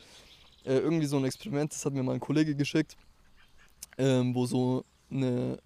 äh, 0.65 0.77
irgendwie 0.77 1.05
so 1.07 1.17
ein 1.17 1.25
Experiment, 1.25 1.71
das 1.71 1.83
hat 1.85 1.93
mir 1.93 2.03
mal 2.03 2.13
ein 2.13 2.19
Kollege 2.19 2.55
geschickt, 2.55 2.95
ähm, 3.97 4.35
wo 4.35 4.45
so 4.45 4.83
eine, 5.09 5.57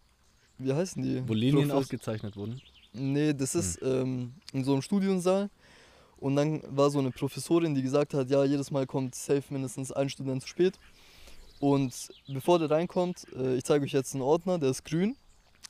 wie 0.58 0.72
heißen 0.74 1.02
die? 1.02 1.28
Wo 1.28 1.34
Linien 1.34 1.70
Profes- 1.70 1.84
aufgezeichnet 1.86 2.36
wurden. 2.38 2.62
Nee, 2.94 3.34
das 3.34 3.54
Hm. 3.54 3.60
ist 3.60 3.82
ähm, 3.82 4.34
in 4.54 4.64
so 4.64 4.74
einem 4.74 4.82
Studiensaal. 4.82 5.50
Und 6.18 6.36
dann 6.36 6.62
war 6.68 6.90
so 6.90 7.00
eine 7.00 7.12
Professorin, 7.12 7.74
die 7.76 7.82
gesagt 7.82 8.14
hat, 8.14 8.30
ja, 8.30 8.44
jedes 8.44 8.72
Mal 8.72 8.86
kommt 8.86 9.16
safe 9.16 9.44
mindestens 9.50 9.92
ein 9.92 10.10
Student 10.10 10.42
zu 10.42 10.50
spät. 10.50 10.78
Und 11.60 12.10
bevor 12.28 12.60
der 12.60 12.70
reinkommt, 12.70 13.26
äh, 13.36 13.56
ich 13.56 13.64
zeige 13.64 13.86
euch 13.86 13.94
jetzt 13.94 14.14
einen 14.14 14.22
Ordner, 14.24 14.60
der 14.60 14.70
ist 14.70 14.84
grün. 14.84 15.16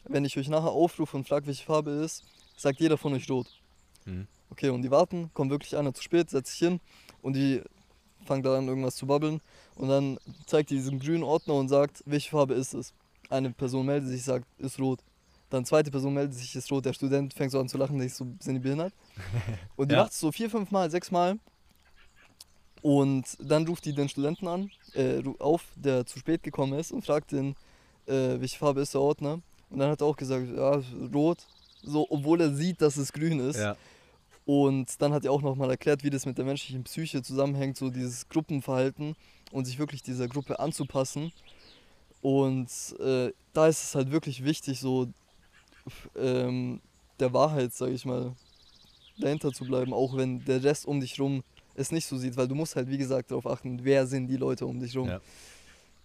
Wenn 0.05 0.25
ich 0.25 0.37
euch 0.37 0.47
nachher 0.47 0.71
aufrufe 0.71 1.17
und 1.17 1.27
frage, 1.27 1.45
welche 1.47 1.65
Farbe 1.65 1.91
ist, 1.91 2.23
sagt 2.57 2.79
jeder 2.79 2.97
von 2.97 3.13
euch 3.13 3.29
rot. 3.29 3.47
Mhm. 4.05 4.27
Okay, 4.49 4.69
und 4.69 4.81
die 4.81 4.89
warten, 4.91 5.29
kommt 5.33 5.51
wirklich 5.51 5.77
einer 5.77 5.93
zu 5.93 6.01
spät, 6.01 6.29
setzt 6.29 6.51
sich 6.51 6.67
hin 6.67 6.79
und 7.21 7.35
die 7.35 7.61
fangen 8.25 8.41
da 8.43 8.57
an 8.57 8.67
irgendwas 8.67 8.95
zu 8.95 9.05
babbeln. 9.05 9.41
Und 9.75 9.89
dann 9.89 10.17
zeigt 10.47 10.71
die 10.71 10.75
diesen 10.75 10.99
grünen 10.99 11.23
Ordner 11.23 11.53
und 11.55 11.69
sagt, 11.69 12.03
welche 12.05 12.31
Farbe 12.31 12.55
ist 12.55 12.73
es. 12.73 12.93
Eine 13.29 13.51
Person 13.51 13.85
meldet 13.85 14.09
sich, 14.09 14.23
sagt, 14.23 14.47
ist 14.57 14.79
rot. 14.79 14.99
Dann 15.49 15.65
zweite 15.65 15.89
Person 15.91 16.13
meldet 16.13 16.35
sich, 16.35 16.55
ist 16.55 16.71
rot. 16.71 16.85
Der 16.85 16.93
Student 16.93 17.33
fängt 17.33 17.51
so 17.51 17.59
an 17.59 17.67
zu 17.67 17.77
lachen, 17.77 17.97
denkt 17.97 18.13
so, 18.13 18.27
sind 18.39 18.53
die 18.55 18.59
behindert? 18.59 18.93
Und 19.75 19.89
die 19.89 19.95
Ja. 19.95 20.03
macht 20.03 20.11
es 20.11 20.19
so 20.19 20.31
vier, 20.31 20.49
fünf 20.49 20.71
Mal, 20.71 20.89
sechs 20.91 21.11
Mal. 21.11 21.39
Und 22.81 23.25
dann 23.41 23.67
ruft 23.67 23.85
die 23.85 23.93
den 23.93 24.07
Studenten 24.07 24.47
an, 24.47 24.71
äh, 24.93 25.21
auf, 25.39 25.65
der 25.75 26.05
zu 26.05 26.17
spät 26.19 26.43
gekommen 26.43 26.79
ist 26.79 26.91
und 26.91 27.03
fragt 27.05 27.33
ihn, 27.33 27.55
äh, 28.05 28.39
welche 28.39 28.57
Farbe 28.57 28.81
ist 28.81 28.93
der 28.93 29.01
Ordner. 29.01 29.41
Und 29.69 29.79
dann 29.79 29.89
hat 29.91 30.01
er 30.01 30.07
auch 30.07 30.15
gesagt, 30.15 30.47
ja, 30.55 30.81
rot. 31.13 31.45
So, 31.83 32.07
obwohl 32.09 32.41
er 32.41 32.53
sieht, 32.53 32.81
dass 32.81 32.97
es 32.97 33.11
grün 33.11 33.39
ist. 33.39 33.59
Ja. 33.59 33.75
Und 34.45 35.01
dann 35.01 35.13
hat 35.13 35.25
er 35.25 35.31
auch 35.31 35.41
nochmal 35.41 35.69
erklärt, 35.69 36.03
wie 36.03 36.09
das 36.09 36.25
mit 36.25 36.37
der 36.37 36.45
menschlichen 36.45 36.83
Psyche 36.83 37.21
zusammenhängt, 37.21 37.77
so 37.77 37.89
dieses 37.89 38.27
Gruppenverhalten 38.29 39.15
und 39.51 39.65
sich 39.65 39.77
wirklich 39.77 40.01
dieser 40.01 40.27
Gruppe 40.27 40.59
anzupassen. 40.59 41.31
Und 42.21 42.69
äh, 42.99 43.31
da 43.53 43.67
ist 43.67 43.83
es 43.83 43.95
halt 43.95 44.11
wirklich 44.11 44.43
wichtig, 44.43 44.79
so 44.79 45.07
ähm, 46.17 46.81
der 47.19 47.33
Wahrheit, 47.33 47.73
sage 47.73 47.93
ich 47.93 48.05
mal, 48.05 48.33
dahinter 49.17 49.51
zu 49.51 49.65
bleiben, 49.65 49.93
auch 49.93 50.15
wenn 50.15 50.43
der 50.45 50.63
Rest 50.63 50.85
um 50.85 50.99
dich 50.99 51.19
rum 51.19 51.43
es 51.75 51.91
nicht 51.91 52.07
so 52.07 52.17
sieht, 52.17 52.35
weil 52.37 52.47
du 52.47 52.55
musst 52.55 52.75
halt, 52.75 52.89
wie 52.89 52.97
gesagt, 52.97 53.31
darauf 53.31 53.47
achten, 53.47 53.83
wer 53.83 54.05
sind 54.07 54.27
die 54.27 54.37
Leute 54.37 54.65
um 54.65 54.79
dich 54.79 54.95
rum. 54.97 55.07
Ja. 55.07 55.21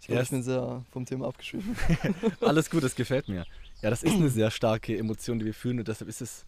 Ich 0.00 0.06
glaube, 0.06 0.18
Ja, 0.18 0.22
ich 0.22 0.30
bin 0.30 0.42
sehr 0.42 0.84
vom 0.90 1.04
Thema 1.06 1.28
abgeschwiffen. 1.28 1.76
Alles 2.40 2.70
gut, 2.70 2.82
das 2.82 2.94
gefällt 2.94 3.28
mir. 3.28 3.44
Ja, 3.82 3.90
das 3.90 4.02
ist 4.02 4.14
eine 4.14 4.28
sehr 4.30 4.50
starke 4.50 4.96
Emotion, 4.96 5.38
die 5.38 5.44
wir 5.46 5.54
fühlen 5.54 5.78
und 5.78 5.88
deshalb 5.88 6.08
ist 6.08 6.20
es 6.20 6.44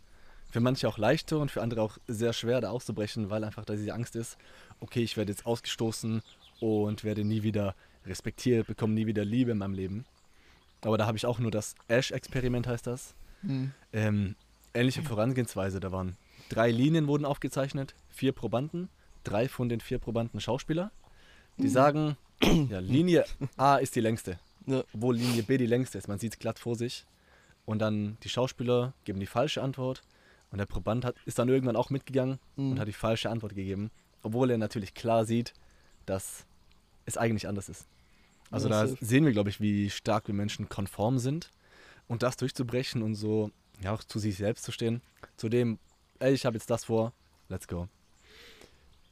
für 0.50 0.60
manche 0.60 0.88
auch 0.88 0.98
leichter 0.98 1.38
und 1.38 1.50
für 1.50 1.62
andere 1.62 1.82
auch 1.82 1.98
sehr 2.06 2.32
schwer, 2.32 2.60
da 2.60 2.70
auszubrechen, 2.70 3.30
weil 3.30 3.44
einfach 3.44 3.64
da 3.64 3.74
diese 3.74 3.92
Angst 3.92 4.14
ist, 4.16 4.38
okay, 4.80 5.02
ich 5.02 5.16
werde 5.16 5.32
jetzt 5.32 5.44
ausgestoßen 5.44 6.22
und 6.60 7.04
werde 7.04 7.24
nie 7.24 7.42
wieder 7.42 7.74
respektiert, 8.06 8.66
bekomme 8.66 8.94
nie 8.94 9.06
wieder 9.06 9.24
Liebe 9.24 9.50
in 9.50 9.58
meinem 9.58 9.74
Leben. 9.74 10.04
Aber 10.82 10.98
da 10.98 11.06
habe 11.06 11.16
ich 11.16 11.26
auch 11.26 11.38
nur 11.38 11.50
das 11.50 11.74
Ash-Experiment, 11.88 12.66
heißt 12.66 12.86
das. 12.86 13.14
Hm. 13.42 13.72
Ähm, 13.92 14.36
ähnliche 14.74 15.02
Vorangehensweise, 15.02 15.80
da 15.80 15.92
waren 15.92 16.16
drei 16.48 16.70
Linien 16.70 17.06
wurden 17.06 17.24
aufgezeichnet, 17.24 17.94
vier 18.08 18.32
Probanden, 18.32 18.88
drei 19.24 19.48
von 19.48 19.68
den 19.68 19.80
vier 19.80 19.98
Probanden 19.98 20.40
Schauspieler. 20.40 20.90
Die 21.58 21.68
sagen, 21.68 22.16
ja, 22.68 22.78
Linie 22.80 23.24
A 23.56 23.76
ist 23.76 23.96
die 23.96 24.00
längste, 24.00 24.38
Ja. 24.66 24.84
obwohl 24.92 25.16
Linie 25.16 25.42
B 25.42 25.56
die 25.56 25.66
längste 25.66 25.96
ist. 25.98 26.06
Man 26.08 26.18
sieht 26.18 26.34
es 26.34 26.38
glatt 26.38 26.58
vor 26.58 26.76
sich. 26.76 27.06
Und 27.64 27.80
dann 27.80 28.16
die 28.22 28.28
Schauspieler 28.28 28.92
geben 29.04 29.18
die 29.18 29.26
falsche 29.26 29.60
Antwort 29.62 30.02
und 30.52 30.58
der 30.58 30.66
Proband 30.66 31.04
hat, 31.04 31.16
ist 31.24 31.38
dann 31.38 31.48
irgendwann 31.48 31.74
auch 31.76 31.90
mitgegangen 31.90 32.38
und 32.56 32.74
Mhm. 32.74 32.78
hat 32.78 32.86
die 32.86 32.92
falsche 32.92 33.28
Antwort 33.30 33.54
gegeben, 33.56 33.90
obwohl 34.22 34.50
er 34.50 34.58
natürlich 34.58 34.94
klar 34.94 35.24
sieht, 35.24 35.52
dass 36.04 36.44
es 37.06 37.16
eigentlich 37.16 37.48
anders 37.48 37.68
ist. 37.68 37.86
Also 38.52 38.68
Ja, 38.68 38.86
da 38.86 38.94
sehen 39.00 39.24
wir, 39.24 39.32
glaube 39.32 39.50
ich, 39.50 39.60
wie 39.60 39.90
stark 39.90 40.28
wir 40.28 40.34
Menschen 40.34 40.68
konform 40.68 41.18
sind 41.18 41.50
und 42.08 42.22
das 42.22 42.36
durchzubrechen 42.36 43.02
und 43.02 43.14
so 43.14 43.50
ja 43.82 43.92
auch 43.92 44.02
zu 44.04 44.18
sich 44.18 44.36
selbst 44.36 44.64
zu 44.64 44.72
stehen, 44.72 45.02
zu 45.36 45.48
dem, 45.48 45.78
ey, 46.18 46.32
ich 46.32 46.46
habe 46.46 46.56
jetzt 46.56 46.70
das 46.70 46.84
vor, 46.84 47.12
let's 47.48 47.68
go. 47.68 47.88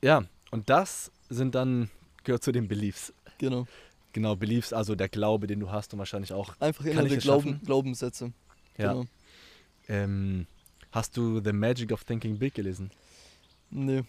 Ja, 0.02 0.24
und 0.50 0.70
das 0.70 1.11
sind 1.28 1.54
dann 1.54 1.90
gehört 2.22 2.42
zu 2.42 2.52
den 2.52 2.68
Beliefs. 2.68 3.12
Genau. 3.38 3.66
Genau, 4.12 4.37
Beliefs, 4.37 4.72
also 4.72 4.94
der 4.94 5.09
Glaube, 5.09 5.46
den 5.46 5.61
du 5.61 5.70
hast 5.70 5.92
und 5.92 5.98
wahrscheinlich 5.98 6.33
auch. 6.33 6.54
Einfach 6.61 6.85
innere 6.85 7.16
Glauben? 7.18 7.61
Glaubenssätze. 7.64 8.33
Ja. 8.78 8.92
Genau. 8.92 9.07
Ähm, 9.88 10.46
hast 10.92 11.16
du 11.16 11.42
The 11.42 11.52
Magic 11.52 11.90
of 11.90 12.04
Thinking 12.04 12.38
Big 12.38 12.54
gelesen? 12.54 12.90
Nee. 13.70 14.04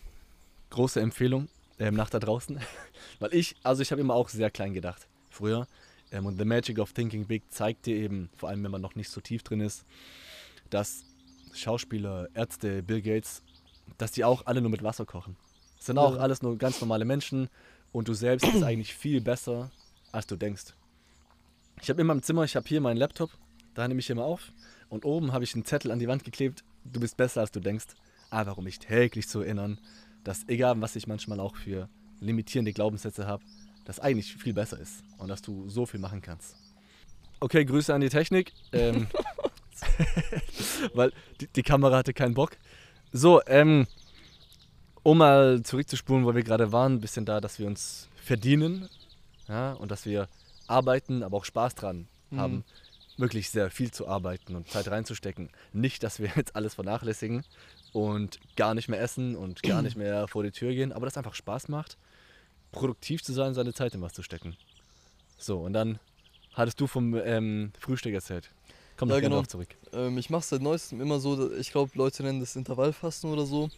Große 0.70 1.02
Empfehlung 1.02 1.48
ähm, 1.80 1.96
nach 1.96 2.10
da 2.10 2.20
draußen. 2.20 2.60
Weil 3.20 3.34
ich, 3.34 3.56
also 3.64 3.82
ich 3.82 3.92
habe 3.92 4.02
immer 4.02 4.14
auch 4.14 4.30
sehr 4.30 4.52
klein 4.52 4.74
gedacht, 4.74 5.08
früher. 5.30 5.68
Ähm, 6.16 6.26
und 6.26 6.38
The 6.38 6.46
Magic 6.46 6.80
of 6.80 6.94
Thinking 6.94 7.26
Big 7.26 7.44
zeigt 7.52 7.86
dir 7.86 7.96
eben, 7.96 8.30
vor 8.36 8.50
allem 8.50 8.64
wenn 8.64 8.72
man 8.72 8.82
noch 8.82 8.96
nicht 8.96 9.10
so 9.10 9.22
tief 9.22 9.44
drin 9.44 9.60
ist, 9.60 9.86
dass 10.70 11.04
Schauspieler, 11.54 12.28
Ärzte, 12.34 12.82
Bill 12.84 13.02
Gates, 13.02 13.44
dass 13.98 14.12
die 14.12 14.24
auch 14.24 14.46
alle 14.46 14.62
nur 14.62 14.72
mit 14.72 14.84
Wasser 14.84 15.06
kochen. 15.06 15.36
Das 15.78 15.88
sind 15.88 15.98
auch 15.98 16.16
Ja. 16.16 16.22
alles 16.22 16.42
nur 16.42 16.58
ganz 16.58 16.82
normale 16.82 17.06
Menschen 17.06 17.50
und 17.92 18.08
du 18.08 18.14
selbst 18.14 18.50
bist 18.52 18.64
eigentlich 18.64 18.96
viel 18.96 19.22
besser 19.22 19.72
als 20.12 20.28
du 20.28 20.36
denkst. 20.36 20.74
Ich 21.82 21.90
habe 21.90 22.02
in 22.02 22.08
meinem 22.08 22.24
Zimmer, 22.24 22.44
ich 22.44 22.56
habe 22.56 22.68
hier 22.68 22.82
meinen 22.82 22.98
Laptop, 22.98 23.30
da 23.74 23.88
nehme 23.88 24.00
ich 24.00 24.10
immer 24.10 24.24
auf 24.24 24.52
und 24.90 25.06
oben 25.06 25.34
habe 25.34 25.44
ich 25.44 25.54
einen 25.54 25.66
Zettel 25.66 25.92
an 25.92 26.00
die 26.00 26.08
Wand 26.08 26.24
geklebt, 26.24 26.64
du 26.86 27.00
bist 27.00 27.18
besser 27.18 27.42
als 27.42 27.52
du 27.52 27.60
denkst. 27.60 27.88
Einfach 28.30 28.58
um 28.58 28.64
mich 28.64 28.80
täglich 28.80 29.28
zu 29.28 29.42
erinnern, 29.42 29.80
dass 30.24 30.48
egal 30.48 30.80
was 30.82 30.96
ich 30.96 31.08
manchmal 31.08 31.40
auch 31.40 31.56
für 31.56 31.90
limitierende 32.20 32.74
Glaubenssätze 32.74 33.28
habe, 33.28 33.44
das 33.86 34.00
eigentlich 34.00 34.36
viel 34.36 34.54
besser 34.54 34.80
ist 34.80 35.04
und 35.18 35.30
dass 35.30 35.42
du 35.42 35.70
so 35.70 35.86
viel 35.86 36.00
machen 36.00 36.22
kannst. 36.22 36.56
Okay, 37.40 37.64
Grüße 37.64 37.94
an 37.94 38.02
die 38.02 38.10
Technik. 38.10 38.54
Ähm, 38.74 39.08
weil 40.94 41.12
die, 41.40 41.48
die, 41.48 41.64
Kamera 41.64 41.98
hatte 41.98 42.14
keinen 42.14 42.34
Bock. 42.34 42.58
So, 43.12 43.42
ähm, 43.46 43.88
um 45.04 45.20
mal 45.20 45.62
zurückzuspulen, 45.64 46.26
wo 46.26 46.34
wir 46.34 46.44
gerade 46.44 46.72
waren, 46.72 46.94
ein 46.94 47.02
bisschen 47.02 47.26
da, 47.26 47.40
dass 47.40 47.60
wir 47.60 47.68
uns 47.68 48.10
verdienen 48.16 48.90
ja, 49.48 49.74
und 49.74 49.92
dass 49.92 50.06
wir 50.06 50.28
arbeiten, 50.68 51.24
aber 51.24 51.38
auch 51.38 51.46
Spaß 51.46 51.76
dran 51.76 52.08
mhm. 52.32 52.40
haben, 52.40 52.64
wirklich 53.18 53.50
sehr 53.50 53.70
viel 53.70 53.92
zu 53.92 54.08
arbeiten 54.08 54.56
und 54.56 54.70
Zeit 54.70 54.88
reinzustecken. 54.88 55.50
Nicht, 55.74 56.04
dass 56.04 56.20
wir 56.20 56.30
jetzt 56.36 56.56
alles 56.56 56.76
vernachlässigen 56.76 57.44
und 57.94 58.40
gar 58.56 58.74
nicht 58.74 58.90
mehr 58.90 59.00
essen 59.00 59.36
und 59.36 59.64
gar 59.64 59.82
nicht 59.82 59.96
mehr 59.96 60.28
vor 60.28 60.44
die 60.44 60.52
Tür 60.52 60.74
gehen, 60.74 60.92
aber 60.92 61.06
das 61.06 61.18
einfach 61.18 61.36
Spaß 61.36 61.70
macht, 61.70 61.98
produktiv 62.76 63.24
zu 63.24 63.34
sein, 63.34 63.54
seine 63.54 63.74
Zeit 63.74 63.96
in 63.96 64.02
was 64.02 64.14
zu 64.14 64.22
stecken. 64.22 64.56
So, 65.38 65.60
und 65.60 65.74
dann 65.74 66.00
hattest 66.54 66.80
du 66.80 66.88
vom 66.88 67.16
ähm, 67.16 67.72
Frühstück 67.80 68.14
erzählt. 68.14 68.52
Komm 68.98 69.10
ja, 69.10 69.20
genau. 69.20 69.44
zurück. 69.44 69.70
Ähm, 69.94 70.18
ich 70.18 70.30
mache 70.30 70.42
es 70.42 70.50
seit 70.50 70.62
neuestem 70.62 71.02
immer 71.02 71.20
so, 71.20 71.52
ich 71.54 71.72
glaube, 71.72 71.92
Leute 71.96 72.24
nennen 72.24 72.40
das 72.40 72.56
Intervallfasten 72.56 73.32
oder 73.32 73.46
so, 73.46 73.70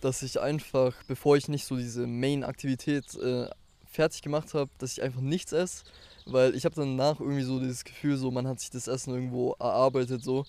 dass 0.00 0.22
ich 0.22 0.40
einfach, 0.40 0.94
bevor 1.06 1.36
ich 1.36 1.48
nicht 1.48 1.64
so 1.64 1.76
diese 1.76 2.06
Main-Aktivität 2.06 3.14
äh, 3.16 3.48
fertig 3.86 4.22
gemacht 4.22 4.54
habe, 4.54 4.70
dass 4.78 4.92
ich 4.92 5.02
einfach 5.02 5.20
nichts 5.20 5.52
esse, 5.52 5.84
weil 6.26 6.54
ich 6.54 6.64
habe 6.64 6.74
danach 6.74 7.20
irgendwie 7.20 7.42
so 7.42 7.60
dieses 7.60 7.84
Gefühl, 7.84 8.16
so 8.16 8.30
man 8.30 8.46
hat 8.46 8.60
sich 8.60 8.70
das 8.70 8.88
Essen 8.88 9.14
irgendwo 9.14 9.52
erarbeitet 9.60 10.24
so 10.24 10.44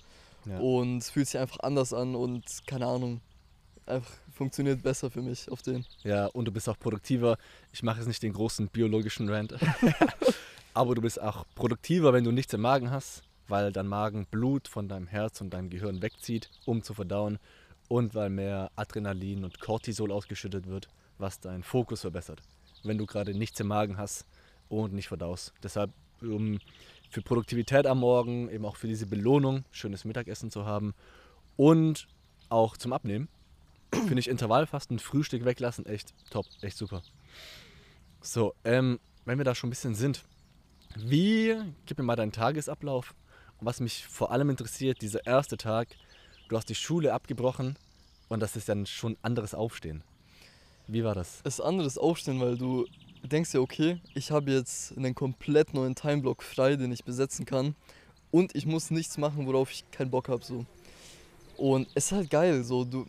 ja. 0.45 0.57
und 0.57 0.97
es 0.97 1.09
fühlt 1.11 1.27
sich 1.27 1.39
einfach 1.39 1.59
anders 1.59 1.93
an 1.93 2.15
und 2.15 2.43
keine 2.65 2.87
Ahnung, 2.87 3.21
einfach 3.85 4.11
funktioniert 4.35 4.83
besser 4.83 5.09
für 5.09 5.21
mich 5.21 5.49
auf 5.49 5.61
den. 5.61 5.85
Ja, 6.03 6.27
und 6.27 6.45
du 6.45 6.51
bist 6.51 6.69
auch 6.69 6.77
produktiver. 6.77 7.37
Ich 7.73 7.81
mache 7.81 7.97
jetzt 7.97 8.07
nicht 8.07 8.21
den 8.21 8.33
großen 8.33 8.67
biologischen 8.67 9.29
Rant, 9.29 9.55
aber 10.73 10.95
du 10.95 11.01
bist 11.01 11.21
auch 11.21 11.45
produktiver, 11.55 12.13
wenn 12.13 12.23
du 12.23 12.31
nichts 12.31 12.53
im 12.53 12.61
Magen 12.61 12.91
hast, 12.91 13.23
weil 13.47 13.71
dein 13.71 13.87
Magen 13.87 14.25
Blut 14.29 14.67
von 14.67 14.87
deinem 14.87 15.07
Herz 15.07 15.41
und 15.41 15.51
deinem 15.51 15.69
Gehirn 15.69 16.01
wegzieht, 16.01 16.49
um 16.65 16.83
zu 16.83 16.93
verdauen 16.93 17.39
und 17.87 18.13
weil 18.13 18.29
mehr 18.29 18.71
Adrenalin 18.75 19.43
und 19.43 19.59
Cortisol 19.59 20.11
ausgeschüttet 20.11 20.67
wird, 20.67 20.87
was 21.17 21.39
deinen 21.39 21.63
Fokus 21.63 22.01
verbessert. 22.01 22.41
Wenn 22.83 22.97
du 22.97 23.05
gerade 23.05 23.33
nichts 23.33 23.59
im 23.59 23.67
Magen 23.67 23.97
hast 23.97 24.25
und 24.69 24.93
nicht 24.93 25.07
verdaust. 25.07 25.53
Deshalb 25.63 25.91
um 26.21 26.59
für 27.09 27.21
Produktivität 27.21 27.85
am 27.87 27.99
Morgen, 27.99 28.49
eben 28.49 28.65
auch 28.65 28.75
für 28.75 28.87
diese 28.87 29.05
Belohnung, 29.05 29.63
schönes 29.71 30.05
Mittagessen 30.05 30.51
zu 30.51 30.65
haben 30.65 30.93
und 31.55 32.07
auch 32.49 32.77
zum 32.77 32.93
Abnehmen, 32.93 33.27
finde 34.01 34.19
ich 34.19 34.27
Intervallfasten, 34.27 34.99
Frühstück 34.99 35.45
weglassen 35.45 35.85
echt 35.85 36.13
top, 36.29 36.45
echt 36.61 36.77
super. 36.77 37.01
So, 38.21 38.53
ähm, 38.63 38.99
wenn 39.25 39.37
wir 39.37 39.45
da 39.45 39.55
schon 39.55 39.67
ein 39.67 39.71
bisschen 39.71 39.95
sind, 39.95 40.23
wie, 40.95 41.55
gib 41.85 41.97
mir 41.97 42.03
mal 42.03 42.15
deinen 42.15 42.31
Tagesablauf. 42.31 43.13
Und 43.59 43.65
was 43.65 43.79
mich 43.79 44.05
vor 44.05 44.31
allem 44.31 44.49
interessiert, 44.49 45.01
dieser 45.01 45.25
erste 45.25 45.57
Tag, 45.57 45.89
du 46.49 46.57
hast 46.57 46.69
die 46.69 46.75
Schule 46.75 47.13
abgebrochen 47.13 47.77
und 48.27 48.39
das 48.39 48.55
ist 48.55 48.69
dann 48.69 48.85
schon 48.85 49.17
anderes 49.21 49.53
Aufstehen. 49.53 50.03
Wie 50.87 51.03
war 51.03 51.15
das? 51.15 51.41
Es 51.43 51.55
ist 51.55 51.61
anderes 51.61 51.97
Aufstehen, 51.97 52.39
weil 52.39 52.57
du 52.57 52.85
denkst 53.23 53.53
ja, 53.53 53.59
okay, 53.59 53.99
ich 54.13 54.31
habe 54.31 54.51
jetzt 54.51 54.95
einen 54.97 55.15
komplett 55.15 55.73
neuen 55.73 55.95
Timeblock 55.95 56.43
frei, 56.43 56.75
den 56.75 56.91
ich 56.91 57.03
besetzen 57.03 57.45
kann. 57.45 57.75
Und 58.31 58.55
ich 58.55 58.65
muss 58.65 58.91
nichts 58.91 59.17
machen, 59.17 59.47
worauf 59.47 59.71
ich 59.71 59.89
keinen 59.91 60.11
Bock 60.11 60.29
habe. 60.29 60.43
So. 60.43 60.65
Und 61.57 61.87
es 61.95 62.07
ist 62.07 62.11
halt 62.11 62.29
geil. 62.29 62.63
So, 62.63 62.83
du, 62.83 63.05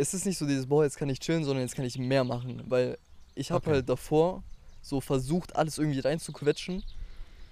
es 0.00 0.14
ist 0.14 0.24
nicht 0.24 0.38
so 0.38 0.46
dieses, 0.46 0.66
boah, 0.66 0.84
jetzt 0.84 0.96
kann 0.96 1.10
ich 1.10 1.20
chillen, 1.20 1.44
sondern 1.44 1.62
jetzt 1.62 1.74
kann 1.74 1.84
ich 1.84 1.98
mehr 1.98 2.24
machen. 2.24 2.62
Weil 2.68 2.96
ich 3.34 3.50
habe 3.50 3.64
okay. 3.66 3.74
halt 3.76 3.88
davor 3.88 4.42
so 4.82 5.00
versucht, 5.00 5.54
alles 5.56 5.78
irgendwie 5.78 6.00
reinzuquetschen. 6.00 6.82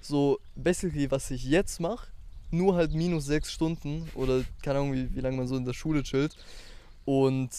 So, 0.00 0.38
basically, 0.56 1.10
was 1.10 1.30
ich 1.30 1.44
jetzt 1.44 1.78
mache, 1.78 2.08
nur 2.50 2.74
halt 2.74 2.94
minus 2.94 3.26
sechs 3.26 3.52
Stunden 3.52 4.08
oder 4.14 4.42
keine 4.62 4.78
Ahnung, 4.78 4.94
wie, 4.94 5.14
wie 5.14 5.20
lange 5.20 5.36
man 5.36 5.46
so 5.46 5.56
in 5.56 5.66
der 5.66 5.74
Schule 5.74 6.02
chillt. 6.02 6.34
Und 7.04 7.50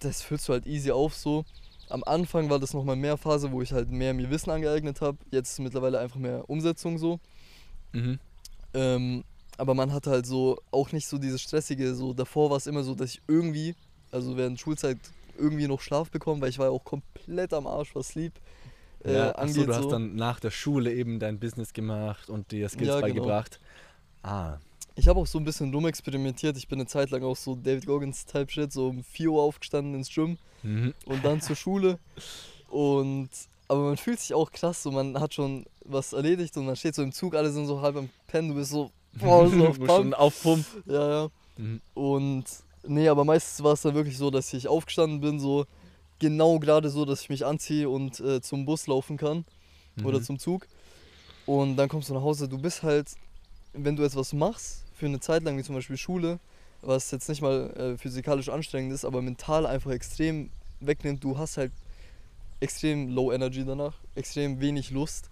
das 0.00 0.22
füllst 0.22 0.48
du 0.48 0.54
halt 0.54 0.66
easy 0.66 0.90
auf 0.90 1.14
so. 1.14 1.44
Am 1.88 2.02
Anfang 2.04 2.50
war 2.50 2.58
das 2.58 2.74
nochmal 2.74 2.96
mehr 2.96 3.16
Phase, 3.16 3.52
wo 3.52 3.62
ich 3.62 3.72
halt 3.72 3.90
mehr 3.90 4.12
mir 4.14 4.30
Wissen 4.30 4.50
angeeignet 4.50 5.00
habe. 5.00 5.18
Jetzt 5.30 5.52
ist 5.52 5.58
mittlerweile 5.60 6.00
einfach 6.00 6.18
mehr 6.18 6.48
Umsetzung 6.50 6.98
so. 6.98 7.20
Mhm. 7.92 8.18
Ähm, 8.74 9.24
aber 9.58 9.74
man 9.74 9.92
hatte 9.92 10.10
halt 10.10 10.26
so 10.26 10.58
auch 10.72 10.90
nicht 10.90 11.06
so 11.06 11.18
dieses 11.18 11.42
stressige, 11.42 11.94
so 11.94 12.12
davor 12.12 12.50
war 12.50 12.56
es 12.56 12.66
immer 12.66 12.82
so, 12.82 12.94
dass 12.94 13.10
ich 13.10 13.22
irgendwie, 13.28 13.76
also 14.12 14.36
während 14.36 14.60
Schulzeit 14.60 14.98
irgendwie 15.38 15.66
noch 15.66 15.80
Schlaf 15.80 16.10
bekomme, 16.10 16.42
weil 16.42 16.50
ich 16.50 16.58
war 16.58 16.66
ja 16.66 16.72
auch 16.72 16.84
komplett 16.84 17.52
am 17.52 17.66
Arsch, 17.66 17.94
was 17.94 18.08
Sleep 18.08 18.32
äh, 19.04 19.14
ja, 19.14 19.32
angeht. 19.32 19.58
Achso, 19.58 19.66
du 19.66 19.72
so. 19.72 19.78
hast 19.78 19.92
dann 19.92 20.14
nach 20.14 20.40
der 20.40 20.50
Schule 20.50 20.92
eben 20.92 21.18
dein 21.18 21.38
Business 21.38 21.72
gemacht 21.72 22.30
und 22.30 22.50
dir 22.52 22.68
Skills 22.68 22.88
ja, 22.88 22.94
genau. 23.00 23.06
beigebracht. 23.06 23.60
Genau. 24.22 24.34
Ah. 24.34 24.60
Ich 24.94 25.08
habe 25.08 25.18
auch 25.18 25.26
so 25.26 25.38
ein 25.38 25.44
bisschen 25.44 25.72
dumm 25.72 25.86
experimentiert. 25.86 26.56
Ich 26.56 26.68
bin 26.68 26.78
eine 26.78 26.86
Zeit 26.86 27.10
lang 27.10 27.22
auch 27.24 27.36
so 27.36 27.54
David 27.56 27.86
Goggins 27.86 28.26
Type 28.26 28.52
Shit, 28.52 28.72
so 28.72 28.88
um 28.88 29.02
4 29.02 29.30
Uhr 29.30 29.42
aufgestanden 29.42 29.94
ins 29.94 30.14
Gym 30.14 30.36
mhm. 30.62 30.94
und 31.06 31.24
dann 31.24 31.40
zur 31.40 31.56
Schule. 31.56 31.98
Und 32.68 33.30
aber 33.68 33.84
man 33.84 33.96
fühlt 33.96 34.20
sich 34.20 34.34
auch 34.34 34.52
krass, 34.52 34.82
so 34.82 34.90
man 34.90 35.18
hat 35.18 35.32
schon 35.32 35.64
was 35.84 36.12
erledigt 36.12 36.56
und 36.58 36.66
man 36.66 36.76
steht 36.76 36.94
so 36.94 37.02
im 37.02 37.12
Zug, 37.12 37.34
alle 37.34 37.50
sind 37.50 37.66
so 37.66 37.80
halb 37.80 37.96
am 37.96 38.10
Pennen, 38.26 38.50
du 38.50 38.54
bist 38.56 38.70
so, 38.70 38.90
boah, 39.14 39.48
so 39.48 39.66
auf 39.68 39.78
Pump. 39.78 39.90
schon 39.90 40.14
auf 40.14 40.42
Pump. 40.42 40.66
Ja, 40.84 41.08
ja. 41.22 41.28
Mhm. 41.56 41.80
Und 41.94 42.44
nee, 42.86 43.08
aber 43.08 43.24
meistens 43.24 43.62
war 43.62 43.72
es 43.72 43.82
dann 43.82 43.94
wirklich 43.94 44.18
so, 44.18 44.30
dass 44.30 44.52
ich 44.52 44.68
aufgestanden 44.68 45.20
bin, 45.20 45.38
so 45.38 45.66
genau 46.18 46.58
gerade 46.58 46.88
so, 46.88 47.04
dass 47.04 47.22
ich 47.22 47.28
mich 47.28 47.44
anziehe 47.44 47.88
und 47.88 48.20
äh, 48.20 48.40
zum 48.40 48.64
Bus 48.64 48.86
laufen 48.86 49.16
kann 49.16 49.44
mhm. 49.96 50.06
oder 50.06 50.22
zum 50.22 50.38
Zug. 50.38 50.66
Und 51.46 51.76
dann 51.76 51.88
kommst 51.88 52.08
du 52.08 52.14
nach 52.14 52.22
Hause, 52.22 52.48
du 52.48 52.58
bist 52.58 52.82
halt, 52.82 53.08
wenn 53.72 53.96
du 53.96 54.04
etwas 54.04 54.32
machst, 54.32 54.84
für 54.94 55.06
eine 55.06 55.20
Zeit 55.20 55.42
lang, 55.42 55.58
wie 55.58 55.62
zum 55.62 55.74
Beispiel 55.74 55.96
Schule, 55.96 56.38
was 56.80 57.10
jetzt 57.10 57.28
nicht 57.28 57.42
mal 57.42 57.70
äh, 57.76 57.98
physikalisch 57.98 58.48
anstrengend 58.48 58.92
ist, 58.92 59.04
aber 59.04 59.22
mental 59.22 59.66
einfach 59.66 59.90
extrem 59.90 60.50
wegnimmt. 60.80 61.22
Du 61.24 61.38
hast 61.38 61.56
halt 61.56 61.72
extrem 62.60 63.08
low 63.08 63.32
Energy 63.32 63.64
danach, 63.64 63.94
extrem 64.14 64.60
wenig 64.60 64.90
Lust. 64.90 65.28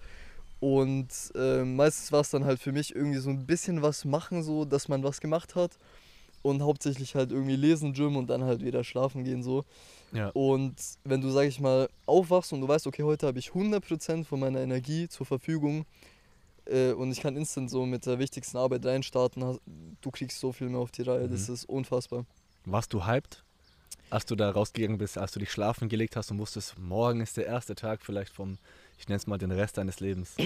Und 0.59 1.09
äh, 1.35 1.65
meistens 1.65 2.13
war 2.13 2.21
es 2.21 2.31
dann 2.31 2.45
halt 2.45 2.61
für 2.61 2.73
mich 2.73 2.95
irgendwie 2.95 3.19
so 3.19 3.31
ein 3.31 3.47
bisschen 3.47 3.81
was 3.81 4.05
machen, 4.05 4.43
so 4.43 4.65
dass 4.65 4.89
man 4.89 5.03
was 5.03 5.21
gemacht 5.21 5.55
hat. 5.55 5.73
Und 6.43 6.63
hauptsächlich 6.63 7.15
halt 7.15 7.33
irgendwie 7.33 7.57
lesen, 7.57 7.93
Gym 7.93 8.17
und 8.17 8.29
dann 8.29 8.45
halt 8.45 8.65
wieder 8.65 8.83
schlafen 8.83 9.25
gehen 9.25 9.43
so. 9.43 9.65
Ja. 10.13 10.31
Und 10.31 10.75
wenn 11.05 11.21
du, 11.21 11.31
sag 11.31 11.47
ich 11.47 11.61
mal, 11.61 11.89
aufwachst 12.07 12.53
und 12.53 12.63
du 12.63 12.69
weißt, 12.69 12.87
okay, 12.87 13.03
heute 13.03 13.27
habe 13.27 13.39
ich 13.39 13.51
100% 13.51 14.25
von 14.25 14.41
meiner 14.41 14.61
Energie 14.61 15.09
zur 15.09 15.27
Verfügung, 15.27 15.85
äh, 16.67 16.93
und 16.93 17.11
ich 17.11 17.21
kann 17.21 17.37
instant 17.37 17.71
so 17.71 17.85
mit 17.85 18.07
der 18.07 18.19
wichtigsten 18.19 18.57
Arbeit 18.57 18.85
reinstarten. 18.87 19.59
Du 20.01 20.11
kriegst 20.11 20.39
so 20.39 20.53
viel 20.53 20.69
mehr 20.69 20.81
auf 20.81 20.91
die 20.91 21.03
Reihe, 21.03 21.27
mhm. 21.27 21.33
das 21.33 21.49
ist 21.49 21.65
unfassbar. 21.69 22.25
Warst 22.65 22.93
du 22.93 23.07
hyped, 23.07 23.43
als 24.11 24.27
du 24.27 24.37
da 24.37 24.51
rausgegangen 24.51 24.99
bist, 24.99 25.19
als 25.19 25.33
du 25.33 25.41
dich 25.41 25.51
schlafen 25.51 25.89
gelegt 25.89 26.17
hast 26.17 26.31
und 26.31 26.39
wusstest, 26.39 26.79
morgen 26.79 27.21
ist 27.21 27.37
der 27.37 27.47
erste 27.47 27.75
Tag 27.75 28.01
vielleicht 28.03 28.33
vom, 28.33 28.59
ich 28.99 29.09
nenne 29.09 29.17
es 29.17 29.27
mal, 29.27 29.39
den 29.39 29.51
Rest 29.51 29.79
deines 29.79 30.01
Lebens? 30.01 30.37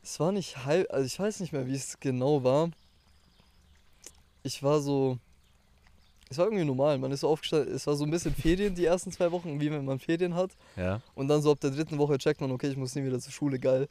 Es 0.00 0.20
war 0.20 0.32
nicht 0.32 0.64
hype, 0.64 0.90
also 0.90 1.04
ich 1.04 1.18
weiß 1.18 1.40
nicht 1.40 1.52
mehr, 1.52 1.66
wie 1.66 1.74
es 1.74 2.00
genau 2.00 2.42
war. 2.42 2.70
Ich 4.42 4.62
war 4.62 4.80
so, 4.80 5.18
es 6.30 6.38
war 6.38 6.46
irgendwie 6.46 6.64
normal. 6.64 6.98
Man 6.98 7.12
ist 7.12 7.20
so 7.20 7.28
aufgestanden, 7.28 7.74
es 7.74 7.86
war 7.86 7.96
so 7.96 8.04
ein 8.04 8.10
bisschen 8.10 8.34
Ferien 8.34 8.74
die 8.74 8.84
ersten 8.84 9.10
zwei 9.12 9.32
Wochen, 9.32 9.60
wie 9.60 9.70
wenn 9.70 9.84
man 9.84 9.98
Ferien 9.98 10.34
hat. 10.34 10.50
Ja. 10.76 11.00
Und 11.14 11.28
dann 11.28 11.42
so 11.42 11.50
ab 11.52 11.60
der 11.60 11.70
dritten 11.70 11.98
Woche 11.98 12.18
checkt 12.18 12.40
man, 12.40 12.50
okay, 12.50 12.68
ich 12.68 12.76
muss 12.76 12.94
nie 12.94 13.04
wieder 13.04 13.18
zur 13.18 13.32
Schule, 13.32 13.58
geil. 13.58 13.88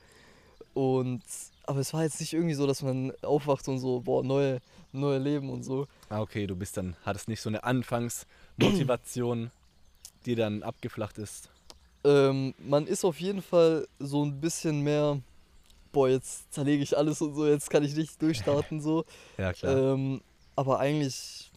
Und 0.73 1.23
aber 1.67 1.79
es 1.79 1.93
war 1.93 2.03
jetzt 2.03 2.19
nicht 2.19 2.33
irgendwie 2.33 2.53
so, 2.53 2.65
dass 2.65 2.81
man 2.81 3.11
aufwacht 3.21 3.67
und 3.67 3.79
so, 3.79 3.99
boah, 3.99 4.23
neue, 4.23 4.61
neue 4.93 5.19
Leben 5.19 5.49
und 5.49 5.63
so. 5.63 5.87
Ah, 6.09 6.21
okay, 6.21 6.47
du 6.47 6.55
bist 6.55 6.77
dann, 6.77 6.95
hattest 7.03 7.27
nicht 7.27 7.41
so 7.41 7.49
eine 7.49 7.63
Anfangsmotivation, 7.63 9.51
die 10.25 10.35
dann 10.35 10.63
abgeflacht 10.63 11.17
ist. 11.17 11.49
Ähm, 12.05 12.53
man 12.59 12.87
ist 12.87 13.03
auf 13.03 13.19
jeden 13.19 13.41
Fall 13.41 13.85
so 13.99 14.23
ein 14.23 14.39
bisschen 14.39 14.81
mehr, 14.81 15.19
boah, 15.91 16.07
jetzt 16.07 16.53
zerlege 16.53 16.83
ich 16.83 16.97
alles 16.97 17.21
und 17.21 17.35
so, 17.35 17.45
jetzt 17.45 17.69
kann 17.69 17.83
ich 17.83 17.95
nicht 17.95 18.21
durchstarten 18.21 18.79
so. 18.79 19.03
ja, 19.37 19.51
klar. 19.51 19.93
Ähm, 19.93 20.21
aber 20.57 20.79
eigentlich 20.79 21.49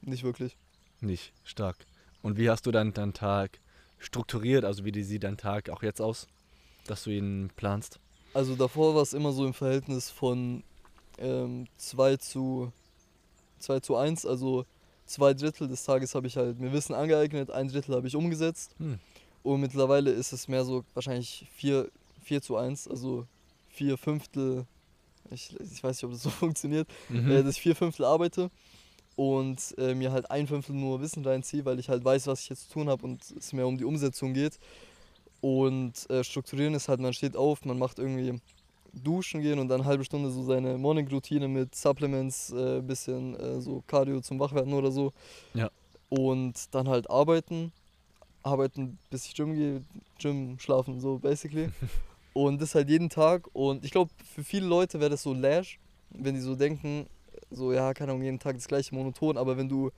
nicht 0.00 0.22
wirklich. 0.22 0.56
Nicht, 1.00 1.34
stark. 1.44 1.76
Und 2.22 2.38
wie 2.38 2.48
hast 2.48 2.64
du 2.64 2.70
dann 2.70 2.94
deinen 2.94 3.12
Tag 3.12 3.60
strukturiert? 3.98 4.64
Also 4.64 4.84
wie 4.86 5.02
sieht 5.02 5.24
dein 5.24 5.36
Tag 5.36 5.68
auch 5.68 5.82
jetzt 5.82 6.00
aus? 6.00 6.26
dass 6.86 7.04
du 7.04 7.10
ihn 7.10 7.50
planst? 7.56 8.00
Also 8.34 8.56
davor 8.56 8.94
war 8.94 9.02
es 9.02 9.12
immer 9.12 9.32
so 9.32 9.46
im 9.46 9.54
Verhältnis 9.54 10.10
von 10.10 10.62
2 11.16 11.22
ähm, 11.24 12.20
zu 12.20 12.72
2 13.58 13.80
zu 13.80 13.96
1, 13.96 14.26
also 14.26 14.64
zwei 15.04 15.34
Drittel 15.34 15.68
des 15.68 15.84
Tages 15.84 16.14
habe 16.14 16.26
ich 16.26 16.36
halt 16.36 16.58
mir 16.60 16.72
Wissen 16.72 16.94
angeeignet, 16.94 17.50
ein 17.50 17.68
Drittel 17.68 17.94
habe 17.94 18.06
ich 18.06 18.16
umgesetzt. 18.16 18.74
Hm. 18.78 18.98
Und 19.42 19.60
mittlerweile 19.60 20.10
ist 20.10 20.32
es 20.32 20.48
mehr 20.48 20.64
so 20.64 20.84
wahrscheinlich 20.94 21.46
4, 21.52 21.90
4 22.22 22.42
zu 22.42 22.56
1, 22.56 22.88
also 22.88 23.26
vier 23.68 23.96
Fünftel, 23.96 24.66
ich, 25.30 25.54
ich 25.60 25.82
weiß 25.82 25.96
nicht, 25.96 26.04
ob 26.04 26.12
das 26.12 26.22
so 26.22 26.30
funktioniert, 26.44 26.88
Mhm. 27.08 27.30
äh, 27.30 27.42
dass 27.42 27.56
ich 27.56 27.62
vier 27.62 27.76
Fünftel 27.76 28.04
arbeite 28.04 28.50
und 29.16 29.74
äh, 29.78 29.94
mir 29.94 30.12
halt 30.12 30.30
ein 30.30 30.46
Fünftel 30.46 30.74
nur 30.74 31.00
Wissen 31.00 31.24
reinziehe, 31.24 31.64
weil 31.64 31.78
ich 31.78 31.88
halt 31.88 32.04
weiß, 32.04 32.26
was 32.26 32.40
ich 32.42 32.48
jetzt 32.48 32.68
zu 32.68 32.74
tun 32.74 32.88
habe 32.88 33.04
und 33.04 33.22
es 33.38 33.52
mehr 33.52 33.66
um 33.66 33.76
die 33.76 33.84
Umsetzung 33.84 34.32
geht. 34.34 34.58
Und 35.40 36.08
äh, 36.10 36.22
strukturieren 36.22 36.74
ist 36.74 36.88
halt, 36.88 37.00
man 37.00 37.12
steht 37.12 37.36
auf, 37.36 37.64
man 37.64 37.78
macht 37.78 37.98
irgendwie 37.98 38.40
duschen 38.92 39.40
gehen 39.40 39.58
und 39.58 39.68
dann 39.68 39.80
eine 39.80 39.88
halbe 39.88 40.04
Stunde 40.04 40.30
so 40.30 40.42
seine 40.42 40.76
Morning-Routine 40.76 41.48
mit 41.48 41.74
Supplements, 41.74 42.50
äh, 42.52 42.80
bisschen 42.82 43.36
äh, 43.38 43.60
so 43.60 43.82
Cardio 43.86 44.20
zum 44.20 44.38
Wachwerden 44.38 44.72
oder 44.74 44.90
so. 44.90 45.12
Ja. 45.54 45.70
Und 46.08 46.74
dann 46.74 46.88
halt 46.88 47.08
arbeiten, 47.08 47.72
arbeiten 48.42 48.98
bis 49.10 49.26
ich 49.26 49.34
Gym 49.34 49.54
gehe, 49.54 49.82
Gym, 50.18 50.58
schlafen, 50.58 51.00
so 51.00 51.18
basically. 51.18 51.70
und 52.46 52.60
das 52.60 52.74
halt 52.74 52.88
jeden 52.88 53.08
Tag 53.08 53.48
und 53.52 53.84
ich 53.84 53.90
glaube, 53.90 54.10
für 54.34 54.44
viele 54.44 54.66
Leute 54.66 55.00
wäre 55.00 55.10
das 55.10 55.22
so 55.22 55.34
lash, 55.34 55.78
wenn 56.10 56.34
die 56.34 56.40
so 56.40 56.54
denken, 56.54 57.06
so 57.50 57.72
ja, 57.72 57.94
keine 57.94 58.12
Ahnung, 58.12 58.24
jeden 58.24 58.38
Tag 58.38 58.56
das 58.56 58.68
gleiche 58.68 58.94
monoton, 58.94 59.36
aber 59.36 59.56
wenn 59.56 59.68
du 59.68 59.90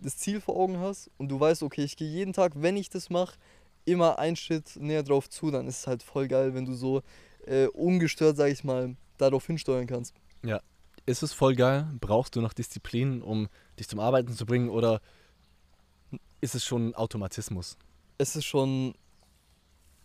das 0.00 0.16
Ziel 0.16 0.40
vor 0.40 0.56
Augen 0.56 0.78
hast 0.78 1.10
und 1.18 1.28
du 1.28 1.38
weißt, 1.40 1.62
okay, 1.62 1.82
ich 1.82 1.96
gehe 1.96 2.08
jeden 2.08 2.32
Tag, 2.32 2.52
wenn 2.56 2.76
ich 2.76 2.88
das 2.88 3.10
mache, 3.10 3.36
immer 3.84 4.18
einen 4.18 4.36
Schritt 4.36 4.76
näher 4.76 5.02
drauf 5.02 5.28
zu, 5.28 5.50
dann 5.50 5.66
ist 5.66 5.80
es 5.80 5.86
halt 5.86 6.02
voll 6.02 6.28
geil, 6.28 6.54
wenn 6.54 6.66
du 6.66 6.74
so 6.74 7.02
äh, 7.46 7.66
ungestört, 7.66 8.36
sag 8.36 8.50
ich 8.50 8.64
mal, 8.64 8.96
darauf 9.16 9.46
hinsteuern 9.46 9.86
kannst. 9.86 10.14
Ist 11.06 11.22
es 11.22 11.32
voll 11.32 11.54
geil? 11.54 11.88
Brauchst 12.00 12.36
du 12.36 12.42
noch 12.42 12.52
Disziplin, 12.52 13.22
um 13.22 13.48
dich 13.78 13.88
zum 13.88 13.98
Arbeiten 13.98 14.34
zu 14.34 14.44
bringen 14.44 14.68
oder 14.68 15.00
ist 16.40 16.54
es 16.54 16.64
schon 16.64 16.94
Automatismus? 16.94 17.78
Es 18.18 18.36
ist 18.36 18.44
schon. 18.44 18.94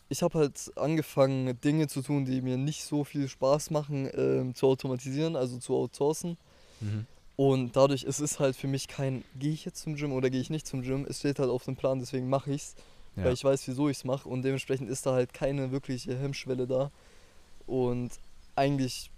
Ich 0.10 0.22
habe 0.22 0.38
halt 0.38 0.72
angefangen, 0.76 1.60
Dinge 1.62 1.88
zu 1.88 2.02
tun, 2.02 2.26
die 2.26 2.42
mir 2.42 2.58
nicht 2.58 2.84
so 2.84 3.04
viel 3.04 3.28
Spaß 3.28 3.72
machen, 3.72 4.10
ähm, 4.16 4.54
zu 4.56 4.68
automatisieren, 4.68 5.36
also 5.36 5.58
zu 5.58 5.76
outsourcen. 5.76 6.38
Mhm. 6.82 7.08
Und 7.36 7.76
dadurch 7.76 8.04
es 8.04 8.20
ist 8.20 8.40
halt 8.40 8.56
für 8.56 8.68
mich 8.68 8.88
kein, 8.88 9.24
gehe 9.40 9.54
ich 9.54 9.66
jetzt 9.66 9.82
zum 9.82 9.96
Gym 9.96 10.12
oder 10.12 10.30
gehe 10.30 10.42
ich 10.42 10.52
nicht 10.52 10.68
zum 10.68 10.82
Gym. 10.84 11.06
Es 11.10 11.20
steht 11.20 11.40
halt 11.40 11.50
auf 11.50 11.64
dem 11.66 11.76
Plan, 11.76 12.00
deswegen 12.00 12.30
mache 12.30 12.52
ich 12.52 12.62
es, 12.62 12.76
Ja. 13.16 13.26
weil 13.26 13.34
ich 13.34 13.44
weiß, 13.44 13.68
wieso 13.68 13.90
ich 13.90 13.98
es 13.98 14.04
mache. 14.04 14.30
Und 14.30 14.44
dementsprechend 14.44 14.90
ist 14.90 15.06
da 15.06 15.14
halt 15.14 15.34
keine 15.34 15.72
wirkliche 15.72 16.16
Hemmschwelle 16.18 16.68
da. 16.68 16.92
Und 17.66 18.12
eigentlich 18.56 19.10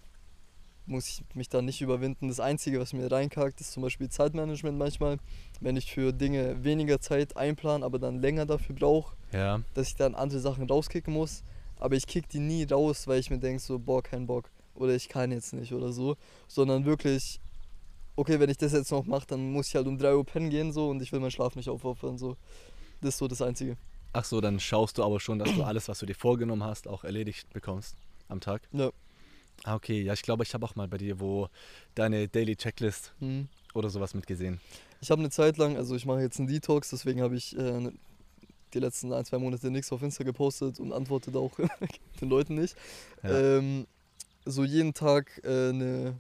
muss 0.86 1.10
ich 1.10 1.24
mich 1.34 1.50
da 1.50 1.62
nicht 1.62 1.82
überwinden. 1.82 2.28
Das 2.30 2.40
Einzige, 2.40 2.80
was 2.80 2.94
mir 2.94 3.12
reinkackt, 3.12 3.60
ist 3.60 3.74
zum 3.74 3.84
Beispiel 3.84 4.08
Zeitmanagement 4.08 4.78
manchmal. 4.78 5.18
Wenn 5.60 5.76
ich 5.78 5.92
für 5.92 6.14
Dinge 6.14 6.64
weniger 6.64 7.02
Zeit 7.02 7.36
einplan, 7.36 7.84
aber 7.84 7.98
dann 8.00 8.22
länger 8.22 8.46
dafür 8.46 8.76
brauche, 8.76 9.16
ja. 9.36 9.62
dass 9.74 9.90
ich 9.90 9.96
dann 9.96 10.16
andere 10.16 10.40
Sachen 10.40 10.68
rauskicken 10.68 11.14
muss. 11.14 11.44
Aber 11.78 11.96
ich 11.96 12.08
kick 12.08 12.30
die 12.30 12.40
nie 12.40 12.64
raus, 12.64 13.08
weil 13.08 13.20
ich 13.20 13.30
mir 13.30 13.38
denke, 13.38 13.60
so, 13.62 13.78
boah, 13.80 14.02
kein 14.02 14.28
Bock. 14.28 14.50
Oder 14.76 14.96
ich 14.96 15.10
kann 15.10 15.32
jetzt 15.32 15.54
nicht 15.54 15.74
oder 15.74 15.92
so. 15.92 16.16
Sondern 16.48 16.86
wirklich, 16.86 17.40
okay, 18.16 18.40
wenn 18.40 18.50
ich 18.50 18.58
das 18.58 18.72
jetzt 18.74 18.92
noch 18.92 19.06
mache, 19.06 19.28
dann 19.28 19.52
muss 19.52 19.68
ich 19.68 19.76
halt 19.76 19.88
um 19.88 19.98
3 19.98 20.16
Uhr 20.16 20.26
pennen 20.26 20.50
gehen 20.50 20.72
so 20.72 20.90
und 20.90 21.02
ich 21.02 21.12
will 21.12 21.20
meinen 21.20 21.32
Schlaf 21.32 21.56
nicht 21.56 21.70
aufopfern. 21.70 22.18
So. 22.18 22.38
Das 23.02 23.10
ist 23.16 23.18
so 23.18 23.28
das 23.28 23.42
Einzige. 23.42 23.78
Ach 24.14 24.24
so, 24.24 24.40
dann 24.40 24.60
schaust 24.60 24.98
du 24.98 25.04
aber 25.04 25.20
schon, 25.20 25.40
dass 25.40 25.54
du 25.54 25.64
alles, 25.64 25.90
was 25.90 26.00
du 26.00 26.06
dir 26.06 26.16
vorgenommen 26.16 26.64
hast, 26.64 26.88
auch 26.88 27.04
erledigt 27.04 27.52
bekommst 27.52 27.96
am 28.30 28.40
Tag. 28.40 28.62
Ja. 28.72 28.90
Ah, 29.64 29.76
okay. 29.76 30.02
Ja, 30.02 30.14
ich 30.14 30.22
glaube, 30.22 30.44
ich 30.44 30.54
habe 30.54 30.66
auch 30.66 30.76
mal 30.76 30.88
bei 30.88 30.98
dir 30.98 31.20
wo 31.20 31.50
deine 31.96 32.28
Daily 32.28 32.56
Checklist 32.56 33.14
Hm. 33.20 33.48
oder 33.74 33.90
sowas 33.90 34.14
mitgesehen. 34.14 34.60
Ich 35.02 35.12
habe 35.12 35.20
eine 35.20 35.30
Zeit 35.30 35.58
lang, 35.58 35.76
also 35.76 35.96
ich 35.96 36.06
mache 36.06 36.22
jetzt 36.22 36.40
einen 36.40 36.48
Detox, 36.48 36.90
deswegen 36.90 37.22
habe 37.22 37.36
ich 37.36 37.58
äh, 37.58 37.92
die 38.76 38.80
letzten 38.80 39.12
ein, 39.14 39.26
zwei 39.26 39.38
Monate 39.40 39.72
nichts 39.72 39.92
auf 39.92 40.04
Insta 40.04 40.24
gepostet 40.24 40.80
und 40.80 40.92
antworte 40.94 41.32
da 41.32 41.40
auch 41.40 41.52
den 42.22 42.30
Leuten 42.30 42.56
nicht. 42.56 42.76
Ja. 43.24 43.58
Ähm, 43.58 43.88
so 44.46 44.64
jeden 44.64 44.94
Tag 44.94 45.42
äh, 45.44 45.70
eine, 45.70 46.16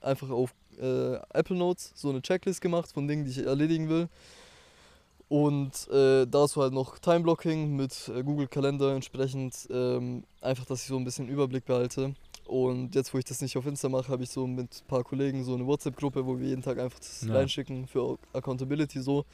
einfach 0.00 0.30
auf 0.30 0.52
äh, 0.80 1.14
Apple 1.32 1.56
Notes 1.56 1.92
so 1.94 2.10
eine 2.10 2.22
Checklist 2.22 2.60
gemacht 2.60 2.90
von 2.92 3.06
Dingen, 3.06 3.24
die 3.24 3.30
ich 3.30 3.46
erledigen 3.46 3.88
will. 3.88 4.08
Und 5.28 5.88
äh, 5.88 6.26
dazu 6.26 6.62
halt 6.62 6.72
noch 6.72 6.98
Timeblocking 6.98 7.76
mit 7.76 8.08
äh, 8.08 8.22
Google 8.22 8.48
Kalender 8.48 8.94
entsprechend. 8.94 9.68
Ähm, 9.70 10.24
einfach, 10.40 10.64
dass 10.64 10.80
ich 10.82 10.88
so 10.88 10.96
ein 10.96 11.04
bisschen 11.04 11.28
Überblick 11.28 11.66
behalte. 11.66 12.14
Und 12.46 12.94
jetzt, 12.94 13.12
wo 13.12 13.18
ich 13.18 13.26
das 13.26 13.42
nicht 13.42 13.58
auf 13.58 13.66
Insta 13.66 13.90
mache, 13.90 14.08
habe 14.10 14.22
ich 14.22 14.30
so 14.30 14.46
mit 14.46 14.82
ein 14.82 14.86
paar 14.88 15.04
Kollegen 15.04 15.44
so 15.44 15.54
eine 15.54 15.66
WhatsApp-Gruppe, 15.66 16.24
wo 16.24 16.38
wir 16.38 16.48
jeden 16.48 16.62
Tag 16.62 16.78
einfach 16.78 16.98
das 16.98 17.26
Ja. 17.28 17.34
reinschicken 17.34 17.86
für 17.86 18.18
Accountability 18.32 19.00
so. 19.02 19.26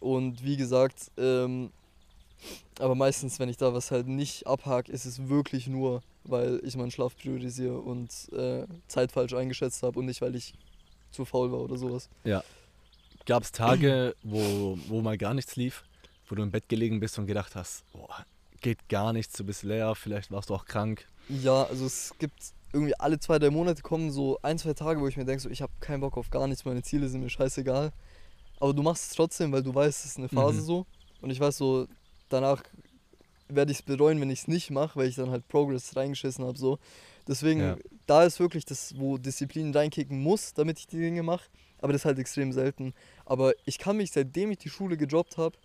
Und 0.00 0.42
wie 0.44 0.56
gesagt, 0.56 1.12
ähm, 1.16 1.70
aber 2.78 2.94
meistens, 2.94 3.38
wenn 3.38 3.48
ich 3.48 3.56
da 3.56 3.72
was 3.72 3.90
halt 3.90 4.06
nicht 4.08 4.46
abhake, 4.46 4.90
ist 4.90 5.04
es 5.04 5.28
wirklich 5.28 5.66
nur, 5.68 6.02
weil 6.24 6.60
ich 6.64 6.76
meinen 6.76 6.90
Schlaf 6.90 7.16
priorisiere 7.16 7.78
und 7.78 8.10
äh, 8.32 8.66
Zeit 8.88 9.12
falsch 9.12 9.34
eingeschätzt 9.34 9.82
habe 9.82 9.98
und 9.98 10.06
nicht, 10.06 10.20
weil 10.20 10.34
ich 10.34 10.54
zu 11.10 11.24
faul 11.24 11.52
war 11.52 11.60
oder 11.60 11.76
sowas. 11.76 12.08
Gab 13.26 13.42
es 13.42 13.52
Tage, 13.52 14.14
wo, 14.22 14.76
wo 14.86 15.00
mal 15.00 15.16
gar 15.16 15.32
nichts 15.32 15.56
lief, 15.56 15.84
wo 16.28 16.34
du 16.34 16.42
im 16.42 16.50
Bett 16.50 16.68
gelegen 16.68 17.00
bist 17.00 17.18
und 17.18 17.26
gedacht 17.26 17.54
hast, 17.54 17.84
boah, 17.92 18.26
geht 18.60 18.86
gar 18.88 19.12
nichts, 19.12 19.34
du 19.34 19.44
bist 19.44 19.62
leer, 19.62 19.94
vielleicht 19.94 20.30
warst 20.30 20.50
du 20.50 20.54
auch 20.54 20.66
krank. 20.66 21.06
Ja, 21.28 21.64
also 21.64 21.86
es 21.86 22.12
gibt 22.18 22.34
irgendwie 22.74 22.94
alle 22.98 23.18
zwei, 23.18 23.38
drei 23.38 23.50
Monate 23.50 23.80
kommen 23.80 24.10
so 24.10 24.38
ein, 24.42 24.58
zwei 24.58 24.74
Tage, 24.74 25.00
wo 25.00 25.08
ich 25.08 25.16
mir 25.16 25.24
denke, 25.24 25.40
so, 25.40 25.48
ich 25.48 25.62
habe 25.62 25.72
keinen 25.80 26.00
Bock 26.00 26.18
auf 26.18 26.28
gar 26.30 26.46
nichts, 26.46 26.64
meine 26.64 26.82
Ziele 26.82 27.08
sind 27.08 27.22
mir 27.22 27.30
scheißegal. 27.30 27.92
Aber 28.60 28.74
du 28.74 28.82
machst 28.82 29.10
es 29.10 29.16
trotzdem, 29.16 29.52
weil 29.52 29.62
du 29.62 29.74
weißt, 29.74 30.04
es 30.04 30.10
ist 30.12 30.18
eine 30.18 30.28
Phase 30.28 30.60
Mhm. 30.60 30.64
so. 30.64 30.86
Und 31.20 31.30
ich 31.30 31.40
weiß 31.40 31.56
so, 31.56 31.86
danach 32.34 32.62
werde 33.48 33.72
ich 33.72 33.78
es 33.78 33.82
bereuen, 33.82 34.20
wenn 34.20 34.30
ich 34.30 34.40
es 34.40 34.48
nicht 34.48 34.70
mache, 34.70 34.98
weil 34.98 35.08
ich 35.08 35.14
dann 35.16 35.30
halt 35.30 35.46
Progress 35.48 35.94
reingeschissen 35.96 36.44
habe. 36.44 36.58
So. 36.58 36.78
Deswegen, 37.28 37.60
Ja. 37.60 37.76
da 38.06 38.24
ist 38.24 38.40
wirklich 38.40 38.64
das, 38.64 38.94
wo 38.98 39.16
Disziplin 39.18 39.72
reinkicken 39.74 40.18
muss, 40.20 40.54
damit 40.54 40.78
ich 40.78 40.86
die 40.86 40.98
Dinge 40.98 41.22
mache. 41.22 41.44
Aber 41.80 41.92
das 41.92 42.02
ist 42.02 42.06
halt 42.06 42.18
extrem 42.18 42.52
selten. 42.52 42.94
Aber 43.26 43.52
ich 43.66 43.78
kann 43.78 43.96
mich, 43.98 44.10
seitdem 44.12 44.50
ich 44.50 44.58
die 44.58 44.70
Schule 44.70 44.96
gejobbt 44.96 45.36
habe, 45.36 45.56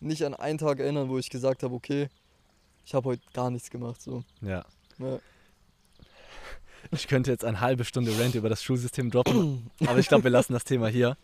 nicht 0.00 0.24
an 0.24 0.34
einen 0.34 0.58
Tag 0.58 0.80
erinnern, 0.80 1.08
wo 1.08 1.18
ich 1.18 1.30
gesagt 1.30 1.62
habe, 1.62 1.74
okay, 1.74 2.08
ich 2.84 2.94
habe 2.94 3.10
heute 3.10 3.22
gar 3.32 3.50
nichts 3.50 3.70
gemacht. 3.70 4.00
So. 4.02 4.22
Ja. 4.42 4.64
Ja. 4.98 5.18
Ich 6.92 7.08
könnte 7.08 7.30
jetzt 7.32 7.44
eine 7.44 7.60
halbe 7.60 7.84
Stunde 7.84 8.16
Rant 8.18 8.36
über 8.36 8.48
das 8.48 8.62
Schulsystem 8.62 9.10
droppen, 9.10 9.68
aber 9.86 9.98
ich 9.98 10.06
glaube, 10.08 10.24
wir 10.24 10.30
lassen 10.30 10.52
das 10.52 10.64
Thema 10.64 10.86
hier. 10.88 11.16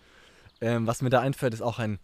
Ähm, 0.60 0.86
was 0.86 1.00
mir 1.00 1.10
da 1.10 1.20
einfällt, 1.20 1.54
ist 1.54 1.62
auch 1.62 1.78
ein 1.78 2.00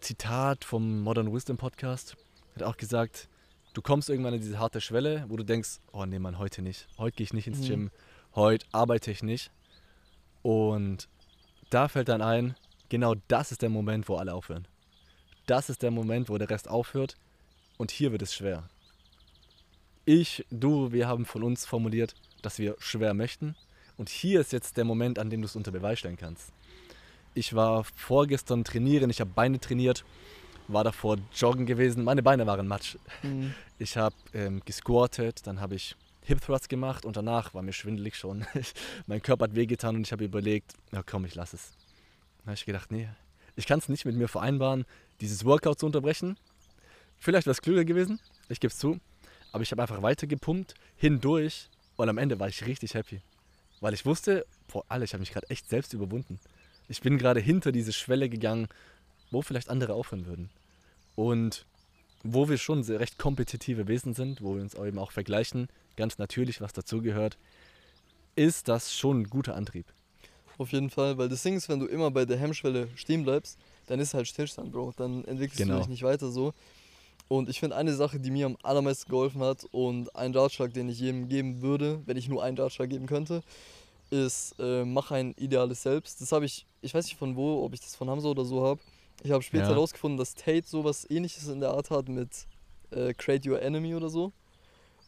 Zitat 0.00 0.64
vom 0.64 1.02
Modern 1.02 1.32
Wisdom 1.32 1.58
Podcast. 1.58 2.16
Hat 2.58 2.64
auch 2.64 2.76
gesagt, 2.76 3.28
du 3.72 3.82
kommst 3.82 4.08
irgendwann 4.10 4.34
an 4.34 4.40
diese 4.40 4.58
harte 4.58 4.80
Schwelle, 4.80 5.24
wo 5.28 5.36
du 5.36 5.44
denkst, 5.44 5.78
oh 5.92 6.04
nee, 6.06 6.18
Mann, 6.18 6.38
heute 6.38 6.60
nicht. 6.60 6.88
Heute 6.98 7.16
gehe 7.16 7.24
ich 7.24 7.32
nicht 7.32 7.46
ins 7.46 7.60
Mhm. 7.60 7.66
Gym. 7.66 7.90
Heute 8.34 8.66
arbeite 8.72 9.12
ich 9.12 9.22
nicht. 9.22 9.52
Und 10.42 11.08
da 11.70 11.86
fällt 11.86 12.08
dann 12.08 12.20
ein, 12.20 12.56
genau 12.88 13.14
das 13.28 13.52
ist 13.52 13.62
der 13.62 13.68
Moment, 13.68 14.08
wo 14.08 14.16
alle 14.16 14.34
aufhören. 14.34 14.66
Das 15.46 15.70
ist 15.70 15.82
der 15.84 15.92
Moment, 15.92 16.28
wo 16.28 16.36
der 16.36 16.50
Rest 16.50 16.68
aufhört. 16.68 17.16
Und 17.76 17.92
hier 17.92 18.10
wird 18.10 18.22
es 18.22 18.34
schwer. 18.34 18.68
Ich, 20.04 20.44
du, 20.50 20.90
wir 20.90 21.06
haben 21.06 21.26
von 21.26 21.44
uns 21.44 21.64
formuliert, 21.64 22.16
dass 22.42 22.58
wir 22.58 22.74
schwer 22.80 23.14
möchten. 23.14 23.54
Und 23.96 24.08
hier 24.08 24.40
ist 24.40 24.50
jetzt 24.52 24.76
der 24.76 24.84
Moment, 24.84 25.20
an 25.20 25.30
dem 25.30 25.42
du 25.42 25.46
es 25.46 25.54
unter 25.54 25.70
Beweis 25.70 26.00
stellen 26.00 26.16
kannst. 26.16 26.52
Ich 27.34 27.54
war 27.54 27.84
vorgestern 27.84 28.64
trainieren, 28.64 29.10
ich 29.10 29.20
habe 29.20 29.30
Beine 29.32 29.60
trainiert, 29.60 30.04
war 30.68 30.84
davor 30.84 31.16
joggen 31.34 31.66
gewesen. 31.66 32.04
Meine 32.04 32.22
Beine 32.22 32.46
waren 32.46 32.68
matsch. 32.68 32.96
Mhm. 33.22 33.54
Ich 33.80 33.96
habe 33.96 34.16
ähm, 34.34 34.60
gesquattet, 34.64 35.46
dann 35.46 35.60
habe 35.60 35.76
ich 35.76 35.94
Hip 36.24 36.40
Thrust 36.40 36.68
gemacht 36.68 37.04
und 37.04 37.16
danach 37.16 37.54
war 37.54 37.62
mir 37.62 37.72
schwindelig 37.72 38.16
schon. 38.16 38.44
mein 39.06 39.22
Körper 39.22 39.44
hat 39.44 39.54
wehgetan 39.54 39.94
und 39.94 40.02
ich 40.02 40.10
habe 40.10 40.24
überlegt, 40.24 40.74
na 40.90 41.04
komm, 41.04 41.24
ich 41.24 41.36
lass 41.36 41.52
es. 41.52 41.70
Dann 42.38 42.46
habe 42.46 42.54
ich 42.54 42.66
gedacht, 42.66 42.90
nee, 42.90 43.08
ich 43.54 43.66
kann 43.66 43.78
es 43.78 43.88
nicht 43.88 44.04
mit 44.04 44.16
mir 44.16 44.26
vereinbaren, 44.26 44.84
dieses 45.20 45.44
Workout 45.44 45.78
zu 45.78 45.86
unterbrechen. 45.86 46.36
Vielleicht 47.18 47.46
wäre 47.46 47.52
es 47.52 47.62
klüger 47.62 47.84
gewesen, 47.84 48.18
ich 48.48 48.58
gebe 48.58 48.72
es 48.72 48.78
zu. 48.78 48.98
Aber 49.52 49.62
ich 49.62 49.70
habe 49.70 49.80
einfach 49.80 50.02
weiter 50.02 50.26
gepumpt, 50.26 50.74
hindurch 50.96 51.68
und 51.94 52.08
am 52.08 52.18
Ende 52.18 52.40
war 52.40 52.48
ich 52.48 52.66
richtig 52.66 52.94
happy. 52.94 53.20
Weil 53.80 53.94
ich 53.94 54.04
wusste, 54.04 54.44
boah, 54.66 54.84
alle, 54.88 55.04
ich 55.04 55.12
habe 55.12 55.20
mich 55.20 55.32
gerade 55.32 55.48
echt 55.50 55.68
selbst 55.68 55.92
überwunden. 55.92 56.40
Ich 56.88 57.00
bin 57.00 57.16
gerade 57.16 57.40
hinter 57.40 57.70
diese 57.70 57.92
Schwelle 57.92 58.28
gegangen, 58.28 58.68
wo 59.30 59.42
vielleicht 59.42 59.68
andere 59.68 59.94
aufhören 59.94 60.26
würden. 60.26 60.50
Und 61.16 61.64
wo 62.22 62.48
wir 62.48 62.58
schon 62.58 62.82
sehr 62.82 63.00
recht 63.00 63.18
kompetitive 63.18 63.86
Wesen 63.88 64.14
sind, 64.14 64.42
wo 64.42 64.54
wir 64.54 64.62
uns 64.62 64.74
eben 64.74 64.98
auch 64.98 65.12
vergleichen, 65.12 65.68
ganz 65.96 66.18
natürlich, 66.18 66.60
was 66.60 66.72
dazugehört, 66.72 67.38
ist 68.36 68.68
das 68.68 68.94
schon 68.94 69.22
ein 69.22 69.24
guter 69.30 69.54
Antrieb. 69.56 69.86
Auf 70.58 70.72
jeden 70.72 70.90
Fall, 70.90 71.18
weil 71.18 71.28
das 71.28 71.42
Ding 71.42 71.56
ist, 71.56 71.68
wenn 71.68 71.78
du 71.78 71.86
immer 71.86 72.10
bei 72.10 72.24
der 72.24 72.36
Hemmschwelle 72.36 72.88
stehen 72.96 73.22
bleibst, 73.22 73.58
dann 73.86 74.00
ist 74.00 74.14
halt 74.14 74.26
Stillstand, 74.26 74.72
Bro. 74.72 74.92
Dann 74.96 75.24
entwickelst 75.24 75.58
Genau. 75.58 75.74
du 75.74 75.80
dich 75.80 75.88
nicht 75.88 76.02
weiter 76.02 76.30
so. 76.30 76.52
Und 77.28 77.48
ich 77.48 77.60
finde 77.60 77.76
eine 77.76 77.94
Sache, 77.94 78.18
die 78.18 78.30
mir 78.30 78.46
am 78.46 78.56
allermeisten 78.62 79.10
geholfen 79.10 79.40
hat 79.40 79.64
und 79.70 80.14
ein 80.16 80.34
Ratschlag, 80.34 80.72
den 80.72 80.88
ich 80.88 80.98
jedem 80.98 81.28
geben 81.28 81.60
würde, 81.62 82.00
wenn 82.06 82.16
ich 82.16 82.28
nur 82.28 82.42
einen 82.42 82.58
Ratschlag 82.58 82.88
geben 82.90 83.06
könnte, 83.06 83.42
ist, 84.10 84.54
äh, 84.58 84.84
mach 84.84 85.10
ein 85.10 85.34
ideales 85.36 85.82
Selbst. 85.82 86.20
Das 86.20 86.32
habe 86.32 86.46
ich, 86.46 86.66
ich 86.80 86.94
weiß 86.94 87.04
nicht 87.04 87.18
von 87.18 87.36
wo, 87.36 87.64
ob 87.64 87.74
ich 87.74 87.80
das 87.80 87.94
von 87.94 88.08
Hamza 88.08 88.28
oder 88.28 88.44
so 88.44 88.64
habe. 88.64 88.80
Ich 89.24 89.30
habe 89.32 89.42
später 89.42 89.64
Ja. 89.64 89.70
herausgefunden, 89.70 90.16
dass 90.18 90.34
Tate 90.34 90.64
sowas 90.66 91.06
ähnliches 91.10 91.48
in 91.48 91.60
der 91.60 91.70
Art 91.70 91.90
hat 91.90 92.08
mit 92.08 92.46
äh, 92.90 93.12
Create 93.14 93.46
Your 93.46 93.60
Enemy 93.60 93.94
oder 93.94 94.08
so. 94.08 94.32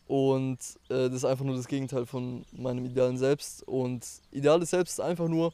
Und 0.06 0.58
äh, 0.88 1.06
das 1.08 1.14
ist 1.14 1.24
einfach 1.24 1.44
nur 1.44 1.54
das 1.56 1.68
Gegenteil 1.68 2.04
von 2.06 2.44
meinem 2.52 2.84
idealen 2.84 3.16
Selbst. 3.16 3.62
Und 3.68 4.04
ideales 4.32 4.70
Selbst 4.70 4.94
ist 4.94 5.00
einfach 5.00 5.28
nur 5.28 5.52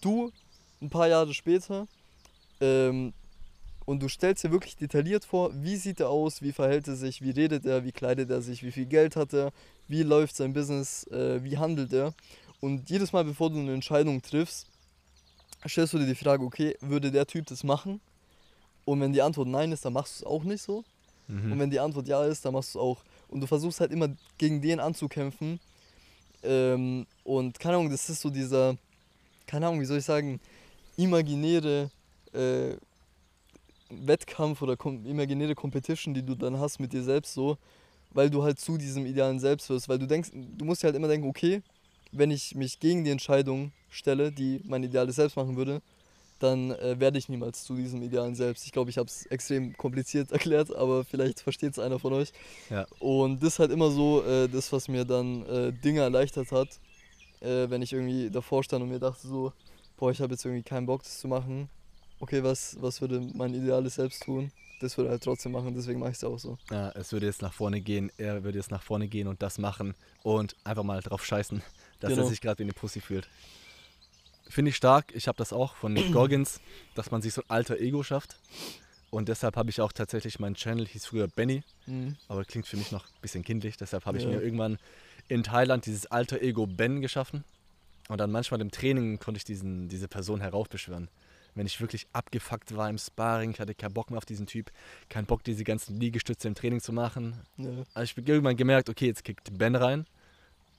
du 0.00 0.32
ein 0.80 0.88
paar 0.88 1.08
Jahre 1.08 1.34
später 1.34 1.86
ähm, 2.60 3.12
und 3.84 4.02
du 4.02 4.08
stellst 4.08 4.44
dir 4.44 4.50
wirklich 4.50 4.76
detailliert 4.76 5.24
vor, 5.24 5.50
wie 5.54 5.76
sieht 5.76 6.00
er 6.00 6.08
aus, 6.08 6.40
wie 6.40 6.52
verhält 6.52 6.88
er 6.88 6.96
sich, 6.96 7.20
wie 7.20 7.30
redet 7.30 7.66
er, 7.66 7.84
wie 7.84 7.92
kleidet 7.92 8.30
er 8.30 8.40
sich, 8.40 8.62
wie 8.62 8.72
viel 8.72 8.86
Geld 8.86 9.14
hat 9.14 9.32
er, 9.34 9.52
wie 9.88 10.02
läuft 10.02 10.36
sein 10.36 10.54
Business, 10.54 11.06
äh, 11.08 11.44
wie 11.44 11.58
handelt 11.58 11.92
er. 11.92 12.14
Und 12.60 12.88
jedes 12.90 13.12
Mal, 13.12 13.24
bevor 13.24 13.50
du 13.50 13.58
eine 13.58 13.74
Entscheidung 13.74 14.22
triffst, 14.22 14.66
stellst 15.68 15.92
du 15.92 15.98
dir 15.98 16.06
die 16.06 16.14
Frage, 16.14 16.44
okay, 16.44 16.76
würde 16.80 17.10
der 17.10 17.26
Typ 17.26 17.46
das 17.46 17.64
machen? 17.64 18.00
Und 18.84 19.00
wenn 19.00 19.12
die 19.12 19.22
Antwort 19.22 19.48
nein 19.48 19.72
ist, 19.72 19.84
dann 19.84 19.92
machst 19.92 20.20
du 20.20 20.24
es 20.24 20.30
auch 20.30 20.44
nicht 20.44 20.62
so. 20.62 20.84
Mhm. 21.28 21.52
Und 21.52 21.58
wenn 21.58 21.70
die 21.70 21.80
Antwort 21.80 22.08
ja 22.08 22.24
ist, 22.24 22.44
dann 22.44 22.52
machst 22.52 22.74
du 22.74 22.78
es 22.78 22.82
auch. 22.82 23.04
Und 23.28 23.40
du 23.40 23.46
versuchst 23.46 23.80
halt 23.80 23.92
immer 23.92 24.08
gegen 24.38 24.60
den 24.60 24.80
anzukämpfen. 24.80 25.60
Ähm, 26.42 27.06
und 27.24 27.58
keine 27.58 27.76
Ahnung, 27.76 27.90
das 27.90 28.08
ist 28.08 28.20
so 28.20 28.30
dieser, 28.30 28.76
keine 29.46 29.66
Ahnung, 29.66 29.80
wie 29.80 29.84
soll 29.84 29.98
ich 29.98 30.04
sagen, 30.04 30.40
imaginäre 30.96 31.90
äh, 32.32 32.74
Wettkampf 33.88 34.62
oder 34.62 34.76
kom 34.76 35.04
imaginäre 35.06 35.54
Competition, 35.54 36.14
die 36.14 36.22
du 36.22 36.34
dann 36.34 36.58
hast 36.58 36.80
mit 36.80 36.92
dir 36.92 37.02
selbst 37.02 37.34
so, 37.34 37.58
weil 38.10 38.30
du 38.30 38.42
halt 38.42 38.58
zu 38.58 38.76
diesem 38.78 39.06
idealen 39.06 39.38
Selbst 39.38 39.68
wirst. 39.70 39.88
Weil 39.88 39.98
du 39.98 40.06
denkst, 40.06 40.30
du 40.32 40.64
musst 40.64 40.82
dir 40.82 40.88
halt 40.88 40.96
immer 40.96 41.08
denken, 41.08 41.28
okay, 41.28 41.62
wenn 42.10 42.30
ich 42.30 42.54
mich 42.54 42.80
gegen 42.80 43.04
die 43.04 43.10
Entscheidung 43.10 43.72
stelle, 43.92 44.32
die 44.32 44.60
mein 44.64 44.82
ideales 44.82 45.16
Selbst 45.16 45.36
machen 45.36 45.56
würde, 45.56 45.80
dann 46.40 46.72
äh, 46.72 46.98
werde 46.98 47.18
ich 47.18 47.28
niemals 47.28 47.62
zu 47.62 47.76
diesem 47.76 48.02
idealen 48.02 48.34
Selbst. 48.34 48.64
Ich 48.66 48.72
glaube, 48.72 48.90
ich 48.90 48.98
habe 48.98 49.06
es 49.06 49.26
extrem 49.26 49.76
kompliziert 49.76 50.32
erklärt, 50.32 50.74
aber 50.74 51.04
vielleicht 51.04 51.40
versteht 51.40 51.72
es 51.72 51.78
einer 51.78 52.00
von 52.00 52.12
euch. 52.14 52.32
Ja. 52.68 52.86
Und 52.98 53.40
das 53.42 53.54
ist 53.54 53.58
halt 53.60 53.70
immer 53.70 53.90
so 53.90 54.24
äh, 54.24 54.48
das, 54.48 54.72
was 54.72 54.88
mir 54.88 55.04
dann 55.04 55.46
äh, 55.46 55.72
Dinge 55.72 56.00
erleichtert 56.00 56.50
hat, 56.50 56.68
äh, 57.40 57.70
wenn 57.70 57.82
ich 57.82 57.92
irgendwie 57.92 58.28
davor 58.30 58.64
stand 58.64 58.82
und 58.82 58.90
mir 58.90 58.98
dachte 58.98 59.26
so, 59.28 59.52
boah, 59.96 60.10
ich 60.10 60.20
habe 60.20 60.32
jetzt 60.32 60.44
irgendwie 60.44 60.64
keinen 60.64 60.86
Bock, 60.86 61.02
das 61.04 61.20
zu 61.20 61.28
machen. 61.28 61.68
Okay, 62.18 62.42
was, 62.42 62.76
was 62.80 63.00
würde 63.00 63.20
mein 63.34 63.54
ideales 63.54 63.96
Selbst 63.96 64.24
tun? 64.24 64.50
Das 64.80 64.96
würde 64.96 65.10
er 65.10 65.12
halt 65.12 65.22
trotzdem 65.22 65.52
machen, 65.52 65.74
deswegen 65.76 66.00
mache 66.00 66.10
ich 66.10 66.16
es 66.16 66.24
auch 66.24 66.38
so. 66.38 66.58
Ja, 66.70 66.90
es 66.90 67.12
würde 67.12 67.26
jetzt 67.26 67.40
nach 67.40 67.52
vorne 67.52 67.80
gehen, 67.80 68.10
er 68.16 68.42
würde 68.42 68.58
jetzt 68.58 68.72
nach 68.72 68.82
vorne 68.82 69.06
gehen 69.06 69.28
und 69.28 69.40
das 69.42 69.58
machen 69.58 69.94
und 70.24 70.56
einfach 70.64 70.82
mal 70.82 71.00
drauf 71.00 71.24
scheißen, 71.24 71.62
dass 72.00 72.10
Genau. 72.10 72.22
er 72.22 72.28
sich 72.28 72.40
gerade 72.40 72.58
wie 72.58 72.64
eine 72.64 72.72
Pussy 72.72 73.00
fühlt. 73.00 73.28
Finde 74.48 74.70
ich 74.70 74.76
stark. 74.76 75.12
Ich 75.14 75.28
habe 75.28 75.38
das 75.38 75.52
auch 75.52 75.76
von 75.76 75.92
Nick 75.92 76.12
Goggins, 76.12 76.60
dass 76.94 77.10
man 77.10 77.22
sich 77.22 77.32
so 77.34 77.42
ein 77.42 77.50
alter 77.50 77.78
Ego 77.78 78.02
schafft. 78.02 78.36
Und 79.10 79.28
deshalb 79.28 79.56
habe 79.56 79.68
ich 79.70 79.80
auch 79.80 79.92
tatsächlich, 79.92 80.40
mein 80.40 80.54
Channel 80.54 80.86
hieß 80.86 81.04
früher 81.06 81.28
Benny, 81.28 81.62
Mhm. 81.86 82.16
aber 82.28 82.44
klingt 82.44 82.66
für 82.66 82.76
mich 82.78 82.92
noch 82.92 83.04
ein 83.06 83.20
bisschen 83.20 83.44
kindlich. 83.44 83.76
Deshalb 83.76 84.06
habe 84.06 84.16
ich 84.18 84.24
Ja. 84.24 84.30
mir 84.30 84.40
irgendwann 84.42 84.78
in 85.28 85.42
Thailand 85.42 85.84
dieses 85.86 86.06
alter 86.06 86.40
Ego 86.40 86.66
Ben 86.66 87.00
geschaffen. 87.02 87.44
Und 88.08 88.18
dann 88.18 88.30
manchmal 88.32 88.60
im 88.60 88.70
Training 88.70 89.18
konnte 89.18 89.38
ich 89.38 89.44
diesen, 89.44 89.88
diese 89.88 90.08
Person 90.08 90.40
heraufbeschwören. 90.40 91.08
Wenn 91.54 91.66
ich 91.66 91.80
wirklich 91.82 92.06
abgefuckt 92.14 92.74
war 92.76 92.88
im 92.88 92.96
Sparring, 92.96 93.50
ich 93.52 93.60
hatte 93.60 93.74
keinen 93.74 93.92
Bock 93.92 94.10
mehr 94.10 94.16
auf 94.16 94.24
diesen 94.24 94.46
Typ, 94.46 94.70
keinen 95.10 95.26
Bock, 95.26 95.44
diese 95.44 95.64
ganzen 95.64 96.00
Liegestütze 96.00 96.48
im 96.48 96.54
Training 96.54 96.80
zu 96.80 96.92
machen. 96.94 97.36
Ja. 97.58 97.68
Also 97.92 98.04
ich 98.04 98.16
habe 98.16 98.30
irgendwann 98.32 98.56
gemerkt, 98.56 98.88
okay, 98.88 99.06
jetzt 99.06 99.24
kickt 99.24 99.56
Ben 99.58 99.76
rein 99.76 100.06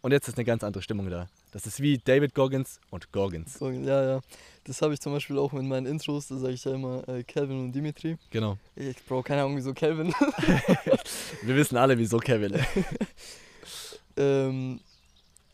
und 0.01 0.11
jetzt 0.11 0.27
ist 0.27 0.37
eine 0.37 0.45
ganz 0.45 0.63
andere 0.63 0.81
Stimmung 0.81 1.09
da. 1.11 1.29
Das 1.53 1.67
ist 1.67 1.79
wie 1.81 1.99
David 1.99 2.33
Goggins 2.33 2.79
und 2.89 3.11
Goggins. 3.11 3.59
Ja, 3.59 4.03
ja. 4.03 4.21
Das 4.63 4.81
habe 4.81 4.95
ich 4.95 4.99
zum 4.99 5.13
Beispiel 5.13 5.37
auch 5.37 5.53
in 5.53 5.67
meinen 5.67 5.85
Intros, 5.85 6.27
da 6.27 6.37
sage 6.37 6.53
ich 6.53 6.65
ja 6.65 6.73
immer 6.73 7.07
äh, 7.07 7.23
Calvin 7.23 7.65
und 7.65 7.71
Dimitri. 7.73 8.17
Genau. 8.31 8.57
Ich 8.75 8.95
brauche 9.05 9.23
keine 9.23 9.43
Ahnung, 9.43 9.57
wieso 9.57 9.73
Calvin. 9.73 10.07
Wir 11.43 11.55
wissen 11.55 11.77
alle, 11.77 11.95
wieso 11.97 12.17
Kevin. 12.17 12.59
ähm, 14.17 14.79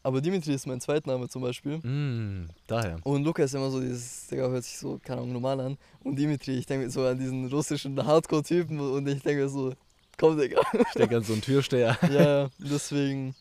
aber 0.02 0.22
Dimitri 0.22 0.54
ist 0.54 0.68
mein 0.68 0.80
Zweitname 0.80 1.28
zum 1.28 1.42
Beispiel. 1.42 1.80
mm, 1.80 2.50
daher. 2.68 3.00
Und 3.04 3.26
Luca 3.26 3.44
ist 3.44 3.54
immer 3.54 3.70
so 3.70 3.82
dieses, 3.82 4.28
Digga, 4.28 4.48
hört 4.48 4.64
sich 4.64 4.78
so, 4.78 5.00
keine 5.04 5.20
Ahnung, 5.20 5.34
normal 5.34 5.60
an. 5.60 5.78
Und 6.02 6.16
Dimitri, 6.16 6.58
ich 6.58 6.66
denke 6.66 6.90
so 6.90 7.06
an 7.06 7.20
diesen 7.20 7.48
russischen 7.48 8.02
Hardcore-Typen 8.02 8.80
und 8.80 9.06
ich 9.08 9.22
denke 9.22 9.50
so, 9.50 9.74
komm, 10.18 10.38
Digga. 10.38 10.62
Ich 10.72 10.94
denke 10.94 11.18
an 11.18 11.24
so 11.24 11.34
einen 11.34 11.42
Türsteher. 11.42 11.98
ja, 12.04 12.10
ja, 12.44 12.50
deswegen, 12.60 13.36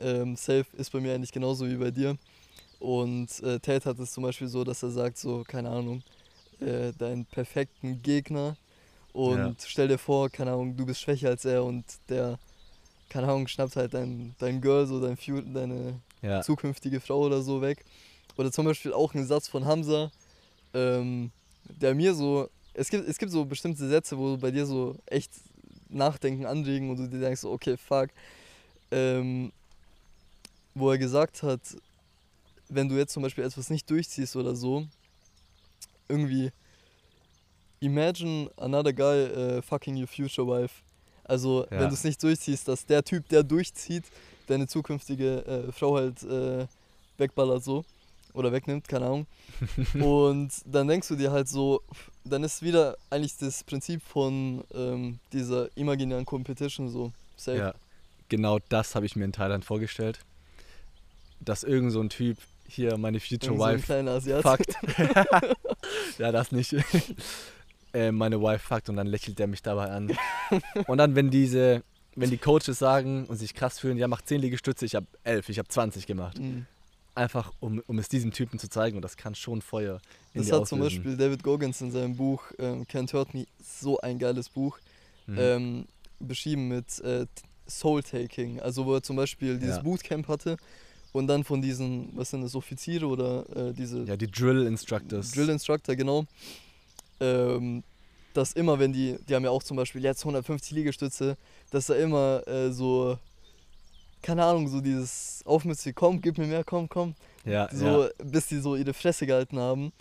ähm, 0.00 0.36
Safe 0.36 0.66
ist 0.76 0.90
bei 0.92 1.00
mir 1.00 1.14
eigentlich 1.14 1.32
genauso 1.32 1.66
wie 1.66 1.76
bei 1.76 1.90
dir. 1.90 2.16
Und 2.78 3.40
äh, 3.42 3.58
Tate 3.60 3.88
hat 3.88 3.98
es 3.98 4.12
zum 4.12 4.24
Beispiel 4.24 4.48
so, 4.48 4.64
dass 4.64 4.82
er 4.82 4.90
sagt, 4.90 5.18
so, 5.18 5.42
keine 5.46 5.70
Ahnung, 5.70 6.02
äh, 6.60 6.92
deinen 6.92 7.24
perfekten 7.26 8.02
Gegner 8.02 8.56
und 9.12 9.36
Ja. 9.38 9.54
stell 9.66 9.88
dir 9.88 9.98
vor, 9.98 10.28
keine 10.28 10.52
Ahnung, 10.52 10.76
du 10.76 10.84
bist 10.84 11.00
schwächer 11.00 11.28
als 11.28 11.44
er 11.44 11.64
und 11.64 11.84
der, 12.08 12.38
keine 13.08 13.28
Ahnung, 13.28 13.46
schnappt 13.46 13.76
halt 13.76 13.94
dein, 13.94 14.34
dein 14.38 14.60
Girl, 14.60 14.86
so 14.86 15.00
dein 15.00 15.16
Fu 15.16 15.40
deine 15.40 16.00
Ja. 16.22 16.42
zukünftige 16.42 17.00
Frau 17.00 17.20
oder 17.20 17.42
so 17.42 17.62
weg. 17.62 17.84
Oder 18.36 18.50
zum 18.50 18.64
Beispiel 18.64 18.92
auch 18.92 19.14
ein 19.14 19.24
Satz 19.26 19.46
von 19.48 19.64
Hamza, 19.64 20.10
ähm, 20.74 21.30
der 21.80 21.94
mir 21.94 22.14
so, 22.14 22.48
es 22.74 22.90
gibt, 22.90 23.08
es 23.08 23.16
gibt 23.18 23.30
so 23.30 23.44
bestimmte 23.44 23.88
Sätze, 23.88 24.18
wo 24.18 24.36
bei 24.36 24.50
dir 24.50 24.66
so 24.66 24.96
echt 25.06 25.30
Nachdenken 25.88 26.44
anregen 26.44 26.90
und 26.90 26.96
du 26.98 27.08
dir 27.08 27.20
denkst, 27.20 27.40
so, 27.42 27.52
okay, 27.52 27.76
fuck. 27.76 28.08
Ähm, 28.90 29.52
wo 30.74 30.90
er 30.90 30.98
gesagt 30.98 31.42
hat, 31.42 31.60
wenn 32.68 32.88
du 32.88 32.96
jetzt 32.96 33.12
zum 33.12 33.22
Beispiel 33.22 33.44
etwas 33.44 33.70
nicht 33.70 33.88
durchziehst 33.90 34.36
oder 34.36 34.54
so, 34.56 34.86
irgendwie, 36.08 36.50
imagine 37.80 38.50
another 38.56 38.92
guy 38.92 39.26
uh, 39.58 39.62
fucking 39.62 39.96
your 39.96 40.06
future 40.06 40.46
wife. 40.46 40.82
Also, 41.24 41.64
Ja. 41.70 41.80
wenn 41.80 41.88
du 41.88 41.94
es 41.94 42.04
nicht 42.04 42.22
durchziehst, 42.22 42.68
dass 42.68 42.84
der 42.86 43.02
Typ, 43.02 43.28
der 43.28 43.42
durchzieht, 43.42 44.04
deine 44.46 44.66
zukünftige 44.66 45.44
äh, 45.46 45.72
Frau 45.72 45.96
halt 45.96 46.22
äh, 46.22 46.66
wegballert 47.18 47.64
so. 47.64 47.84
Oder 48.34 48.50
wegnimmt, 48.50 48.88
keine 48.88 49.06
Ahnung. 49.06 49.26
Und 49.94 50.50
dann 50.66 50.88
denkst 50.88 51.06
du 51.06 51.14
dir 51.14 51.30
halt 51.30 51.48
so, 51.48 51.80
dann 52.24 52.42
ist 52.42 52.62
wieder 52.62 52.96
eigentlich 53.08 53.36
das 53.36 53.62
Prinzip 53.62 54.02
von 54.02 54.64
ähm, 54.74 55.20
dieser 55.32 55.74
imaginären 55.76 56.24
Competition 56.24 56.88
so. 56.88 57.12
Safe. 57.36 57.58
ja. 57.58 57.74
Genau 58.28 58.58
das 58.70 58.94
habe 58.96 59.06
ich 59.06 59.14
mir 59.16 59.24
in 59.24 59.32
Thailand 59.32 59.64
vorgestellt. 59.64 60.18
Dass 61.44 61.62
irgend 61.64 61.92
so 61.92 62.00
ein 62.00 62.08
Typ 62.08 62.38
hier 62.66 62.96
meine 62.96 63.20
Future 63.20 63.54
so 63.56 63.58
Wife 63.58 64.42
fuckt. 64.42 64.74
ja, 66.18 66.32
das 66.32 66.52
nicht. 66.52 66.74
äh, 67.92 68.10
meine 68.12 68.40
Wife 68.40 68.66
fuckt 68.66 68.88
und 68.88 68.96
dann 68.96 69.06
lächelt 69.06 69.38
der 69.38 69.46
mich 69.46 69.62
dabei 69.62 69.90
an. 69.90 70.16
Und 70.86 70.98
dann, 70.98 71.14
wenn 71.14 71.30
diese, 71.30 71.82
wenn 72.16 72.30
die 72.30 72.38
Coaches 72.38 72.78
sagen 72.78 73.26
und 73.26 73.36
sich 73.36 73.54
krass 73.54 73.78
fühlen, 73.78 73.98
ja, 73.98 74.08
mach 74.08 74.22
10 74.22 74.40
Liegestütze, 74.40 74.84
ich 74.86 74.94
habe 74.94 75.06
11, 75.24 75.48
ich 75.48 75.58
habe 75.58 75.68
20 75.68 76.06
gemacht. 76.06 76.38
Mhm. 76.38 76.66
Einfach, 77.16 77.52
um, 77.60 77.80
um 77.86 77.98
es 78.00 78.08
diesem 78.08 78.32
Typen 78.32 78.58
zu 78.58 78.68
zeigen 78.68 78.96
und 78.96 79.02
das 79.02 79.16
kann 79.16 79.36
schon 79.36 79.62
Feuer 79.62 80.00
in 80.32 80.42
Das 80.42 80.50
hat 80.50 80.66
zum 80.66 80.80
auslösen. 80.80 81.04
Beispiel 81.04 81.16
David 81.16 81.42
Goggins 81.44 81.80
in 81.80 81.92
seinem 81.92 82.16
Buch 82.16 82.42
ähm, 82.58 82.84
Can't 82.86 83.12
Hurt 83.12 83.34
Me, 83.34 83.46
so 83.62 83.98
ein 84.00 84.18
geiles 84.18 84.48
Buch, 84.48 84.78
Mhm. 85.26 85.36
ähm, 85.38 85.84
beschrieben 86.18 86.68
mit 86.68 86.98
äh, 87.00 87.24
Soul 87.66 88.02
Taking. 88.02 88.60
Also 88.60 88.84
wo 88.84 88.94
er 88.94 89.02
zum 89.02 89.16
Beispiel 89.16 89.58
dieses 89.58 89.76
Ja. 89.76 89.82
Bootcamp 89.82 90.28
hatte 90.28 90.58
und 91.14 91.28
dann 91.28 91.44
von 91.44 91.62
diesen, 91.62 92.08
was 92.16 92.30
sind 92.30 92.42
das, 92.42 92.56
Offiziere 92.56 93.06
oder 93.06 93.44
äh, 93.54 93.72
diese 93.72 94.02
ja, 94.02 94.16
die 94.16 94.26
Drill 94.26 94.66
Instructors. 94.66 95.30
Drill 95.30 95.48
Instructor, 95.48 95.94
genau. 95.94 96.26
Ähm, 97.20 97.84
dass 98.34 98.52
immer, 98.54 98.80
wenn 98.80 98.92
die, 98.92 99.16
die 99.28 99.34
haben 99.36 99.44
ja 99.44 99.50
auch 99.50 99.62
zum 99.62 99.76
Beispiel 99.76 100.02
jetzt 100.02 100.22
150 100.22 100.72
Liegestütze, 100.72 101.36
dass 101.70 101.86
da 101.86 101.94
immer 101.94 102.42
äh, 102.48 102.72
so, 102.72 103.16
keine 104.22 104.44
Ahnung, 104.44 104.66
so 104.66 104.80
dieses 104.80 105.40
Aufmützig, 105.46 105.94
komm, 105.94 106.20
gib 106.20 106.36
mir 106.36 106.48
mehr, 106.48 106.64
komm, 106.64 106.88
komm. 106.88 107.14
ja, 107.44 107.68
So, 107.72 108.02
ja. 108.04 108.10
bis 108.24 108.48
die 108.48 108.58
so 108.58 108.74
ihre 108.74 108.92
Fresse 108.92 109.24
gehalten 109.24 109.60
haben. 109.60 109.92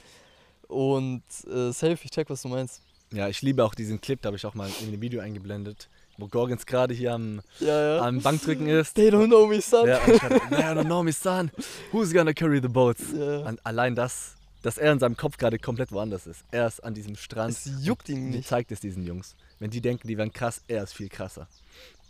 Und 0.67 1.21
äh, 1.45 1.71
safe, 1.71 1.99
ich 2.03 2.09
check, 2.09 2.27
was 2.31 2.41
du 2.41 2.47
meinst. 2.47 2.81
ja, 3.11 3.27
ich 3.29 3.43
liebe 3.43 3.63
auch 3.63 3.75
diesen 3.75 4.01
Clip, 4.01 4.19
da 4.19 4.27
habe 4.27 4.37
ich 4.37 4.45
auch 4.47 4.55
mal 4.55 4.67
in 4.81 4.91
ein 4.91 4.99
Video 4.99 5.21
eingeblendet, 5.21 5.89
wo 6.23 6.27
Gorgons 6.29 6.65
gerade 6.65 6.93
hier 6.93 7.13
am, 7.13 7.41
Ja, 7.59 7.97
ja. 7.97 8.01
am 8.01 8.21
Bankdrücken 8.21 8.67
ist. 8.67 8.93
They 8.93 9.09
don't 9.09 9.27
know 9.27 9.45
me, 9.45 9.61
son. 9.61 9.87
Ja, 9.87 9.99
und 10.03 10.13
ich 10.13 10.21
hatte, 10.21 10.35
I 10.35 10.39
don't 10.55 10.85
know, 10.85 11.03
me 11.03 11.11
son, 11.11 11.51
who's 11.91 12.13
gonna 12.13 12.33
carry 12.33 12.61
the 12.61 12.69
boats? 12.69 13.03
Ja. 13.13 13.39
Und 13.39 13.63
allein 13.65 13.93
das, 13.95 14.35
dass 14.61 14.77
er 14.77 14.93
in 14.93 14.99
seinem 14.99 15.17
Kopf 15.17 15.37
gerade 15.37 15.59
komplett 15.59 15.91
woanders 15.91 16.25
ist. 16.25 16.45
Er 16.51 16.65
ist 16.67 16.81
an 16.81 16.93
diesem 16.93 17.15
Strand. 17.17 17.51
Es 17.53 17.69
juckt 17.81 18.07
ihn 18.07 18.29
nicht. 18.29 18.47
zeigt 18.47 18.71
es 18.71 18.79
diesen 18.79 19.05
Jungs? 19.05 19.35
Wenn 19.59 19.69
die 19.69 19.81
denken, 19.81 20.07
die 20.07 20.17
wären 20.17 20.31
krass, 20.31 20.61
er 20.67 20.83
ist 20.83 20.93
viel 20.93 21.09
krasser. 21.09 21.47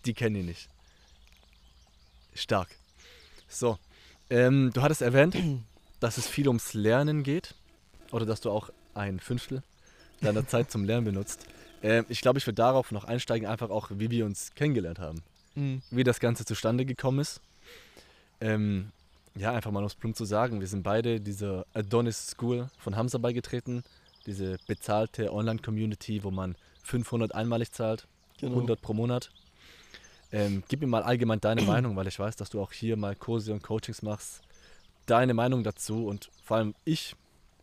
Die 0.05 0.13
kennen 0.13 0.35
ihn 0.35 0.45
nicht. 0.45 0.69
Stark. 2.35 2.67
So, 3.47 3.77
ähm, 4.29 4.71
du 4.73 4.81
hattest 4.83 5.01
erwähnt, 5.01 5.35
dass 5.99 6.17
es 6.17 6.27
viel 6.27 6.47
ums 6.47 6.73
Lernen 6.73 7.23
geht. 7.23 7.55
Oder 8.11 8.27
dass 8.27 8.41
du 8.41 8.51
auch 8.51 8.69
ein 8.93 9.19
Fünftel 9.19 9.63
deiner 10.21 10.47
Zeit 10.47 10.69
zum 10.69 10.85
Lernen 10.85 11.05
benutzt. 11.05 11.47
Ähm, 11.83 12.05
ich 12.09 12.21
glaube, 12.21 12.39
ich 12.39 12.47
würde 12.47 12.55
darauf 12.55 12.91
noch 12.91 13.03
einsteigen, 13.03 13.47
einfach 13.47 13.69
auch, 13.69 13.89
wie 13.91 14.09
wir 14.09 14.25
uns 14.25 14.55
kennengelernt 14.55 14.99
haben. 14.99 15.21
Mhm. 15.55 15.81
Wie 15.91 16.03
das 16.03 16.19
Ganze 16.19 16.45
zustande 16.45 16.85
gekommen 16.85 17.19
ist. 17.19 17.41
Ähm, 18.41 18.91
ja, 19.35 19.51
einfach 19.51 19.71
mal 19.71 19.83
es 19.83 19.95
plump 19.95 20.15
zu 20.15 20.25
sagen, 20.25 20.59
wir 20.59 20.67
sind 20.67 20.83
beide 20.83 21.19
dieser 21.19 21.65
Adonis 21.73 22.27
School 22.31 22.69
von 22.77 22.95
Hamza 22.95 23.17
beigetreten. 23.17 23.83
Diese 24.25 24.57
bezahlte 24.67 25.33
Online-Community, 25.33 26.23
wo 26.23 26.31
man 26.31 26.55
500 26.83 27.35
einmalig 27.35 27.71
zahlt, 27.71 28.07
Genau. 28.39 28.55
100 28.55 28.81
pro 28.81 28.93
Monat. 28.93 29.31
Ähm, 30.31 30.63
gib 30.67 30.81
mir 30.81 30.87
mal 30.87 31.03
allgemein 31.03 31.39
deine 31.39 31.61
Meinung, 31.73 31.95
weil 31.95 32.07
ich 32.07 32.19
weiß, 32.19 32.35
dass 32.35 32.49
du 32.49 32.61
auch 32.61 32.71
hier 32.71 32.97
mal 32.97 33.15
Kurse 33.15 33.53
und 33.53 33.63
Coachings 33.63 34.01
machst. 34.01 34.41
Deine 35.05 35.33
Meinung 35.33 35.63
dazu 35.63 36.07
und 36.07 36.29
vor 36.43 36.57
allem 36.57 36.75
ich, 36.85 37.15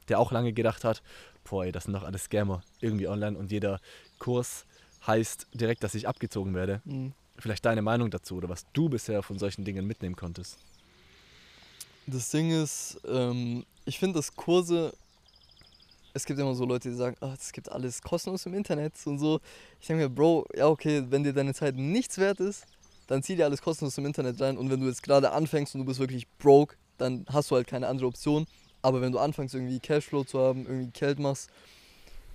der 0.08 0.18
auch 0.18 0.32
lange 0.32 0.52
gedacht 0.52 0.84
hat, 0.84 1.02
boah, 1.44 1.64
ey, 1.64 1.72
das 1.72 1.84
sind 1.84 1.94
doch 1.94 2.02
alles 2.02 2.24
Scammer, 2.24 2.62
irgendwie 2.80 3.08
online 3.08 3.36
und 3.38 3.50
jeder 3.50 3.80
Kurs 4.18 4.66
heißt 5.06 5.48
direkt, 5.54 5.82
dass 5.82 5.94
ich 5.94 6.06
abgezogen 6.06 6.54
werde. 6.54 6.80
Mhm. 6.84 7.12
Vielleicht 7.38 7.64
deine 7.64 7.82
Meinung 7.82 8.10
dazu 8.10 8.36
oder 8.36 8.48
was 8.48 8.66
du 8.72 8.88
bisher 8.88 9.22
von 9.22 9.38
solchen 9.38 9.64
Dingen 9.64 9.86
mitnehmen 9.86 10.16
konntest. 10.16 10.58
Das 12.06 12.30
Ding 12.30 12.50
ist, 12.50 13.00
ähm, 13.08 13.64
ich 13.84 13.98
finde, 13.98 14.18
dass 14.18 14.34
Kurse, 14.34 14.92
es 16.12 16.24
gibt 16.24 16.38
immer 16.38 16.54
so 16.54 16.64
Leute, 16.64 16.90
die 16.90 16.94
sagen, 16.94 17.16
es 17.38 17.52
gibt 17.52 17.70
alles 17.70 18.02
kostenlos 18.02 18.44
im 18.46 18.54
Internet 18.54 18.94
und 19.06 19.18
so. 19.18 19.40
Ich 19.80 19.86
denke 19.86 20.04
mir, 20.04 20.10
Bro, 20.10 20.46
ja 20.54 20.66
okay, 20.66 21.04
wenn 21.08 21.24
dir 21.24 21.32
deine 21.32 21.54
Zeit 21.54 21.76
nichts 21.76 22.18
wert 22.18 22.40
ist, 22.40 22.66
dann 23.06 23.22
zieh 23.22 23.36
dir 23.36 23.44
alles 23.44 23.62
kostenlos 23.62 23.96
im 23.98 24.06
Internet 24.06 24.40
rein 24.40 24.58
und 24.58 24.70
wenn 24.70 24.80
du 24.80 24.86
jetzt 24.86 25.02
gerade 25.02 25.32
anfängst 25.32 25.74
und 25.74 25.80
du 25.80 25.84
bist 25.84 25.98
wirklich 25.98 26.28
broke, 26.38 26.76
dann 26.98 27.24
hast 27.28 27.50
du 27.50 27.56
halt 27.56 27.66
keine 27.66 27.88
andere 27.88 28.06
Option. 28.06 28.46
Aber 28.82 29.00
wenn 29.00 29.12
du 29.12 29.18
anfängst 29.18 29.54
irgendwie 29.54 29.78
Cashflow 29.80 30.24
zu 30.24 30.38
haben, 30.40 30.66
irgendwie 30.66 30.90
Geld 30.92 31.18
machst 31.18 31.50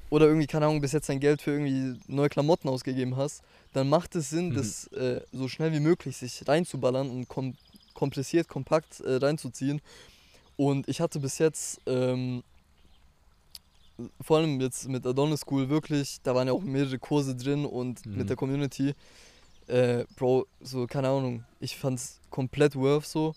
oder 0.09 0.27
irgendwie, 0.27 0.47
keine 0.47 0.65
Ahnung, 0.67 0.81
bis 0.81 0.91
jetzt 0.91 1.09
dein 1.09 1.19
Geld 1.19 1.41
für 1.41 1.51
irgendwie 1.51 1.99
neue 2.07 2.29
Klamotten 2.29 2.69
ausgegeben 2.69 3.15
hast, 3.17 3.41
dann 3.73 3.89
macht 3.89 4.15
es 4.15 4.29
Sinn, 4.29 4.49
Mhm. 4.49 4.55
das 4.55 4.87
äh, 4.93 5.21
so 5.31 5.47
schnell 5.47 5.71
wie 5.73 5.79
möglich 5.79 6.17
sich 6.17 6.47
reinzuballern 6.47 7.09
und 7.09 7.27
kom 7.27 7.55
kompressiert, 7.93 8.47
kompakt 8.49 8.99
äh, 8.99 9.15
reinzuziehen. 9.15 9.81
Und 10.57 10.87
ich 10.89 10.99
hatte 10.99 11.19
bis 11.19 11.37
jetzt, 11.39 11.79
ähm, 11.85 12.43
vor 14.21 14.37
allem 14.37 14.59
jetzt 14.59 14.87
mit 14.89 15.05
Adonis 15.07 15.41
School 15.41 15.69
wirklich, 15.69 16.17
da 16.23 16.35
waren 16.35 16.47
ja 16.47 16.53
auch 16.53 16.61
mehrere 16.61 16.99
Kurse 16.99 17.35
drin 17.35 17.65
und 17.65 18.05
Mhm. 18.05 18.17
mit 18.17 18.29
der 18.29 18.35
Community, 18.35 18.93
äh, 19.67 20.03
Bro, 20.17 20.45
so, 20.59 20.85
keine 20.87 21.07
Ahnung, 21.09 21.45
ich 21.59 21.77
fand's 21.77 22.19
komplett 22.29 22.75
worth 22.75 23.05
so. 23.05 23.33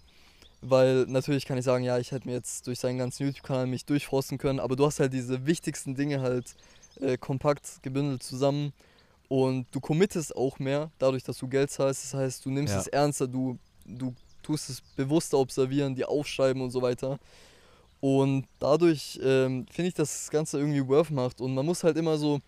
Weil 0.61 1.05
natürlich 1.07 1.47
kann 1.47 1.57
ich 1.57 1.65
sagen, 1.65 1.85
ja, 1.85 1.99
ich 1.99 2.11
hätte 2.11 2.27
mir 2.27 2.35
jetzt 2.35 2.67
durch 2.67 2.81
seinen 2.81 2.99
ganzen 2.99 3.25
YouTube-Kanal 3.27 3.67
mich 3.67 3.85
durchforsten 3.85 4.39
können, 4.39 4.59
aber 4.59 4.75
du 4.75 4.85
hast 4.87 4.99
halt 4.99 5.13
diese 5.13 5.47
wichtigsten 5.47 5.95
Dinge 5.95 6.21
halt 6.21 6.57
äh, 7.01 7.17
kompakt 7.17 7.83
gebündelt 7.83 8.23
zusammen 8.25 8.73
und 9.29 9.67
du 9.71 9.81
committest 9.81 10.35
auch 10.35 10.59
mehr, 10.59 10.91
dadurch, 10.99 11.23
dass 11.23 11.39
du 11.39 11.47
Geld 11.47 11.71
zahlst. 11.71 12.05
Das 12.05 12.15
heißt, 12.15 12.45
du 12.45 12.51
nimmst 12.51 12.75
Ja. 12.75 12.81
es 12.81 12.87
ernster, 12.89 13.29
du, 13.29 13.59
du 13.85 14.15
tust 14.43 14.71
es 14.71 14.81
bewusster 14.97 15.39
observieren, 15.39 15.95
die 15.95 16.05
aufschreiben 16.05 16.61
und 16.63 16.71
so 16.71 16.83
weiter. 16.83 17.19
Und 18.01 18.47
dadurch 18.59 19.19
ähm, 19.23 19.67
finde 19.71 19.89
ich, 19.89 19.95
dass 19.95 20.11
das 20.13 20.31
Ganze 20.31 20.59
irgendwie 20.59 20.87
worth 20.87 21.11
macht. 21.11 21.41
Und 21.41 21.55
man 21.55 21.67
muss 21.67 21.85
halt 21.85 21.97
immer 21.97 22.17
so, 22.17 22.41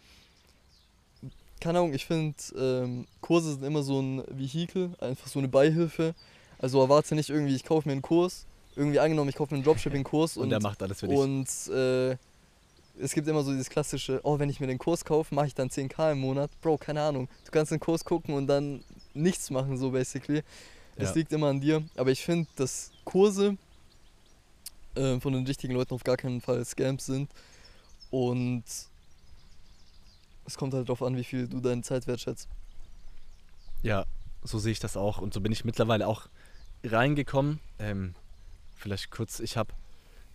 keine 1.61 1.79
Ahnung, 1.81 1.93
ich 1.93 2.07
finde, 2.07 2.35
ähm, 2.57 3.07
Kurse 3.21 3.53
sind 3.53 3.65
immer 3.65 3.83
so 3.83 4.01
ein 4.01 4.25
Vehikel, 4.31 4.95
einfach 5.01 5.27
so 5.27 5.39
eine 5.39 5.49
Beihilfe. 5.49 6.15
Also 6.61 6.81
erwarte 6.83 7.15
nicht 7.15 7.31
irgendwie, 7.31 7.55
ich 7.55 7.65
kaufe 7.65 7.89
mir 7.89 7.93
einen 7.93 8.03
Kurs, 8.03 8.47
irgendwie 8.77 9.01
angenommen, 9.01 9.31
ich 9.31 9.37
kaufe 9.37 9.53
mir 9.55 9.57
einen 9.57 9.65
Dropshipping-Kurs 9.65 10.37
Und, 10.37 10.45
und, 10.45 10.51
der 10.51 10.61
macht 10.61 10.83
alles 10.83 11.01
für 11.01 11.09
dich. 11.09 11.19
und 11.19 11.49
äh, 11.75 12.17
es 13.03 13.15
gibt 13.15 13.27
immer 13.29 13.43
so 13.43 13.51
dieses 13.51 13.71
klassische, 13.71 14.21
oh, 14.25 14.39
wenn 14.39 14.51
ich 14.51 14.61
mir 14.61 14.67
den 14.67 14.79
Kurs 14.79 15.05
kaufe, 15.05 15.35
mache 15.35 15.47
ich 15.47 15.55
dann 15.55 15.69
10k 15.71 16.13
im 16.13 16.21
Monat. 16.21 16.51
Bro, 16.61 16.77
keine 16.79 17.01
Ahnung. 17.03 17.29
Du 17.47 17.51
kannst 17.51 17.73
den 17.73 17.81
Kurs 17.81 18.05
gucken 18.05 18.35
und 18.35 18.47
dann 18.47 18.85
nichts 19.15 19.49
machen, 19.51 19.79
so 19.79 19.91
basically. 19.91 20.43
Es 20.97 21.09
Ja. 21.11 21.15
liegt 21.15 21.33
immer 21.33 21.49
an 21.49 21.61
dir. 21.61 21.83
Aber 21.97 22.11
ich 22.11 22.23
finde, 22.23 22.47
dass 22.57 22.91
Kurse 23.05 23.57
äh, 24.97 25.19
von 25.19 25.33
den 25.33 25.47
richtigen 25.47 25.73
Leuten 25.73 25.95
auf 25.95 26.05
gar 26.05 26.19
keinen 26.19 26.43
Fall 26.43 26.63
Scams 26.65 27.07
sind. 27.07 27.31
Und 28.11 28.65
es 30.45 30.57
kommt 30.59 30.75
halt 30.75 30.89
darauf 30.89 31.03
an, 31.03 31.17
wie 31.17 31.25
viel 31.25 31.49
du 31.49 31.61
deine 31.61 31.81
Zeit 31.83 32.07
wertschätzt. 32.07 32.49
Ja, 33.83 34.05
so 34.43 34.59
sehe 34.59 34.73
ich 34.73 34.81
das 34.81 34.97
auch. 34.99 35.19
Und 35.23 35.33
so 35.33 35.41
bin 35.41 35.53
ich 35.53 35.65
mittlerweile 35.65 36.07
auch 36.07 36.27
reingekommen. 36.85 37.61
Ähm, 37.79 38.15
vielleicht 38.77 39.11
kurz, 39.11 39.41
ich 39.41 39.57
habe 39.57 39.75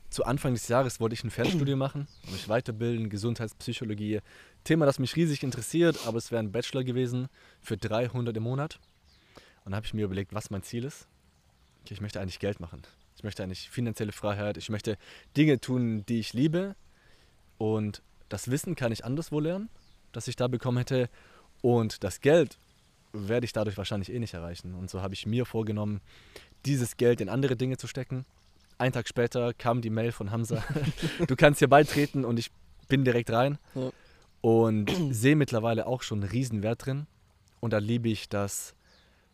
zu 0.09 0.23
Anfang 0.23 0.53
des 0.53 0.67
Jahres 0.67 0.99
wollte 0.99 1.13
ich 1.13 1.23
ein 1.23 1.31
Fernstudium 1.31 1.79
machen, 1.79 2.07
mich 2.31 2.47
weiterbilden, 2.47 3.09
Gesundheitspsychologie. 3.09 4.21
Thema, 4.63 4.85
das 4.85 4.99
mich 4.99 5.15
riesig 5.15 5.43
interessiert, 5.43 5.99
aber 6.07 6.17
es 6.17 6.31
wäre 6.31 6.41
ein 6.41 6.51
Bachelor 6.51 6.83
gewesen 6.83 7.27
für 7.61 7.75
300 7.75 8.35
im 8.37 8.43
Monat. 8.43 8.79
Und 9.65 9.71
dann 9.71 9.75
habe 9.75 9.85
ich 9.85 9.93
mir 9.93 10.05
überlegt, 10.05 10.33
was 10.33 10.51
mein 10.51 10.63
Ziel 10.63 10.85
ist. 10.85 11.07
Okay, 11.81 11.95
ich 11.95 12.01
möchte 12.01 12.21
eigentlich 12.21 12.39
Geld 12.39 12.59
machen. 12.59 12.81
Ich 13.17 13.23
möchte 13.23 13.43
eigentlich 13.43 13.69
finanzielle 13.69 14.11
Freiheit. 14.11 14.57
Ich 14.57 14.69
möchte 14.69 14.97
Dinge 15.35 15.59
tun, 15.59 16.05
die 16.05 16.19
ich 16.19 16.33
liebe. 16.33 16.75
Und 17.57 18.01
das 18.29 18.49
Wissen 18.49 18.75
kann 18.75 18.91
ich 18.91 19.05
anderswo 19.05 19.39
lernen, 19.39 19.69
das 20.11 20.27
ich 20.27 20.35
da 20.35 20.47
bekommen 20.47 20.77
hätte. 20.77 21.09
Und 21.61 22.03
das 22.03 22.21
Geld 22.21 22.57
werde 23.15 23.45
ich 23.45 23.53
dadurch 23.53 23.77
wahrscheinlich 23.77 24.11
eh 24.11 24.19
nicht 24.19 24.33
erreichen. 24.33 24.75
Und 24.75 24.89
so 24.89 25.01
habe 25.01 25.13
ich 25.13 25.25
mir 25.25 25.45
vorgenommen, 25.45 26.01
dieses 26.65 26.97
Geld 26.97 27.21
in 27.21 27.29
andere 27.29 27.55
Dinge 27.55 27.77
zu 27.77 27.87
stecken. 27.87 28.25
Einen 28.77 28.91
Tag 28.93 29.07
später 29.07 29.53
kam 29.53 29.81
die 29.81 29.89
Mail 29.89 30.11
von 30.11 30.31
Hamza, 30.31 30.63
du 31.27 31.35
kannst 31.35 31.59
hier 31.59 31.69
beitreten 31.69 32.25
und 32.25 32.37
ich 32.37 32.51
bin 32.87 33.03
direkt 33.05 33.29
rein. 33.31 33.57
Ja. 33.73 33.91
Und 34.41 34.91
sehe 35.11 35.35
mittlerweile 35.35 35.87
auch 35.87 36.03
schon 36.03 36.21
einen 36.21 36.29
riesen 36.31 36.61
Wert 36.61 36.85
drin. 36.85 37.07
Und 37.61 37.71
da 37.73 37.79
liebe 37.79 38.09
ich 38.09 38.29
das 38.29 38.75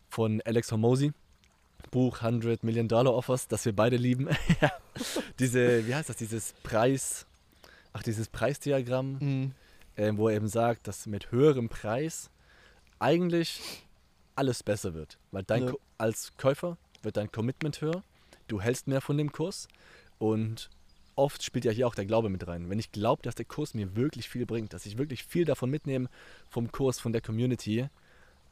von 0.10 0.42
Alex 0.46 0.72
Hormozy, 0.72 1.12
Buch 1.90 2.22
100 2.22 2.64
Million 2.64 2.88
Dollar 2.88 3.14
Offers, 3.14 3.48
das 3.48 3.66
wir 3.66 3.76
beide 3.76 3.98
lieben. 3.98 4.30
Diese, 5.40 5.86
wie 5.88 5.96
heißt 5.96 6.10
das, 6.10 6.18
dieses 6.18 6.54
Preis, 6.64 7.26
ach, 7.94 8.04
dieses 8.04 8.28
Preisdiagramm, 8.30 9.18
Mhm. 9.20 9.52
ähm, 9.98 10.18
wo 10.18 10.30
er 10.30 10.36
eben 10.36 10.48
sagt, 10.48 10.88
dass 10.88 11.08
mit 11.08 11.32
höherem 11.32 11.68
Preis 11.70 12.30
eigentlich 13.02 13.84
alles 14.36 14.64
besser 14.64 14.93
wird. 14.93 15.18
Weil 15.32 15.43
dein 15.43 15.68
Ja. 15.68 15.74
Als 15.97 16.36
Käufer 16.38 16.78
wird 17.04 17.18
dein 17.18 17.32
Commitment 17.32 17.82
höher, 17.82 18.04
du 18.47 18.62
hältst 18.62 18.88
mehr 18.88 19.02
von 19.02 19.18
dem 19.18 19.32
Kurs 19.32 19.68
und 20.18 20.70
oft 21.16 21.43
spielt 21.43 21.66
ja 21.66 21.72
hier 21.72 21.88
auch 21.88 21.95
der 21.95 22.06
Glaube 22.06 22.30
mit 22.30 22.47
rein. 22.47 22.70
Wenn 22.70 22.80
ich 22.80 22.91
glaube, 22.91 23.22
dass 23.22 23.36
der 23.36 23.45
Kurs 23.45 23.74
mir 23.74 23.95
wirklich 23.95 24.30
viel 24.30 24.45
bringt, 24.45 24.74
dass 24.74 24.86
ich 24.86 24.97
wirklich 24.97 25.24
viel 25.24 25.45
davon 25.45 25.70
mitnehme 25.70 26.10
vom 26.49 26.72
Kurs, 26.72 26.99
von 26.99 27.12
der 27.12 27.22
Community, 27.22 27.88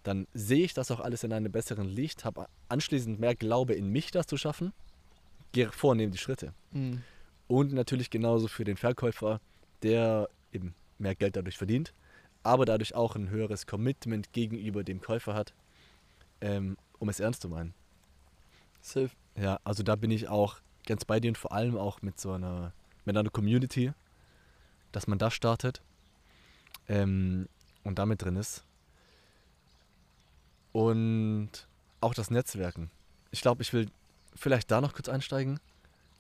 dann 0.03 0.27
sehe 0.33 0.63
ich 0.63 0.73
das 0.73 0.91
auch 0.91 0.99
alles 0.99 1.23
in 1.23 1.33
einem 1.33 1.51
besseren 1.51 1.87
Licht, 1.87 2.25
habe 2.25 2.47
anschließend 2.67 3.19
mehr 3.19 3.35
Glaube 3.35 3.73
in 3.73 3.89
mich, 3.89 4.11
das 4.11 4.27
zu 4.27 4.37
schaffen, 4.37 4.73
gehe 5.51 5.71
vor, 5.71 5.95
nehme 5.95 6.11
die 6.11 6.17
Schritte. 6.17 6.53
Mhm. 6.71 7.03
Und 7.47 7.73
natürlich 7.73 8.09
genauso 8.09 8.47
für 8.47 8.63
den 8.63 8.77
Verkäufer, 8.77 9.41
der 9.81 10.29
eben 10.53 10.75
mehr 10.99 11.15
Geld 11.15 11.35
dadurch 11.35 11.57
verdient, 11.57 11.93
aber 12.43 12.65
dadurch 12.65 12.95
auch 12.95 13.15
ein 13.15 13.29
höheres 13.29 13.67
Commitment 13.67 14.33
gegenüber 14.33 14.83
dem 14.83 15.01
Käufer 15.01 15.33
hat, 15.33 15.53
ähm, 16.41 16.77
um 16.99 17.09
es 17.09 17.19
ernst 17.19 17.41
zu 17.41 17.49
meinen. 17.49 17.73
Safe. 18.81 19.11
Ja, 19.35 19.59
also 19.63 19.83
da 19.83 19.95
bin 19.95 20.11
ich 20.11 20.27
auch 20.27 20.59
ganz 20.85 21.05
bei 21.05 21.19
dir 21.19 21.29
und 21.29 21.37
vor 21.37 21.51
allem 21.51 21.77
auch 21.77 22.01
mit 22.01 22.19
so 22.19 22.31
einer, 22.31 22.73
mit 23.05 23.15
einer 23.15 23.29
Community, 23.29 23.93
dass 24.91 25.07
man 25.07 25.19
da 25.19 25.31
startet 25.31 25.81
ähm, 26.87 27.47
und 27.83 27.99
damit 27.99 28.23
drin 28.23 28.35
ist. 28.35 28.63
Und 30.71 31.49
auch 32.01 32.13
das 32.13 32.31
Netzwerken. 32.31 32.89
Ich 33.31 33.41
glaube, 33.41 33.61
ich 33.61 33.73
will 33.73 33.89
vielleicht 34.35 34.71
da 34.71 34.81
noch 34.81 34.93
kurz 34.93 35.09
einsteigen. 35.09 35.59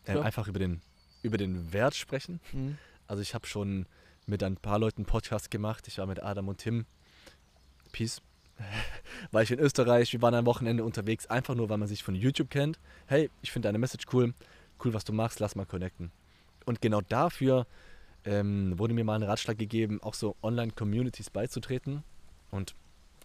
Ähm, 0.05 0.21
einfach 0.21 0.47
über 0.47 0.59
den, 0.59 0.81
über 1.23 1.37
den 1.37 1.71
Wert 1.71 1.95
sprechen. 1.95 2.39
Mhm. 2.51 2.77
Also 3.07 3.21
ich 3.21 3.33
habe 3.33 3.47
schon 3.47 3.85
mit 4.29 4.43
ein 4.43 4.55
paar 4.57 4.79
Leuten 4.79 5.05
Podcast 5.05 5.51
gemacht. 5.51 5.87
Ich 5.87 5.97
war 5.97 6.05
mit 6.05 6.21
Adam 6.21 6.47
und 6.47 6.59
Tim. 6.59 6.85
Peace. 7.91 8.21
War 9.31 9.41
ich 9.41 9.51
in 9.51 9.59
Österreich, 9.59 10.11
wir 10.11 10.21
waren 10.21 10.33
am 10.35 10.45
Wochenende 10.45 10.83
unterwegs, 10.83 11.25
einfach 11.27 11.55
nur, 11.55 11.69
weil 11.69 11.77
man 11.77 11.87
sich 11.87 12.03
von 12.03 12.13
YouTube 12.13 12.49
kennt. 12.49 12.77
Hey, 13.07 13.29
ich 13.41 13.51
finde 13.51 13.67
deine 13.69 13.79
Message 13.79 14.05
cool, 14.13 14.33
cool, 14.83 14.93
was 14.93 15.05
du 15.05 15.13
machst, 15.13 15.39
lass 15.39 15.55
mal 15.55 15.65
connecten. 15.65 16.11
Und 16.65 16.81
genau 16.81 16.99
dafür 17.01 17.65
ähm, 18.25 18.77
wurde 18.77 18.93
mir 18.93 19.05
mal 19.05 19.15
ein 19.15 19.23
Ratschlag 19.23 19.57
gegeben, 19.57 20.03
auch 20.03 20.13
so 20.13 20.35
Online-Communities 20.43 21.29
beizutreten. 21.29 22.03
Und 22.51 22.75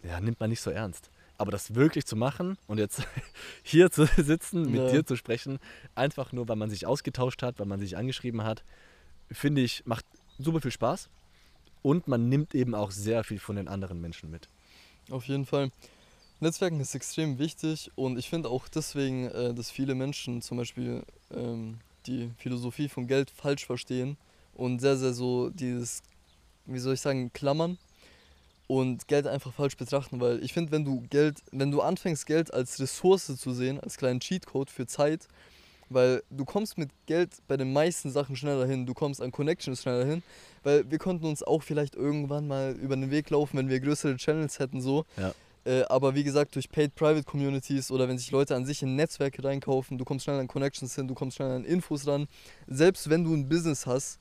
ja, 0.04 0.20
nimmt 0.20 0.38
man 0.38 0.50
nicht 0.50 0.60
so 0.60 0.70
ernst. 0.70 1.10
Aber 1.36 1.50
das 1.50 1.74
wirklich 1.74 2.06
zu 2.06 2.14
machen 2.14 2.56
und 2.68 2.78
jetzt 2.78 3.02
hier 3.64 3.90
zu 3.90 4.06
sitzen, 4.06 4.70
mit 4.70 4.82
Ja. 4.82 4.90
dir 4.92 5.04
zu 5.04 5.16
sprechen, 5.16 5.58
einfach 5.96 6.32
nur, 6.32 6.48
weil 6.48 6.56
man 6.56 6.70
sich 6.70 6.86
ausgetauscht 6.86 7.42
hat, 7.42 7.58
weil 7.58 7.66
man 7.66 7.80
sich 7.80 7.96
angeschrieben 7.96 8.44
hat, 8.44 8.62
finde 9.32 9.62
ich, 9.62 9.84
macht 9.84 10.04
super 10.38 10.60
viel 10.60 10.70
Spaß. 10.70 11.08
Und 11.82 12.08
man 12.08 12.28
nimmt 12.28 12.54
eben 12.54 12.74
auch 12.74 12.90
sehr 12.90 13.24
viel 13.24 13.38
von 13.38 13.56
den 13.56 13.68
anderen 13.68 14.00
Menschen 14.00 14.30
mit. 14.30 14.48
Auf 15.10 15.26
jeden 15.26 15.44
Fall. 15.44 15.70
Netzwerken 16.40 16.80
ist 16.80 16.94
extrem 16.94 17.38
wichtig 17.38 17.90
und 17.94 18.18
ich 18.18 18.28
finde 18.28 18.48
auch 18.48 18.68
deswegen, 18.68 19.28
äh, 19.28 19.54
dass 19.54 19.70
viele 19.70 19.94
Menschen 19.94 20.42
zum 20.42 20.58
Beispiel 20.58 21.02
ähm, 21.30 21.78
die 22.06 22.30
Philosophie 22.38 22.88
von 22.88 23.06
Geld 23.06 23.30
falsch 23.30 23.66
verstehen 23.66 24.16
und 24.54 24.80
sehr, 24.80 24.96
sehr 24.96 25.12
so 25.12 25.50
dieses, 25.50 26.02
wie 26.66 26.78
soll 26.78 26.94
ich 26.94 27.00
sagen, 27.00 27.32
klammern 27.32 27.78
und 28.66 29.08
Geld 29.08 29.26
einfach 29.26 29.52
falsch 29.52 29.76
betrachten, 29.76 30.20
weil 30.20 30.42
ich 30.42 30.52
finde, 30.52 30.72
wenn 30.72 30.84
du 30.84 31.02
Geld, 31.10 31.42
wenn 31.52 31.70
du 31.70 31.80
anfängst, 31.80 32.26
Geld 32.26 32.52
als 32.52 32.80
Ressource 32.80 33.36
zu 33.36 33.52
sehen, 33.52 33.80
als 33.80 33.96
kleinen 33.96 34.20
Cheatcode 34.20 34.70
für 34.70 34.86
Zeit, 34.86 35.28
weil 35.88 36.22
du 36.30 36.44
kommst 36.44 36.78
mit 36.78 36.90
Geld 37.06 37.30
bei 37.46 37.56
den 37.56 37.72
meisten 37.72 38.10
Sachen 38.10 38.36
schneller 38.36 38.66
hin, 38.66 38.86
du 38.86 38.94
kommst 38.94 39.20
an 39.20 39.32
Connections 39.32 39.82
schneller 39.82 40.04
hin, 40.04 40.22
weil 40.62 40.90
wir 40.90 40.98
konnten 40.98 41.26
uns 41.26 41.42
auch 41.42 41.62
vielleicht 41.62 41.94
irgendwann 41.94 42.48
mal 42.48 42.72
über 42.72 42.96
den 42.96 43.10
Weg 43.10 43.30
laufen, 43.30 43.58
wenn 43.58 43.68
wir 43.68 43.80
größere 43.80 44.16
Channels 44.16 44.58
hätten 44.58 44.80
so. 44.80 45.04
Ja. 45.16 45.34
Äh, 45.64 45.82
aber 45.88 46.14
wie 46.14 46.24
gesagt, 46.24 46.54
durch 46.54 46.70
Paid 46.70 46.94
Private 46.94 47.24
Communities 47.24 47.90
oder 47.90 48.08
wenn 48.08 48.18
sich 48.18 48.30
Leute 48.30 48.54
an 48.54 48.66
sich 48.66 48.82
in 48.82 48.96
Netzwerke 48.96 49.42
reinkaufen, 49.42 49.96
du 49.96 50.04
kommst 50.04 50.24
schnell 50.24 50.38
an 50.38 50.48
Connections 50.48 50.94
hin, 50.94 51.08
du 51.08 51.14
kommst 51.14 51.36
schnell 51.36 51.50
an 51.50 51.64
Infos 51.64 52.06
ran. 52.06 52.28
Selbst 52.66 53.08
wenn 53.08 53.24
du 53.24 53.34
ein 53.34 53.48
Business 53.48 53.86
hast 53.86 54.18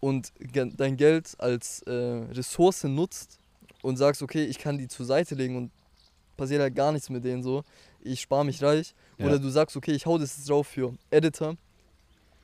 und 0.00 0.32
dein 0.40 0.96
Geld 0.96 1.34
als 1.38 1.82
äh, 1.82 1.92
Ressource 1.92 2.84
nutzt 2.84 3.38
und 3.82 3.96
sagst, 3.96 4.22
okay, 4.22 4.44
ich 4.44 4.58
kann 4.58 4.78
die 4.78 4.88
zur 4.88 5.04
Seite 5.04 5.34
legen 5.34 5.56
und 5.56 5.70
passiert 6.36 6.62
halt 6.62 6.74
gar 6.74 6.92
nichts 6.92 7.10
mit 7.10 7.24
denen 7.24 7.42
so, 7.42 7.62
ich 8.00 8.20
spare 8.20 8.44
mich 8.44 8.62
reich. 8.62 8.94
Ja. 9.18 9.26
Oder 9.26 9.38
du 9.38 9.48
sagst, 9.48 9.76
okay, 9.76 9.92
ich 9.92 10.06
hau 10.06 10.18
das 10.18 10.36
jetzt 10.36 10.48
drauf 10.48 10.66
für 10.68 10.94
Editor. 11.10 11.56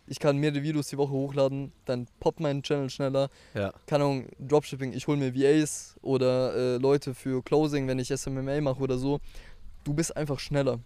Ich 0.07 0.19
kann 0.19 0.39
mehrere 0.39 0.63
Videos 0.63 0.89
die 0.89 0.99
Woche 0.99 1.13
hochladen, 1.13 1.71
dann 1.85 2.09
poppt 2.19 2.41
mein 2.41 2.63
Channel 2.65 2.91
schneller 2.91 3.31
Ja. 3.55 3.73
keine 3.87 4.05
Ahnung, 4.05 4.27
Dropshipping, 4.41 4.93
ich 4.93 5.07
hole 5.07 5.17
mir 5.17 5.33
VAs 5.35 5.95
oder 6.03 6.55
äh, 6.55 6.77
Leute 6.79 7.15
für 7.15 7.43
Closing, 7.45 7.87
wenn 7.87 8.01
ich 8.01 8.09
SMMA 8.09 8.61
mache 8.61 8.81
oder 8.81 8.99
so. 8.99 9.21
Du 9.85 9.95
bist 9.95 10.17
einfach 10.17 10.41
schneller. 10.41 10.81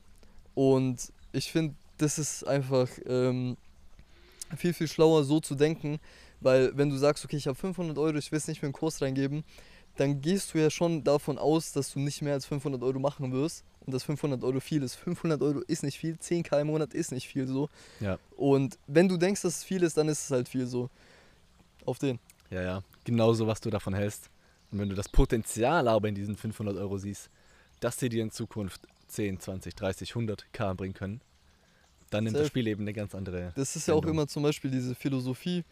Und 0.54 1.10
ich 1.32 1.50
finde, 1.50 1.74
das 1.96 2.18
ist 2.18 2.46
einfach 2.46 2.88
ähm, 3.06 3.56
viel, 4.56 4.74
viel 4.74 4.88
schlauer, 4.88 5.24
so 5.24 5.40
zu 5.40 5.54
denken, 5.54 6.00
weil 6.40 6.76
wenn 6.76 6.90
du 6.90 6.96
sagst, 6.96 7.24
okay, 7.24 7.36
ich 7.36 7.46
habe 7.46 7.56
500 7.56 7.96
Euro, 7.96 8.18
ich 8.18 8.30
will 8.30 8.36
es 8.36 8.46
nicht 8.46 8.60
für 8.60 8.66
einen 8.66 8.72
Kurs 8.74 9.00
reingeben, 9.00 9.42
dann 9.96 10.20
gehst 10.20 10.52
du 10.52 10.58
ja 10.58 10.70
schon 10.70 11.02
davon 11.02 11.38
aus, 11.38 11.72
dass 11.72 11.92
du 11.92 11.98
nicht 12.00 12.20
mehr 12.20 12.34
als 12.34 12.46
500 12.46 12.82
Euro 12.82 12.98
machen 12.98 13.32
wirst 13.32 13.64
und 13.86 13.92
dass 13.92 14.04
500 14.04 14.42
Euro 14.44 14.60
viel 14.60 14.82
ist. 14.82 14.94
500 14.94 15.42
Euro 15.42 15.60
ist 15.60 15.82
nicht 15.82 15.98
viel, 15.98 16.14
10k 16.14 16.60
im 16.60 16.68
Monat 16.68 16.94
ist 16.94 17.12
nicht 17.12 17.28
viel 17.28 17.46
so. 17.46 17.68
Ja. 18.00 18.18
Und 18.36 18.78
wenn 18.86 19.08
du 19.08 19.16
denkst, 19.16 19.42
dass 19.42 19.58
es 19.58 19.64
viel 19.64 19.82
ist, 19.82 19.96
dann 19.96 20.08
ist 20.08 20.24
es 20.24 20.30
halt 20.30 20.48
viel 20.48 20.66
so. 20.66 20.90
Auf 21.84 21.98
den. 21.98 22.18
Ja, 22.50 22.62
ja. 22.62 22.82
Genauso, 23.04 23.46
was 23.46 23.60
du 23.60 23.70
davon 23.70 23.94
hältst. 23.94 24.30
Und 24.72 24.78
wenn 24.78 24.88
du 24.88 24.94
das 24.94 25.08
Potenzial 25.08 25.86
aber 25.86 26.08
in 26.08 26.14
diesen 26.14 26.36
500 26.36 26.76
Euro 26.76 26.98
siehst, 26.98 27.30
dass 27.80 27.98
sie 27.98 28.08
dir 28.08 28.22
in 28.22 28.30
Zukunft 28.30 28.80
10, 29.08 29.40
20, 29.40 29.74
30, 29.74 30.10
100 30.10 30.52
K 30.52 30.72
bringen 30.74 30.94
können, 30.94 31.20
dann 32.10 32.24
nimmt 32.24 32.36
das. 32.36 32.46
Spiel 32.46 32.66
eben 32.66 32.82
eine 32.82 32.92
ganz 32.92 33.14
andere. 33.14 33.52
Das 33.56 33.76
ist 33.76 33.88
ja 33.88 33.94
auch 33.94 34.04
immer 34.04 34.26
zum 34.26 34.42
Beispiel 34.42 34.70
diese 34.70 34.94
Philosophie. 34.94 35.64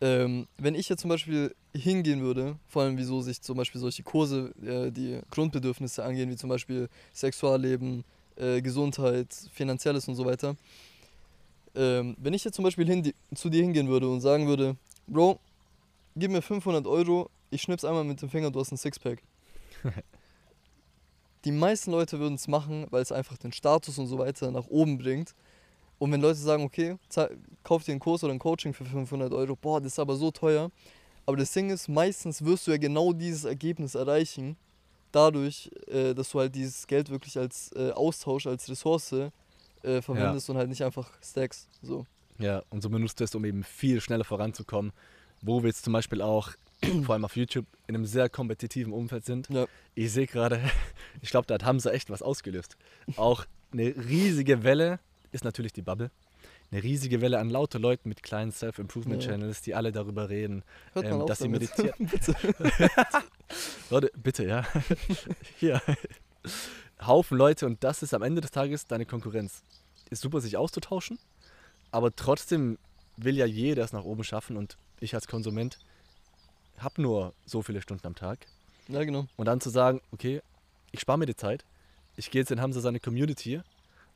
Ähm, 0.00 0.46
wenn 0.58 0.74
ich 0.74 0.88
jetzt 0.88 1.00
zum 1.00 1.08
Beispiel 1.08 1.54
hingehen 1.74 2.20
würde, 2.20 2.56
vor 2.68 2.82
allem 2.82 2.98
wieso 2.98 3.20
sich 3.20 3.40
zum 3.40 3.56
Beispiel 3.56 3.80
solche 3.80 4.02
Kurse, 4.02 4.52
äh, 4.62 4.90
die 4.90 5.20
Grundbedürfnisse 5.30 6.04
angehen, 6.04 6.30
wie 6.30 6.36
zum 6.36 6.50
Beispiel 6.50 6.88
Sexualleben, 7.14 8.04
äh, 8.36 8.60
Gesundheit, 8.60 9.28
Finanzielles 9.52 10.08
und 10.08 10.16
so 10.16 10.24
weiter. 10.24 10.56
Ähm, 11.74 12.16
wenn 12.18 12.34
ich 12.34 12.44
jetzt 12.44 12.54
zum 12.54 12.64
Beispiel 12.64 12.86
hin, 12.86 13.12
zu 13.34 13.48
dir 13.50 13.62
hingehen 13.62 13.88
würde 13.88 14.08
und 14.08 14.20
sagen 14.20 14.46
würde, 14.46 14.76
Bro, 15.06 15.38
gib 16.16 16.30
mir 16.30 16.42
500 16.42 16.86
Euro, 16.86 17.30
ich 17.50 17.62
schnipp's 17.62 17.84
einmal 17.84 18.04
mit 18.04 18.20
dem 18.22 18.30
Finger, 18.30 18.50
du 18.50 18.60
hast 18.60 18.72
ein 18.72 18.76
Sixpack. 18.76 19.22
Die 21.44 21.52
meisten 21.52 21.90
Leute 21.90 22.18
würden 22.18 22.34
es 22.34 22.48
machen, 22.48 22.86
weil 22.90 23.02
es 23.02 23.12
einfach 23.12 23.36
den 23.36 23.52
Status 23.52 23.98
und 23.98 24.06
so 24.06 24.18
weiter 24.18 24.50
nach 24.50 24.66
oben 24.68 24.96
bringt. 24.96 25.34
Und 26.04 26.12
wenn 26.12 26.20
Leute 26.20 26.38
sagen, 26.38 26.64
okay, 26.64 26.98
kauf 27.62 27.82
dir 27.82 27.92
einen 27.92 27.98
Kurs 27.98 28.22
oder 28.22 28.34
ein 28.34 28.38
Coaching 28.38 28.74
für 28.74 28.84
500 28.84 29.32
Euro, 29.32 29.56
boah, 29.56 29.80
das 29.80 29.92
ist 29.92 29.98
aber 29.98 30.16
so 30.16 30.30
teuer. 30.30 30.70
Aber 31.24 31.38
das 31.38 31.50
Ding 31.50 31.70
ist, 31.70 31.88
meistens 31.88 32.44
wirst 32.44 32.66
du 32.66 32.72
ja 32.72 32.76
genau 32.76 33.14
dieses 33.14 33.44
Ergebnis 33.44 33.94
erreichen, 33.94 34.58
dadurch, 35.12 35.70
äh, 35.86 36.12
dass 36.12 36.28
du 36.28 36.40
halt 36.40 36.54
dieses 36.54 36.86
Geld 36.86 37.08
wirklich 37.08 37.38
als 37.38 37.72
äh, 37.74 37.90
Austausch, 37.92 38.46
als 38.46 38.68
Ressource 38.68 39.14
äh, 39.14 40.02
verwendest 40.02 40.50
und 40.50 40.58
halt 40.58 40.68
nicht 40.68 40.84
einfach 40.84 41.10
stacks. 41.22 41.68
So. 41.80 42.04
Ja, 42.38 42.62
und 42.68 42.82
so 42.82 42.90
benutzt 42.90 43.18
du 43.20 43.24
es, 43.24 43.34
um 43.34 43.42
eben 43.46 43.64
viel 43.64 44.02
schneller 44.02 44.24
voranzukommen. 44.24 44.92
Wo 45.40 45.62
wir 45.62 45.68
jetzt 45.68 45.84
zum 45.84 45.94
Beispiel 45.94 46.20
auch, 46.20 46.50
vor 47.04 47.14
allem 47.14 47.24
auf 47.24 47.34
YouTube, 47.34 47.64
in 47.86 47.94
einem 47.94 48.04
sehr 48.04 48.28
kompetitiven 48.28 48.92
Umfeld 48.92 49.24
sind. 49.24 49.48
Ja. 49.48 49.64
Ich 49.94 50.12
sehe 50.12 50.26
gerade, 50.26 50.60
ich 51.22 51.30
glaube, 51.30 51.46
da 51.46 51.54
hat 51.54 51.64
Hamza 51.64 51.92
echt 51.92 52.10
was 52.10 52.20
ausgelöst. 52.20 52.76
Auch 53.16 53.46
eine 53.72 53.94
riesige 53.96 54.64
Welle 54.64 55.00
ist 55.34 55.44
natürlich 55.44 55.72
die 55.72 55.82
Bubble. 55.82 56.10
Eine 56.70 56.82
riesige 56.82 57.20
Welle 57.20 57.38
an 57.38 57.50
lauter 57.50 57.78
Leuten 57.78 58.08
mit 58.08 58.22
kleinen. 58.22 58.52
Self-Improvement-Channels, 58.52 59.62
die 59.62 59.74
alle 59.74 59.92
darüber 59.92 60.28
reden, 60.28 60.62
ähm, 60.94 61.26
dass 61.26 61.38
sie 61.38 61.44
damit. 61.44 61.76
meditieren. 61.76 61.94
Bitte. 61.98 62.34
Leute, 63.90 64.10
bitte, 64.16 64.44
ja. 64.46 64.64
Hier. 65.58 65.82
Haufen 67.04 67.36
Leute 67.36 67.66
und 67.66 67.84
das 67.84 68.02
ist 68.02 68.14
am 68.14 68.22
Ende 68.22 68.40
des 68.40 68.50
Tages 68.50 68.86
deine 68.86 69.06
Konkurrenz. 69.06 69.62
Ist 70.10 70.22
super, 70.22 70.40
sich 70.40 70.56
auszutauschen, 70.56 71.18
aber 71.90 72.14
trotzdem 72.14 72.78
will 73.16 73.36
ja 73.36 73.46
jeder 73.46 73.84
es 73.84 73.92
nach 73.92 74.04
oben 74.04 74.24
schaffen 74.24 74.56
und 74.56 74.76
ich 75.00 75.14
als 75.14 75.26
Konsument 75.26 75.78
habe 76.78 77.02
nur 77.02 77.34
so 77.44 77.62
viele 77.62 77.82
Stunden 77.82 78.06
am 78.06 78.14
Tag. 78.14 78.46
Ja, 78.88 79.04
genau. 79.04 79.26
Und 79.36 79.46
dann 79.46 79.60
zu 79.60 79.70
sagen, 79.70 80.00
okay, 80.12 80.42
ich 80.92 81.00
spare 81.00 81.18
mir 81.18 81.26
die 81.26 81.36
Zeit, 81.36 81.64
ich 82.16 82.30
gehe 82.30 82.40
jetzt 82.40 82.50
in 82.50 82.60
Hamza 82.60 82.80
seine 82.80 83.00
Community 83.00 83.60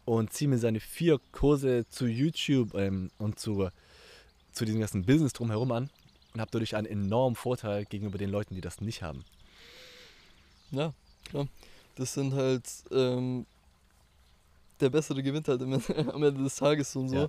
und 0.09 0.33
ziehe 0.33 0.49
mir 0.49 0.59
seine 0.59 0.81
vier 0.81 1.21
Kurse 1.33 1.85
zu 1.91 2.07
YouTube 2.07 2.75
ähm, 2.75 3.11
und 3.19 3.39
zu, 3.39 3.69
zu 4.53 4.65
diesem 4.65 4.81
ganzen 4.81 5.05
Business 5.05 5.35
drumherum 5.35 5.71
an 5.73 5.91
und 6.33 6.41
habe 6.41 6.51
dadurch 6.51 6.77
einen 6.77 6.87
enormen 6.87 7.37
Vorteil 7.37 7.85
gegenüber 7.85 8.17
den 8.17 8.31
Leuten, 8.31 8.55
die 8.55 8.61
das 8.61 8.81
nicht 8.81 9.03
haben. 9.03 9.25
Ja, 10.71 10.95
klar. 11.29 11.47
Das 11.97 12.15
sind 12.15 12.33
halt, 12.33 12.65
ähm, 12.91 13.45
der 14.81 14.89
Bessere 14.91 15.23
gewinnt 15.23 15.49
halt 15.49 15.61
am 15.63 16.23
Ende, 16.23 16.43
des 16.43 16.57
Tages 16.57 16.97
und 16.97 17.09
so. 17.11 17.29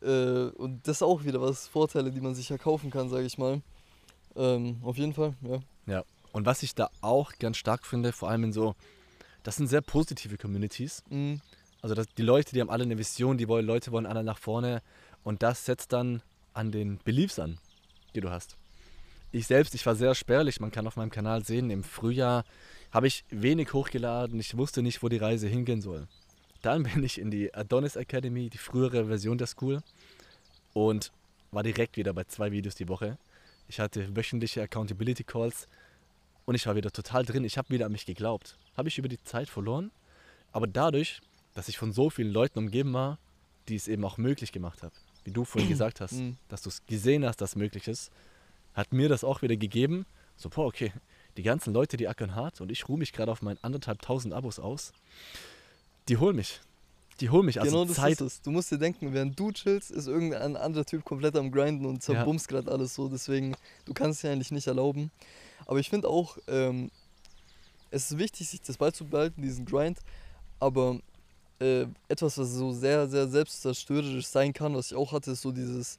Äh, 0.00 0.50
und 0.56 0.86
das 0.86 0.98
ist 0.98 1.02
auch 1.02 1.24
wieder 1.24 1.40
was, 1.40 1.68
Vorteile, 1.68 2.10
die 2.10 2.20
man 2.20 2.34
sich 2.34 2.48
ja 2.48 2.58
kaufen 2.58 2.90
kann, 2.90 3.10
sage 3.10 3.26
ich 3.26 3.36
mal. 3.36 3.60
Ähm, 4.34 4.78
auf 4.82 4.96
jeden 4.96 5.12
Fall, 5.12 5.34
ja. 5.42 5.60
Und 6.32 6.46
was 6.46 6.62
ich 6.62 6.74
da 6.74 6.88
auch 7.02 7.32
ganz 7.38 7.58
stark 7.58 7.86
finde, 7.86 8.12
vor 8.12 8.30
allem 8.30 8.44
in 8.44 8.52
so, 8.52 8.74
das 9.42 9.56
sind 9.56 9.66
sehr 9.66 9.82
positive 9.82 10.38
Communities. 10.38 11.02
Mhm. 11.10 11.40
Also 11.82 11.96
das, 11.96 12.06
die 12.16 12.22
Leute, 12.22 12.52
die 12.54 12.60
haben 12.60 12.70
alle 12.70 12.84
eine 12.84 12.96
Vision, 12.96 13.36
die 13.36 13.48
wollen, 13.48 13.66
Leute 13.66 13.90
wollen 13.90 14.06
alle 14.06 14.22
nach 14.22 14.38
vorne 14.38 14.82
und 15.24 15.42
das 15.42 15.64
setzt 15.64 15.92
dann 15.92 16.22
an 16.54 16.70
den 16.70 16.98
Beliefs 16.98 17.40
an, 17.40 17.58
die 18.14 18.20
du 18.20 18.30
hast. 18.30 18.56
Ich 19.32 19.48
selbst, 19.48 19.74
ich 19.74 19.84
war 19.84 19.96
sehr 19.96 20.14
spärlich, 20.14 20.60
man 20.60 20.70
kann 20.70 20.86
auf 20.86 20.96
meinem 20.96 21.10
Kanal 21.10 21.44
sehen, 21.44 21.70
im 21.70 21.82
Frühjahr 21.82 22.44
habe 22.92 23.08
ich 23.08 23.24
wenig 23.30 23.72
hochgeladen, 23.72 24.38
ich 24.38 24.56
wusste 24.56 24.82
nicht, 24.82 25.02
wo 25.02 25.08
die 25.08 25.16
Reise 25.16 25.48
hingehen 25.48 25.82
soll. 25.82 26.06
Dann 26.60 26.82
bin 26.94 27.02
ich 27.02 27.18
in 27.18 27.32
die 27.32 27.52
Adonis 27.52 27.96
Academy, 27.96 28.48
die 28.48 28.58
frühere 28.58 29.06
Version 29.06 29.38
der 29.38 29.48
School 29.48 29.82
und 30.74 31.10
war 31.50 31.64
direkt 31.64 31.96
wieder 31.96 32.12
bei 32.12 32.24
zwei 32.24 32.52
Videos 32.52 32.76
die 32.76 32.88
Woche. 32.88 33.18
Ich 33.68 33.80
hatte 33.80 34.14
wöchentliche 34.14 34.62
Accountability 34.62 35.24
Calls 35.24 35.66
und 36.44 36.54
ich 36.54 36.66
war 36.66 36.76
wieder 36.76 36.92
total 36.92 37.24
drin. 37.24 37.44
Ich 37.44 37.58
habe 37.58 37.70
wieder 37.70 37.86
an 37.86 37.92
mich 37.92 38.06
geglaubt. 38.06 38.56
Habe 38.76 38.88
ich 38.88 38.98
über 38.98 39.08
die 39.08 39.22
Zeit 39.24 39.48
verloren, 39.48 39.90
aber 40.52 40.66
dadurch, 40.66 41.20
dass 41.54 41.68
ich 41.68 41.78
von 41.78 41.92
so 41.92 42.10
vielen 42.10 42.32
Leuten 42.32 42.58
umgeben 42.58 42.92
war, 42.92 43.18
die 43.68 43.76
es 43.76 43.88
eben 43.88 44.04
auch 44.04 44.18
möglich 44.18 44.52
gemacht 44.52 44.82
haben, 44.82 44.94
wie 45.24 45.30
du 45.30 45.44
vorhin 45.44 45.68
gesagt 45.76 46.00
hast, 46.00 46.12
Mhm. 46.14 46.36
dass 46.48 46.62
du 46.62 46.68
es 46.68 46.84
gesehen 46.86 47.24
hast, 47.24 47.40
dass 47.40 47.50
es 47.50 47.56
möglich 47.56 47.88
ist, 47.88 48.10
hat 48.74 48.92
mir 48.92 49.08
das 49.08 49.24
auch 49.24 49.42
wieder 49.42 49.56
gegeben. 49.56 50.06
So, 50.36 50.48
boah, 50.48 50.66
okay, 50.66 50.92
die 51.36 51.42
ganzen 51.42 51.72
Leute, 51.72 51.96
die 51.96 52.08
ackern 52.08 52.34
hart 52.34 52.60
und 52.60 52.70
ich 52.72 52.88
ruhe 52.88 52.98
mich 52.98 53.12
gerade 53.12 53.30
auf 53.30 53.42
meinen 53.42 53.58
anderthalb 53.62 54.00
tausend 54.02 54.34
Abos 54.34 54.58
aus, 54.58 54.92
die 56.08 56.16
holen 56.16 56.36
mich. 56.36 56.60
Die 57.20 57.30
holen 57.30 57.44
mich. 57.46 57.60
Also 57.60 57.70
genau 57.72 57.84
das 57.84 57.96
Zeit, 57.96 58.12
ist 58.12 58.20
es. 58.20 58.42
Du 58.42 58.50
musst 58.50 58.70
dir 58.72 58.78
denken, 58.78 59.12
während 59.12 59.38
du 59.38 59.52
chillst, 59.52 59.90
ist 59.90 60.06
irgendein 60.08 60.56
anderer 60.56 60.84
Typ 60.84 61.04
komplett 61.04 61.36
am 61.36 61.52
Grinden 61.52 61.84
und 61.86 62.02
zerbumst 62.02 62.48
gerade 62.48 62.70
alles 62.72 62.94
so. 62.94 63.08
Deswegen, 63.08 63.54
du 63.84 63.92
kannst 63.92 64.16
es 64.18 64.20
dir 64.22 64.32
eigentlich 64.32 64.50
nicht 64.50 64.66
erlauben. 64.66 65.10
Aber 65.66 65.78
ich 65.78 65.90
finde 65.90 66.08
auch, 66.08 66.38
ähm, 66.48 66.90
es 67.90 68.10
ist 68.10 68.18
wichtig, 68.18 68.48
sich 68.48 68.62
das 68.62 68.78
beizubehalten, 68.78 69.42
diesen 69.42 69.66
Grind. 69.66 69.98
Aber 70.58 70.98
äh, 71.62 71.86
etwas, 72.08 72.36
was 72.38 72.50
so 72.52 72.72
sehr, 72.72 73.08
sehr 73.08 73.28
selbstzerstörerisch 73.28 74.26
sein 74.26 74.52
kann, 74.52 74.74
was 74.74 74.90
ich 74.90 74.96
auch 74.96 75.12
hatte, 75.12 75.30
ist 75.32 75.42
so 75.42 75.52
dieses 75.52 75.98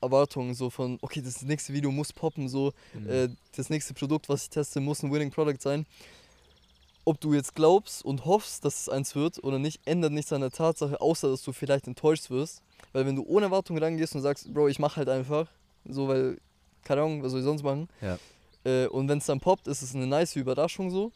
Erwartungen 0.00 0.54
so 0.54 0.68
von, 0.70 0.98
okay, 1.00 1.22
das 1.22 1.42
nächste 1.42 1.72
Video 1.72 1.90
muss 1.90 2.12
poppen, 2.12 2.48
so, 2.48 2.72
Mhm. 2.94 3.08
äh, 3.08 3.28
das 3.56 3.70
nächste 3.70 3.94
Produkt, 3.94 4.28
was 4.28 4.44
ich 4.44 4.50
teste, 4.50 4.80
muss 4.80 5.02
ein 5.02 5.12
Winning 5.12 5.30
Product 5.30 5.60
sein. 5.60 5.86
Ob 7.04 7.20
du 7.20 7.34
jetzt 7.34 7.54
glaubst 7.54 8.04
und 8.04 8.24
hoffst, 8.24 8.64
dass 8.64 8.82
es 8.82 8.88
eins 8.88 9.14
wird 9.16 9.42
oder 9.42 9.58
nicht, 9.58 9.80
ändert 9.84 10.12
nichts 10.12 10.32
an 10.32 10.40
der 10.40 10.50
Tatsache, 10.50 11.00
außer 11.00 11.30
dass 11.30 11.42
du 11.42 11.52
vielleicht 11.52 11.86
enttäuscht 11.88 12.30
wirst. 12.30 12.62
Weil 12.92 13.06
wenn 13.06 13.16
du 13.16 13.24
ohne 13.24 13.46
Erwartung 13.46 13.76
rangehst 13.78 14.14
und 14.14 14.22
sagst, 14.22 14.52
Bro, 14.52 14.68
ich 14.68 14.78
mach 14.78 14.96
halt 14.96 15.08
einfach, 15.08 15.48
so 15.88 16.06
weil, 16.06 16.38
keine 16.84 17.02
Ahnung, 17.02 17.22
was 17.22 17.30
soll 17.32 17.40
ich 17.40 17.44
sonst 17.44 17.62
machen? 17.64 17.88
Ja. 18.00 18.18
Äh, 18.64 18.86
und 18.86 19.08
wenn 19.08 19.18
es 19.18 19.26
dann 19.26 19.40
poppt, 19.40 19.66
ist 19.66 19.82
es 19.82 19.94
eine 19.96 20.06
nice 20.06 20.36
Überraschung 20.36 20.90
so. 20.90 21.10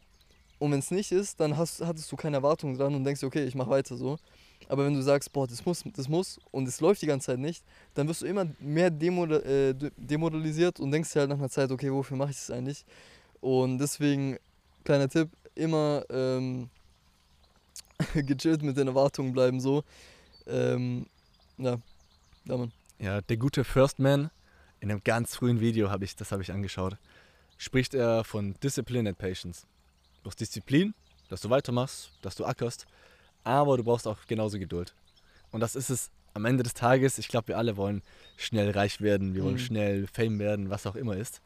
Und 0.59 0.73
wenn 0.73 0.79
es 0.79 0.91
nicht 0.91 1.13
ist, 1.13 1.39
dann 1.41 1.57
hast, 1.57 1.85
hattest 1.85 2.11
du 2.11 2.17
keine 2.17 2.37
Erwartung 2.37 2.77
dran 2.77 2.95
und 2.95 3.05
denkst, 3.05 3.23
okay, 3.23 3.45
ich 3.45 3.55
mach 3.55 3.69
weiter 3.69 3.97
so. 3.97 4.17
Aber 4.69 4.87
wenn 4.87 4.95
du 4.95 5.03
sagst, 5.03 5.33
boah, 5.33 5.47
das 5.47 5.65
muss, 5.67 5.85
das 5.95 6.09
muss 6.09 6.39
und 6.51 6.67
es 6.67 6.81
läuft 6.81 7.03
die 7.03 7.07
ganze 7.07 7.27
Zeit 7.27 7.39
nicht, 7.39 7.63
dann 7.95 8.09
wirst 8.09 8.23
du 8.23 8.27
immer 8.27 8.47
mehr 8.59 8.91
demora 8.91 9.37
äh, 9.37 9.75
de- 9.75 9.91
demoralisiert 9.97 10.81
und 10.81 10.91
denkst 10.91 11.13
dir 11.13 11.21
halt 11.21 11.31
nach 11.31 11.39
einer 11.39 11.51
Zeit, 11.51 11.71
okay, 11.71 11.93
wofür 11.93 12.17
mache 12.17 12.31
ich 12.31 12.37
das 12.37 12.51
eigentlich? 12.51 12.85
Und 13.41 13.79
deswegen, 13.79 14.39
kleiner 14.83 15.09
Tipp, 15.09 15.29
immer 15.55 16.05
ähm, 16.11 16.71
gechillt 18.15 18.63
mit 18.63 18.77
den 18.77 18.89
Erwartungen 18.89 19.33
bleiben 19.33 19.61
so. 19.61 19.85
Ähm, 20.47 21.07
ja. 21.59 21.79
Ja, 22.99 23.21
der 23.21 23.37
gute 23.37 23.63
First 23.63 23.99
Man, 23.99 24.31
in 24.81 24.91
einem 24.91 25.03
ganz 25.05 25.37
frühen 25.37 25.61
Video 25.61 25.91
habe 25.91 26.05
ich, 26.05 26.17
das 26.17 26.33
habe 26.33 26.43
ich 26.43 26.51
angeschaut, 26.51 26.97
spricht 27.59 27.95
er 27.95 28.25
von 28.25 28.55
Discipline 28.63 29.09
and 29.09 29.19
Patience. 29.19 29.67
Brauchst 30.27 30.41
Disziplin, 30.41 30.93
dass 31.29 31.41
du 31.41 31.51
weitermachst, 31.51 32.11
dass 32.21 32.35
du 32.35 32.45
ackerst, 32.45 32.85
aber 33.45 33.77
du 33.77 33.85
brauchst 33.85 34.09
auch 34.09 34.19
genauso 34.27 34.59
Geduld. 34.59 34.93
Und 35.53 35.61
das 35.61 35.77
ist 35.77 35.89
es 35.89 36.11
am 36.35 36.45
Ende 36.47 36.65
des 36.65 36.75
Tages. 36.75 37.19
Ich 37.19 37.29
glaube, 37.29 37.47
wir 37.49 37.59
alle 37.59 37.77
wollen 37.77 38.03
schnell 38.37 38.73
reich 38.73 39.01
werden, 39.01 39.35
wir 39.37 39.45
wollen 39.45 39.55
Mhm. 39.55 39.59
schnell 39.61 40.07
Fame 40.13 40.41
werden, 40.41 40.69
was 40.69 40.85
auch 40.85 40.97
immer 40.97 41.17
ist. 41.17 41.41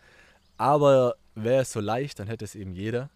Aber 0.57 1.15
wäre 1.35 1.61
es 1.61 1.73
so 1.73 1.81
leicht, 1.81 2.19
dann 2.21 2.27
hätte 2.27 2.47
es 2.47 2.55
eben 2.55 2.73
jeder. 2.73 3.11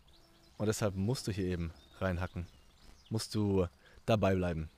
Und 0.59 0.67
deshalb 0.67 0.97
musst 0.97 1.27
du 1.29 1.33
hier 1.33 1.47
eben 1.47 1.73
reinhacken. 1.99 2.47
Musst 3.09 3.35
du 3.35 3.67
dabei 4.05 4.35
bleiben. 4.35 4.69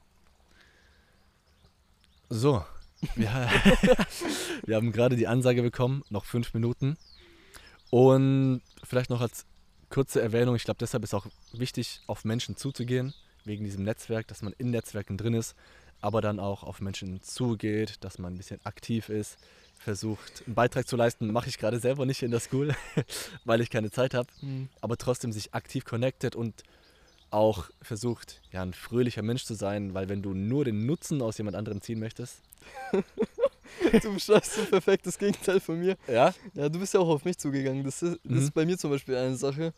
So. 2.31 2.65
Wir, 3.17 3.29
wir 4.65 4.77
haben 4.77 4.91
gerade 4.93 5.17
die 5.17 5.27
Ansage 5.27 5.63
bekommen, 5.63 6.03
noch 6.11 6.25
fünf 6.25 6.55
Minuten. 6.55 6.97
Und 7.91 8.63
vielleicht 8.85 9.11
noch 9.11 9.21
als 9.21 9.45
kurze 9.97 10.21
Erwähnung, 10.21 10.55
ich 10.57 10.65
glaube, 10.65 10.77
deshalb 10.79 11.05
ist 11.05 11.15
auch 11.15 11.25
wichtig, 11.55 12.03
auf 12.07 12.27
Menschen 12.27 12.55
zuzugehen, 12.55 13.15
wegen 13.47 13.65
diesem 13.65 13.83
Netzwerk, 13.83 14.27
dass 14.27 14.43
man 14.43 14.53
in 14.59 14.69
Netzwerken 14.71 15.17
drin 15.17 15.33
ist, 15.33 15.55
aber 16.03 16.21
dann 16.21 16.39
auch 16.39 16.65
auf 16.65 16.83
Menschen 16.83 17.23
zugeht, 17.23 18.05
dass 18.05 18.19
man 18.19 18.35
ein 18.35 18.37
bisschen 18.37 18.61
aktiv 18.65 19.09
ist, 19.09 19.39
versucht, 19.79 20.43
einen 20.45 20.55
Beitrag 20.55 20.87
zu 20.87 20.97
leisten. 20.97 21.33
Mache 21.33 21.49
ich 21.49 21.57
gerade 21.57 21.79
selber 21.81 22.05
nicht 22.05 22.23
in 22.23 22.31
der 22.31 22.41
School, 22.41 22.75
weil 23.47 23.63
ich 23.63 23.71
keine 23.71 23.91
Zeit 23.91 24.13
habe, 24.13 24.29
Mhm. 24.43 24.69
aber 24.83 24.99
trotzdem 24.99 25.33
sich 25.33 25.55
aktiv 25.55 25.87
connected 25.87 26.37
und 26.37 26.63
auch 27.31 27.71
versucht, 27.81 28.43
ja, 28.53 28.61
ein 28.61 28.75
fröhlicher 28.75 29.23
Mensch 29.23 29.45
zu 29.45 29.55
sein, 29.55 29.95
weil 29.95 30.11
wenn 30.11 30.21
du 30.21 30.35
nur 30.35 30.67
den 30.67 30.85
Nutzen 30.85 31.23
aus 31.23 31.39
jemand 31.39 31.57
anderem 31.57 31.81
ziehen 31.81 32.01
möchtest, 32.01 32.43
Du 34.03 34.15
beschreibst 34.15 34.55
so 34.55 34.65
perfekt 34.65 35.07
das 35.07 35.19
Gegenteil 35.19 35.61
von 35.61 35.79
mir. 35.79 35.97
ja, 36.09 36.33
Ja, 36.55 36.69
du 36.69 36.79
bist 36.79 36.95
ja 36.95 37.01
auch 37.01 37.09
auf 37.09 37.25
mich 37.25 37.39
zugegangen. 37.39 37.85
Das 37.85 38.03
ist, 38.03 38.19
das 38.25 38.33
Mhm. 38.33 38.39
ist 38.39 38.55
bei 38.55 38.65
mir 38.67 38.79
zum 38.79 38.91
Beispiel 38.91 39.17
eine 39.17 39.37
Sache. 39.37 39.73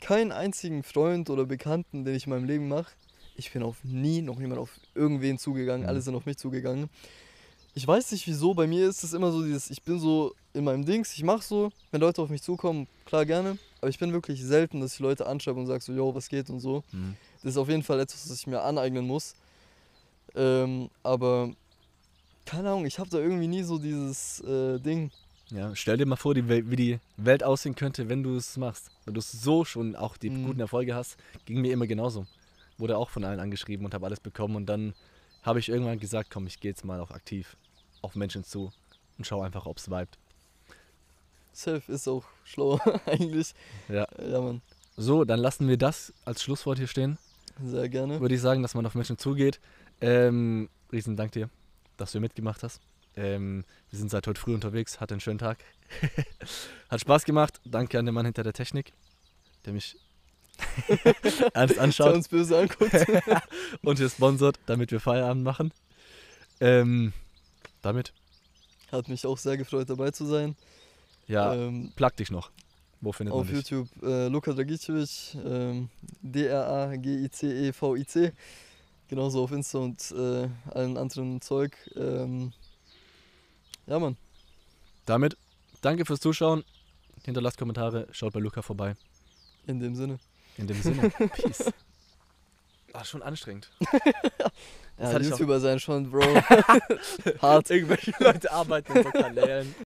Keinen 0.00 0.30
einzigen 0.32 0.82
Freund 0.82 1.28
oder 1.30 1.44
Bekannten, 1.44 2.04
den 2.04 2.14
ich 2.14 2.26
in 2.26 2.30
meinem 2.30 2.44
Leben 2.44 2.68
mache, 2.68 2.92
ich 3.34 3.52
bin 3.52 3.62
auf 3.62 3.76
nie 3.84 4.20
noch 4.22 4.40
jemand 4.40 4.60
auf 4.60 4.70
irgendwen 4.94 5.38
zugegangen. 5.38 5.82
Mhm. 5.82 5.88
Alle 5.88 6.00
sind 6.00 6.14
auf 6.14 6.26
mich 6.26 6.36
zugegangen. 6.36 6.88
Ich 7.74 7.86
weiß 7.86 8.10
nicht 8.12 8.26
wieso, 8.26 8.54
bei 8.54 8.66
mir 8.66 8.88
ist 8.88 9.04
es 9.04 9.12
immer 9.12 9.30
so 9.30 9.44
dieses, 9.44 9.70
ich 9.70 9.82
bin 9.82 10.00
so 10.00 10.34
in 10.52 10.64
meinem 10.64 10.84
Dings, 10.84 11.14
ich 11.14 11.22
mache 11.22 11.42
so, 11.44 11.70
wenn 11.92 12.00
Leute 12.00 12.20
auf 12.22 12.28
mich 12.30 12.42
zukommen, 12.42 12.88
klar 13.04 13.24
gerne, 13.24 13.56
aber 13.80 13.88
ich 13.90 13.98
bin 13.98 14.12
wirklich 14.12 14.42
selten, 14.42 14.80
dass 14.80 14.94
ich 14.94 14.98
Leute 14.98 15.26
anschreibe 15.26 15.60
und 15.60 15.66
sage 15.66 15.82
so, 15.84 15.92
yo, 15.92 16.12
was 16.14 16.28
geht 16.28 16.50
und 16.50 16.58
so. 16.58 16.82
Mhm. 16.90 17.16
Das 17.42 17.52
ist 17.52 17.56
auf 17.56 17.68
jeden 17.68 17.84
Fall 17.84 18.00
etwas, 18.00 18.28
was 18.28 18.36
ich 18.36 18.46
mir 18.48 18.62
aneignen 18.62 19.06
muss. 19.06 19.36
Ähm, 20.34 20.90
aber 21.04 21.52
keine 22.50 22.68
Ahnung, 22.70 22.86
ich 22.86 22.98
habe 22.98 23.10
da 23.10 23.18
irgendwie 23.18 23.46
nie 23.48 23.62
so 23.62 23.78
dieses 23.78 24.40
äh, 24.40 24.78
Ding. 24.78 25.10
Ja, 25.50 25.74
stell 25.74 25.96
dir 25.96 26.06
mal 26.06 26.16
vor, 26.16 26.34
die 26.34 26.48
Welt, 26.48 26.70
wie 26.70 26.76
die 26.76 26.98
Welt 27.16 27.42
aussehen 27.42 27.74
könnte, 27.74 28.08
wenn 28.08 28.22
du 28.22 28.36
es 28.36 28.56
machst. 28.56 28.90
Wenn 29.04 29.14
du 29.14 29.20
es 29.20 29.30
so 29.32 29.64
schon 29.64 29.96
auch 29.96 30.16
die 30.16 30.30
Mhm. 30.30 30.44
guten 30.46 30.60
Erfolge 30.60 30.94
hast, 30.94 31.16
ging 31.46 31.60
mir 31.60 31.72
immer 31.72 31.86
genauso. 31.86 32.26
Wurde 32.76 32.96
auch 32.96 33.10
von 33.10 33.24
allen 33.24 33.40
angeschrieben 33.40 33.84
und 33.86 33.94
habe 33.94 34.06
alles 34.06 34.20
bekommen 34.20 34.56
und 34.56 34.66
dann 34.66 34.94
habe 35.42 35.58
ich 35.58 35.68
irgendwann 35.68 35.98
gesagt, 35.98 36.30
komm, 36.30 36.46
ich 36.46 36.60
gehe 36.60 36.70
jetzt 36.70 36.84
mal 36.84 37.00
auch 37.00 37.10
aktiv 37.10 37.56
auf 38.02 38.14
Menschen 38.14 38.44
zu 38.44 38.72
und 39.16 39.26
schau 39.26 39.40
einfach, 39.42 39.66
ob 39.66 39.78
es 39.78 39.88
vibet. 39.90 40.18
Safe 41.52 41.90
ist 41.92 42.06
auch 42.08 42.24
schlauer 42.44 42.80
eigentlich. 43.06 43.54
Ja. 43.88 44.06
Ja, 44.22 44.40
Mann, 44.40 44.60
So, 44.96 45.24
dann 45.24 45.40
lassen 45.40 45.68
wir 45.68 45.76
das 45.76 46.12
als 46.24 46.42
Schlusswort 46.42 46.78
hier 46.78 46.86
stehen. 46.86 47.18
sehr 47.62 47.88
gerne. 47.88 48.20
Würde 48.20 48.34
ich 48.34 48.40
sagen, 48.40 48.62
dass 48.62 48.74
man 48.74 48.86
auf 48.86 48.94
Menschen 48.94 49.18
zugeht. 49.18 49.60
Ähm, 50.00 50.68
riesen 50.92 51.16
Dank 51.16 51.32
dir, 51.32 51.48
dass 51.98 52.12
du 52.12 52.20
mitgemacht 52.20 52.62
hast. 52.62 52.80
Ähm, 53.16 53.64
wir 53.90 53.98
sind 53.98 54.10
seit 54.10 54.26
heute 54.26 54.40
früh 54.40 54.54
unterwegs, 54.54 55.00
hatte 55.00 55.12
einen 55.14 55.20
schönen 55.20 55.38
Tag. 55.38 55.58
Hat 56.88 57.00
Spaß 57.00 57.24
gemacht. 57.24 57.60
Danke 57.64 57.98
an 57.98 58.06
den 58.06 58.14
Mann 58.14 58.24
hinter 58.26 58.44
der 58.44 58.52
Technik, 58.52 58.92
der 59.64 59.72
mich 59.72 59.96
ernst 61.54 61.76
Der 61.76 61.82
anschaut 61.82 62.14
uns 62.14 62.28
böse 62.28 62.58
anguckt. 62.58 62.92
und 63.82 63.98
hier 63.98 64.08
sponsert, 64.08 64.58
damit 64.66 64.90
wir 64.92 65.00
Feierabend 65.00 65.42
machen. 65.44 65.72
Ähm, 66.60 67.12
damit, 67.82 68.12
Hat 68.92 69.08
mich 69.08 69.24
auch 69.26 69.38
sehr 69.38 69.56
gefreut, 69.56 69.88
dabei 69.90 70.10
zu 70.10 70.26
sein. 70.26 70.56
ja, 71.26 71.54
Ähm, 71.54 71.92
plug 71.96 72.10
dich 72.18 72.30
noch. 72.30 72.50
Wo 73.00 73.12
findet 73.12 73.32
auf 73.34 73.46
man 73.46 73.54
dich? 73.54 73.70
YouTube 73.70 73.88
äh, 74.02 74.26
Luka 74.28 74.52
Dragicevic, 74.52 75.36
ähm, 75.44 75.88
D-R-A-G-I-C-E-V-I-C. 76.22 78.32
Genauso 79.08 79.42
auf 79.42 79.52
Insta 79.52 79.78
und 79.78 80.10
äh, 80.12 80.48
allen 80.70 80.96
anderen 80.96 81.40
Zeug. 81.40 81.72
Ähm, 81.96 82.52
ja, 83.86 83.98
Mann. 83.98 84.16
Damit, 85.06 85.36
danke 85.80 86.04
fürs 86.04 86.20
Zuschauen. 86.20 86.62
Hinterlasst 87.24 87.58
Kommentare, 87.58 88.06
schaut 88.12 88.34
bei 88.34 88.40
Luca 88.40 88.60
vorbei. 88.60 88.94
In 89.66 89.80
dem 89.80 89.94
Sinne. 89.94 90.18
In 90.58 90.66
dem 90.66 90.80
Sinne, 90.80 91.10
Peace. 91.34 91.72
War 92.92 93.04
schon 93.04 93.22
anstrengend. 93.22 93.70
Ja, 95.00 95.16
YouTuber 95.16 95.60
sein 95.60 95.78
schon, 95.78 96.10
Bro. 96.10 96.22
Hart. 97.42 97.70
Irgendwelche 97.70 98.12
Leute 98.18 98.50
arbeiten 98.50 98.96
in 98.96 99.04
so 99.04 99.10
Kanälen. 99.10 99.72